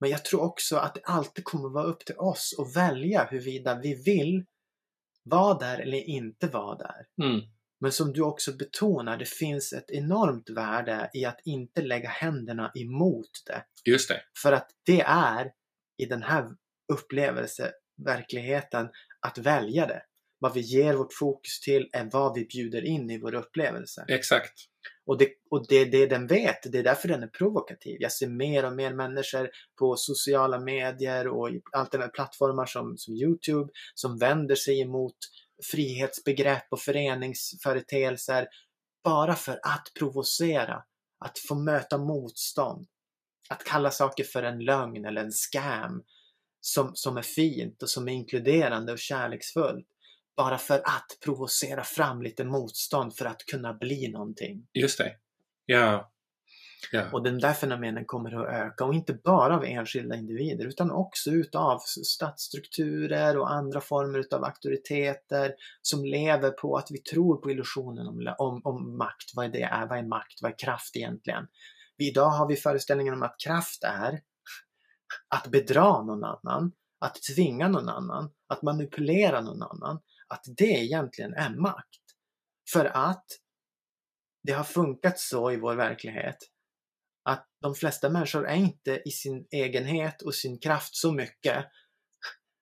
Men 0.00 0.10
jag 0.10 0.24
tror 0.24 0.42
också 0.42 0.76
att 0.76 0.94
det 0.94 1.00
alltid 1.04 1.44
kommer 1.44 1.68
vara 1.68 1.84
upp 1.84 2.04
till 2.04 2.16
oss 2.18 2.54
att 2.58 2.76
välja 2.76 3.24
huruvida 3.24 3.80
vi 3.82 3.94
vill 3.94 4.44
vara 5.22 5.58
där 5.58 5.78
eller 5.78 5.98
inte 5.98 6.46
vara 6.46 6.78
där. 6.78 7.06
mm. 7.22 7.40
Men 7.82 7.92
som 7.92 8.12
du 8.12 8.22
också 8.22 8.52
betonar, 8.52 9.16
det 9.16 9.28
finns 9.28 9.72
ett 9.72 9.90
enormt 9.90 10.50
värde 10.50 11.10
i 11.14 11.24
att 11.24 11.40
inte 11.44 11.82
lägga 11.82 12.08
händerna 12.08 12.72
emot 12.74 13.30
det. 13.46 13.64
just 13.84 14.08
det. 14.08 14.22
För 14.42 14.52
att 14.52 14.70
det 14.86 15.00
är 15.00 15.52
i 15.96 16.06
den 16.06 16.22
här 16.22 16.50
upplevelseverkligheten 18.00 18.88
att 19.20 19.38
välja 19.38 19.86
det. 19.86 20.02
Vad 20.38 20.54
vi 20.54 20.60
ger 20.60 20.94
vårt 20.94 21.12
fokus 21.12 21.60
till 21.60 21.88
är 21.92 22.08
vad 22.12 22.34
vi 22.34 22.44
bjuder 22.44 22.84
in 22.84 23.10
i 23.10 23.18
vår 23.18 23.34
upplevelse. 23.34 24.04
Exakt. 24.08 24.52
Och 25.06 25.18
det, 25.18 25.28
och 25.50 25.66
det 25.68 25.84
det 25.84 26.06
den 26.06 26.26
vet, 26.26 26.72
det 26.72 26.78
är 26.78 26.82
därför 26.82 27.08
den 27.08 27.22
är 27.22 27.26
provokativ. 27.26 27.96
Jag 28.00 28.12
ser 28.12 28.26
mer 28.28 28.64
och 28.64 28.72
mer 28.72 28.94
människor 28.94 29.50
på 29.78 29.96
sociala 29.96 30.60
medier 30.60 31.28
och 31.28 31.50
i 31.50 31.60
alternativa 31.72 32.10
plattformar 32.12 32.66
som, 32.66 32.94
som 32.96 33.14
Youtube 33.14 33.70
som 33.94 34.18
vänder 34.18 34.54
sig 34.54 34.80
emot 34.80 35.16
frihetsbegrepp 35.72 36.66
och 36.70 36.80
föreningsföreteelser 36.80 38.46
bara 39.04 39.34
för 39.34 39.60
att 39.62 39.88
provocera, 39.98 40.82
att 41.24 41.38
få 41.48 41.54
möta 41.54 41.98
motstånd. 41.98 42.86
Att 43.50 43.64
kalla 43.64 43.90
saker 43.90 44.24
för 44.24 44.42
en 44.42 44.64
lögn 44.64 45.04
eller 45.04 45.24
en 45.24 45.32
scam 45.32 46.02
som, 46.60 46.90
som 46.94 47.16
är 47.16 47.22
fint 47.22 47.82
och 47.82 47.90
som 47.90 48.08
är 48.08 48.12
inkluderande 48.12 48.92
och 48.92 48.98
kärleksfullt. 48.98 49.86
Bara 50.36 50.58
för 50.58 50.78
att 50.78 51.18
provocera 51.24 51.84
fram 51.84 52.22
lite 52.22 52.44
motstånd 52.44 53.16
för 53.16 53.24
att 53.24 53.46
kunna 53.46 53.74
bli 53.74 54.08
någonting. 54.08 54.66
Just 54.72 54.98
det. 54.98 55.16
Ja. 55.66 56.12
Ja. 56.92 57.10
Och 57.12 57.22
den 57.22 57.38
där 57.38 57.52
fenomenen 57.52 58.04
kommer 58.04 58.42
att 58.42 58.54
öka 58.54 58.84
och 58.84 58.94
inte 58.94 59.14
bara 59.24 59.56
av 59.56 59.64
enskilda 59.64 60.16
individer 60.16 60.66
utan 60.66 60.90
också 60.90 61.30
utav 61.30 61.78
statsstrukturer 62.04 63.38
och 63.38 63.52
andra 63.52 63.80
former 63.80 64.18
utav 64.18 64.44
auktoriteter 64.44 65.54
som 65.82 66.04
lever 66.04 66.50
på 66.50 66.76
att 66.76 66.90
vi 66.90 66.98
tror 66.98 67.36
på 67.36 67.50
illusionen 67.50 68.06
om, 68.06 68.34
om, 68.38 68.60
om 68.64 68.98
makt. 68.98 69.32
Vad 69.34 69.44
är 69.44 69.48
det 69.48 69.62
är? 69.62 69.86
Vad 69.86 69.98
är 69.98 70.02
makt? 70.02 70.42
Vad 70.42 70.50
är 70.52 70.58
kraft 70.58 70.96
egentligen? 70.96 71.46
Idag 71.98 72.30
har 72.30 72.48
vi 72.48 72.56
föreställningen 72.56 73.14
om 73.14 73.22
att 73.22 73.36
kraft 73.44 73.84
är 73.84 74.20
att 75.28 75.46
bedra 75.46 76.02
någon 76.02 76.24
annan, 76.24 76.72
att 76.98 77.18
tvinga 77.34 77.68
någon 77.68 77.88
annan, 77.88 78.30
att 78.46 78.62
manipulera 78.62 79.40
någon 79.40 79.62
annan. 79.62 80.00
Att 80.28 80.44
det 80.56 80.64
egentligen 80.64 81.34
är 81.34 81.50
makt. 81.50 82.00
För 82.72 82.84
att 82.84 83.26
det 84.42 84.52
har 84.52 84.64
funkat 84.64 85.18
så 85.18 85.52
i 85.52 85.56
vår 85.56 85.74
verklighet 85.74 86.36
att 87.22 87.48
de 87.60 87.74
flesta 87.74 88.10
människor 88.10 88.46
är 88.48 88.56
inte 88.56 89.02
i 89.04 89.10
sin 89.10 89.46
egenhet 89.50 90.22
och 90.22 90.34
sin 90.34 90.58
kraft 90.58 90.96
så 90.96 91.12
mycket 91.12 91.66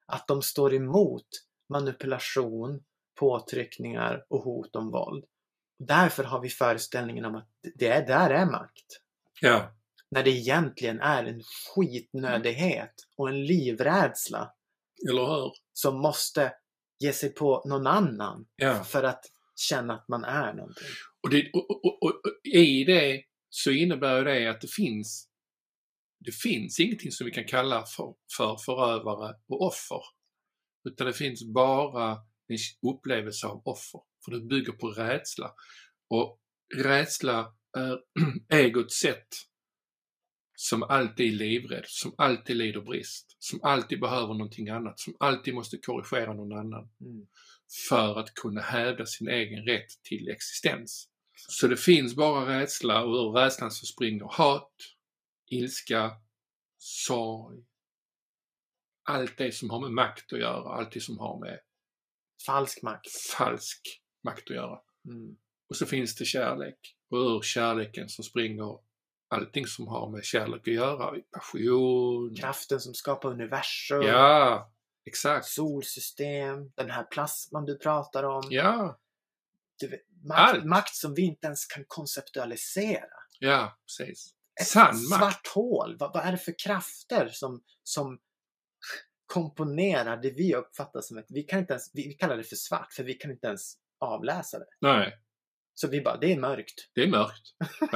att 0.06 0.28
de 0.28 0.42
står 0.42 0.74
emot 0.74 1.26
manipulation, 1.68 2.80
påtryckningar 3.20 4.24
och 4.28 4.42
hot 4.42 4.76
om 4.76 4.90
våld. 4.90 5.24
Därför 5.78 6.24
har 6.24 6.40
vi 6.40 6.48
föreställningen 6.48 7.24
om 7.24 7.34
att 7.34 7.48
det 7.78 8.06
där 8.06 8.30
är 8.30 8.46
makt. 8.46 8.86
Ja. 9.40 9.77
När 10.10 10.22
det 10.24 10.30
egentligen 10.30 11.00
är 11.00 11.24
en 11.24 11.42
skitnödighet 11.74 12.94
och 13.16 13.28
en 13.28 13.44
livrädsla 13.46 14.52
Eller 15.10 15.26
hur? 15.26 15.52
som 15.72 16.00
måste 16.00 16.52
ge 16.98 17.12
sig 17.12 17.34
på 17.34 17.62
någon 17.68 17.86
annan 17.86 18.46
Ja. 18.56 18.84
för 18.84 19.02
att 19.02 19.24
känna 19.56 19.94
att 19.94 20.08
man 20.08 20.24
är 20.24 20.54
någonting. 20.54 20.86
Och, 21.22 21.30
det, 21.30 21.50
och, 21.52 21.70
och, 21.84 22.02
och, 22.02 22.22
i 22.44 22.84
det 22.84 23.22
så 23.50 23.70
innebär 23.70 24.24
det 24.24 24.46
att 24.50 24.60
det 24.60 24.68
finns 24.68 25.28
det 26.24 26.32
finns 26.32 26.80
ingenting 26.80 27.10
som 27.12 27.24
vi 27.24 27.30
kan 27.30 27.44
kalla 27.44 27.84
för, 27.86 28.14
för 28.36 28.56
förövare 28.56 29.34
och 29.48 29.62
offer. 29.66 30.00
Utan 30.88 31.06
det 31.06 31.12
finns 31.12 31.44
bara 31.54 32.10
en 32.48 32.90
upplevelse 32.90 33.46
av 33.46 33.62
offer. 33.64 34.00
För 34.24 34.32
det 34.32 34.40
bygger 34.40 34.72
på 34.72 34.88
rädsla. 34.88 35.50
Och 36.10 36.38
rädsla 36.76 37.54
är 37.78 37.98
egots 38.58 39.00
sätt 39.00 39.26
som 40.60 40.82
alltid 40.82 41.26
är 41.26 41.36
livrädd, 41.36 41.84
som 41.86 42.14
alltid 42.18 42.56
lider 42.56 42.80
brist, 42.80 43.36
som 43.38 43.60
alltid 43.62 44.00
behöver 44.00 44.34
någonting 44.34 44.68
annat, 44.68 45.00
som 45.00 45.16
alltid 45.20 45.54
måste 45.54 45.78
korrigera 45.78 46.32
någon 46.32 46.52
annan 46.58 46.88
Mm. 47.00 47.26
för 47.88 48.18
att 48.20 48.34
kunna 48.34 48.60
hävda 48.60 49.06
sin 49.06 49.28
egen 49.28 49.64
rätt 49.64 50.02
till 50.02 50.28
existens. 50.28 51.08
Så 51.36 51.66
det 51.68 51.76
finns 51.76 52.16
bara 52.16 52.60
rädsla 52.60 53.04
och 53.04 53.14
ur 53.14 53.32
rädslan 53.32 53.70
så 53.70 53.86
springer 53.86 54.24
hat, 54.24 54.72
ilska, 55.46 56.10
sorg, 56.78 57.64
allt 59.04 59.38
det 59.38 59.52
som 59.54 59.70
har 59.70 59.80
med 59.80 59.92
makt 59.92 60.32
att 60.32 60.38
göra, 60.38 60.74
allt 60.74 60.92
det 60.92 61.00
som 61.00 61.18
har 61.18 61.40
med 61.40 61.60
Falsk 62.46 62.82
makt. 62.82 63.06
falsk 63.36 64.00
makt 64.24 64.50
att 64.50 64.56
göra. 64.56 64.78
Mm. 65.04 65.36
Och 65.68 65.76
så 65.76 65.86
finns 65.86 66.14
det 66.14 66.24
kärlek 66.24 66.78
och 67.10 67.18
ur 67.18 67.40
kärleken 67.42 68.08
så 68.08 68.22
springer 68.22 68.87
allting 69.28 69.66
som 69.66 69.88
har 69.88 70.10
med 70.10 70.24
kärlek 70.24 70.60
att 70.68 70.74
göra, 70.74 71.14
passion. 71.32 72.34
Kraften 72.40 72.80
som 72.80 72.94
skapar 72.94 73.30
universum, 73.30 74.02
Ja, 74.02 74.72
exakt. 75.06 75.46
solsystem, 75.46 76.70
den 76.76 76.90
här 76.90 77.04
plasman 77.04 77.64
du 77.64 77.78
pratar 77.78 78.24
om. 78.24 78.42
Ja, 78.50 78.98
vet, 79.90 80.00
makt, 80.28 80.64
makt 80.64 80.94
som 80.94 81.14
vi 81.14 81.22
inte 81.22 81.46
ens 81.46 81.66
kan 81.66 81.84
konceptualisera. 81.86 83.08
ja, 83.38 83.78
precis. 83.86 84.34
Ett 84.60 84.66
Sann 84.66 84.84
makt. 85.08 85.18
svart 85.20 85.46
hål. 85.54 85.96
Vad, 85.98 86.12
vad 86.14 86.24
är 86.26 86.32
det 86.32 86.38
för 86.38 86.54
krafter 86.64 87.28
som, 87.32 87.62
som 87.82 88.18
komponerar 89.26 90.16
det 90.16 90.30
vi 90.30 90.54
uppfattar 90.54 91.00
som 91.00 91.18
ett... 91.18 91.26
Vi, 91.28 91.42
kan 91.42 91.58
inte 91.58 91.72
ens, 91.72 91.90
vi, 91.94 92.08
vi 92.08 92.14
kallar 92.14 92.36
det 92.36 92.44
för 92.44 92.56
svart 92.56 92.92
för 92.92 93.04
vi 93.04 93.14
kan 93.14 93.30
inte 93.30 93.46
ens 93.46 93.74
avläsa 94.00 94.58
det. 94.58 94.66
Nej, 94.80 95.18
Så 95.74 95.88
vi 95.88 96.00
bara, 96.00 96.16
det 96.16 96.32
är 96.32 96.38
mörkt. 96.38 96.90
det 96.94 97.02
är 97.02 97.08
mörkt. 97.08 97.54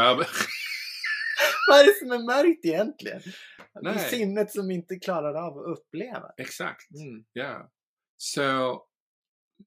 Vad 1.73 1.81
är 1.81 1.85
det 1.85 1.99
som 1.99 2.11
är 2.11 2.18
mörkt 2.18 2.64
egentligen? 2.64 3.20
Det 3.75 3.89
är 3.89 3.95
Nej. 3.95 4.11
sinnet 4.11 4.51
som 4.51 4.70
inte 4.70 4.97
klarar 4.97 5.35
av 5.35 5.59
att 5.59 5.79
uppleva. 5.79 6.33
Exakt. 6.37 6.91
Mm. 6.91 7.25
Ja. 7.33 7.73
Så 8.16 8.83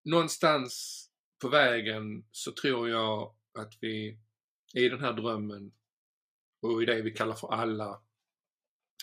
någonstans 0.04 1.06
på 1.42 1.50
vägen 1.50 2.04
så 2.32 2.52
tror 2.52 2.90
jag 2.90 3.36
att 3.60 3.74
vi 3.82 4.20
i 4.74 4.90
den 4.90 5.00
här 5.00 5.14
drömmen 5.14 5.72
och 6.62 6.84
i 6.84 6.86
det 6.86 7.02
vi 7.02 7.12
kallar 7.12 7.36
för 7.36 7.54
alla 7.54 8.02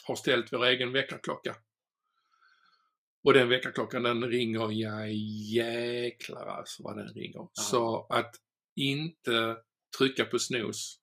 har 0.07 0.16
ställt 0.16 0.53
vår 0.53 0.64
egen 0.64 0.92
väckarklocka. 0.92 1.57
Och 3.24 3.32
den 3.32 3.48
väckarklockan 3.48 4.03
den 4.03 4.24
ringer, 4.24 4.72
ja 4.72 5.07
jäklar 5.55 6.46
alltså 6.46 6.82
vad 6.82 6.96
den 6.96 7.09
ringer. 7.09 7.48
Så 7.53 8.07
att 8.07 8.34
inte 8.76 9.57
trycka 9.98 10.24
på 10.24 10.38
snooze 10.38 10.98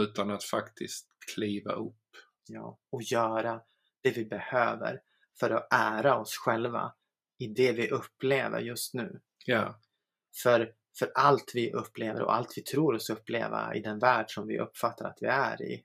utan 0.00 0.30
att 0.30 0.44
faktiskt 0.44 1.11
kliva 1.34 1.72
upp. 1.72 1.96
Ja, 2.46 2.78
och 2.90 3.02
göra 3.02 3.60
det 4.00 4.10
vi 4.16 4.24
behöver 4.24 5.00
för 5.40 5.50
att 5.50 5.68
ära 5.70 6.18
oss 6.18 6.36
själva 6.36 6.94
i 7.38 7.46
det 7.46 7.72
vi 7.72 7.90
upplever 7.90 8.60
just 8.60 8.94
nu. 8.94 9.20
Ja, 9.46 9.80
För, 10.42 10.74
för 10.98 11.12
allt 11.14 11.52
vi 11.54 11.72
upplever 11.72 12.22
och 12.22 12.34
allt 12.34 12.58
vi 12.58 12.62
tror 12.62 12.94
oss 12.94 13.10
uppleva 13.10 13.74
i 13.74 13.80
den 13.80 13.98
värld 13.98 14.30
som 14.30 14.46
vi 14.46 14.58
uppfattar 14.58 15.04
att 15.04 15.18
vi 15.20 15.26
är 15.26 15.62
i 15.62 15.84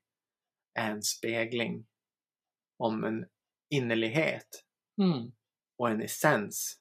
är 0.74 0.92
en 0.92 1.04
spegling 1.04 1.88
om 2.78 3.04
en 3.04 3.26
innerlighet 3.70 4.64
mm. 5.02 5.32
och 5.78 5.90
en 5.90 6.02
essens 6.02 6.80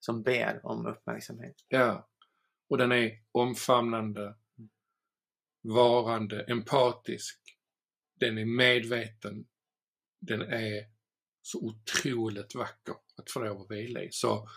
som 0.00 0.22
ber 0.22 0.66
om 0.66 0.86
uppmärksamhet. 0.86 1.56
Ja. 1.68 2.08
Och 2.68 2.78
den 2.78 2.92
är 2.92 3.10
omfamnande, 3.32 4.34
varande, 5.62 6.44
empatisk. 6.44 7.41
Den 8.22 8.38
är 8.38 8.44
medveten. 8.44 9.46
Den 10.20 10.40
är 10.40 10.84
så 11.42 11.58
otroligt 11.58 12.54
vacker 12.54 12.94
att 13.16 13.30
få 13.30 13.40
lov 13.40 13.60
att 13.60 13.70
vila 13.70 14.02
i. 14.02 14.08
Så 14.12 14.48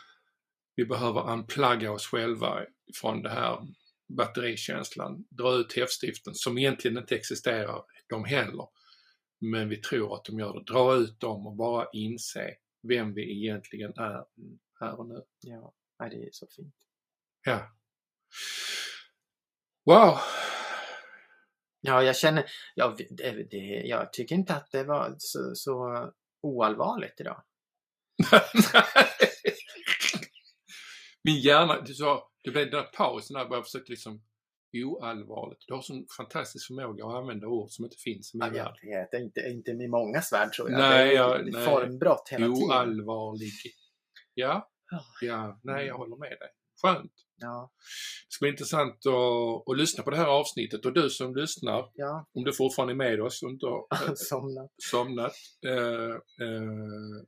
vi 0.75 0.85
behöver 0.85 1.31
unplugga 1.31 1.91
oss 1.91 2.07
själva 2.07 2.65
från 2.95 3.21
det 3.21 3.29
här 3.29 3.67
batterikänslan, 4.07 5.25
dra 5.29 5.53
ut 5.53 5.73
häftstiften 5.75 6.35
som 6.35 6.57
egentligen 6.57 6.97
inte 6.97 7.15
existerar 7.15 7.83
de 8.07 8.25
heller. 8.25 8.67
Men 9.39 9.69
vi 9.69 9.77
tror 9.77 10.15
att 10.15 10.25
de 10.25 10.39
gör 10.39 10.53
det. 10.53 10.73
Dra 10.73 10.95
ut 10.95 11.19
dem 11.19 11.47
och 11.47 11.55
bara 11.55 11.87
inse 11.93 12.55
vem 12.81 13.13
vi 13.13 13.43
egentligen 13.43 13.93
är 13.97 14.25
här 14.79 14.99
och 14.99 15.07
nu. 15.07 15.23
Ja, 15.41 15.73
det 15.97 16.05
är 16.05 16.29
så 16.31 16.47
fint. 16.47 16.75
Ja. 17.43 17.71
Wow! 19.85 20.17
Ja, 21.85 22.03
jag 22.03 22.15
känner, 22.15 22.45
ja, 22.75 22.95
det, 23.09 23.57
jag 23.85 24.13
tycker 24.13 24.35
inte 24.35 24.55
att 24.55 24.71
det 24.71 24.83
var 24.83 25.15
så, 25.17 25.51
så 25.55 25.75
oallvarligt 26.41 27.19
idag. 27.19 27.43
Min 31.23 31.39
hjärna, 31.39 31.81
du 31.81 31.93
sa, 31.93 32.29
det 32.43 32.51
blev 32.51 32.71
den 32.71 32.81
där 32.81 32.89
pausen 32.97 33.33
där 33.33 33.47
jag 33.51 33.63
försökte 33.65 33.91
liksom 33.91 34.21
oallvarligt. 34.85 35.63
Du 35.67 35.73
har 35.73 35.81
sån 35.81 36.05
fantastisk 36.17 36.67
förmåga 36.67 37.05
att 37.05 37.13
använda 37.15 37.47
ord 37.47 37.69
som 37.69 37.85
inte 37.85 37.97
finns 37.97 38.33
i 38.33 38.37
min 38.37 38.55
Ja, 38.55 38.63
värld. 38.63 38.79
jag 38.81 38.99
vet, 39.11 39.21
inte, 39.21 39.39
inte 39.41 39.71
i 39.71 39.87
många 39.87 40.21
värld 40.31 40.51
tror 40.53 40.71
jag. 40.71 40.79
Nej, 40.79 41.07
det 41.09 41.15
är 41.15 41.43
nej. 41.43 41.65
formbrott 41.65 42.27
hela 42.31 42.45
tiden. 42.45 42.63
Oallvarlig. 42.69 43.51
Ja, 44.33 44.69
Ja. 44.91 45.03
ja, 45.21 45.59
nej 45.63 45.85
jag 45.85 45.95
håller 45.97 46.17
med 46.17 46.29
dig. 46.29 46.49
Skönt. 46.81 47.11
Ja, 47.37 47.71
Det 48.27 48.33
ska 48.33 48.43
bli 48.43 48.49
intressant 48.49 49.05
att, 49.05 49.69
att 49.71 49.77
lyssna 49.77 50.03
på 50.03 50.09
det 50.09 50.17
här 50.17 50.25
avsnittet 50.25 50.85
och 50.85 50.93
du 50.93 51.09
som 51.09 51.35
lyssnar, 51.35 51.91
ja, 51.93 52.25
om 52.33 52.43
du 52.43 52.53
fortfarande 52.53 52.93
är 52.93 52.95
med 52.95 53.21
oss 53.21 53.43
och 53.43 53.49
inte 53.49 53.65
har 53.65 53.87
eh, 54.07 54.13
somnat. 54.15 54.71
somnat, 54.77 55.33
eh, 55.67 56.15
eh, 56.47 57.23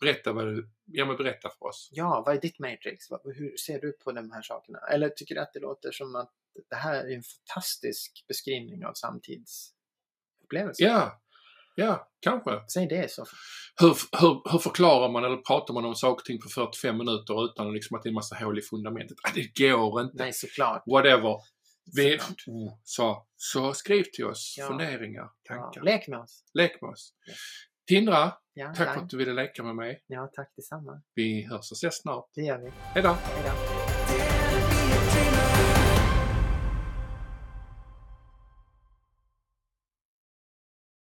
berätta 0.00 0.32
vad 0.32 0.46
du, 0.46 0.70
ja 0.84 1.04
men 1.06 1.16
berätta 1.16 1.50
för 1.58 1.66
oss. 1.66 1.88
Ja, 1.92 2.22
vad 2.26 2.36
är 2.36 2.40
ditt 2.40 2.58
matrix? 2.58 3.06
Hur 3.24 3.56
ser 3.56 3.80
du 3.80 3.92
på 3.92 4.12
de 4.12 4.30
här 4.30 4.42
sakerna? 4.42 4.78
Eller 4.78 5.08
tycker 5.08 5.34
du 5.34 5.40
att 5.40 5.52
det 5.52 5.60
låter 5.60 5.92
som 5.92 6.16
att 6.16 6.32
det 6.70 6.76
här 6.76 7.04
är 7.04 7.14
en 7.16 7.22
fantastisk 7.22 8.24
beskrivning 8.28 8.84
av 8.84 8.92
samtidsupplevelser? 8.94 10.84
Ja, 10.84 11.20
ja, 11.74 12.08
kanske. 12.20 12.50
Säg 12.72 12.86
det 12.86 13.10
så. 13.10 13.24
Hur, 13.80 13.96
hur, 14.20 14.52
hur 14.52 14.58
förklarar 14.58 15.08
man 15.12 15.24
eller 15.24 15.36
pratar 15.36 15.74
man 15.74 15.84
om 15.84 15.94
saker 15.94 16.20
och 16.22 16.24
ting 16.24 16.38
på 16.40 16.48
45 16.48 16.98
minuter 16.98 17.44
utan 17.44 17.72
liksom 17.72 17.96
att 17.96 18.02
det 18.02 18.06
är 18.06 18.10
en 18.10 18.14
massa 18.14 18.36
hål 18.44 18.58
i 18.58 18.62
fundamentet? 18.62 19.16
Ah, 19.22 19.30
det 19.34 19.58
går 19.64 20.00
inte. 20.02 20.14
Nej, 20.18 20.32
såklart. 20.32 20.82
Whatever. 20.86 21.36
Vi, 21.96 22.18
Såklart. 22.18 22.36
oh, 22.46 22.78
så, 22.84 23.26
så 23.36 23.72
skriv 23.72 24.04
till 24.12 24.24
oss 24.24 24.54
Ja. 24.58 24.66
funderingar, 24.68 25.30
Ja, 25.48 25.54
tankar. 25.54 25.82
lek 25.82 26.08
med 26.08 26.18
oss. 26.18 26.44
Lek 26.54 26.82
med 26.82 26.90
oss. 26.90 27.12
Ja. 27.26 27.34
Tindra, 27.88 28.32
Ja, 28.54 28.74
tack 28.76 28.94
för 28.94 29.00
att 29.02 29.10
du 29.10 29.16
ville 29.16 29.32
leka 29.32 29.62
med 29.62 29.74
mig. 29.76 30.04
ja, 30.06 30.30
tack 30.34 30.52
detsamma. 30.56 31.02
Vi 31.14 31.42
hörs 31.46 31.70
och 31.70 31.76
ses 31.76 31.98
snart. 32.02 32.28
Det 32.34 32.42
gör 32.42 32.58
vi. 32.58 32.70
Hej 32.94 33.02
då! 33.02 33.16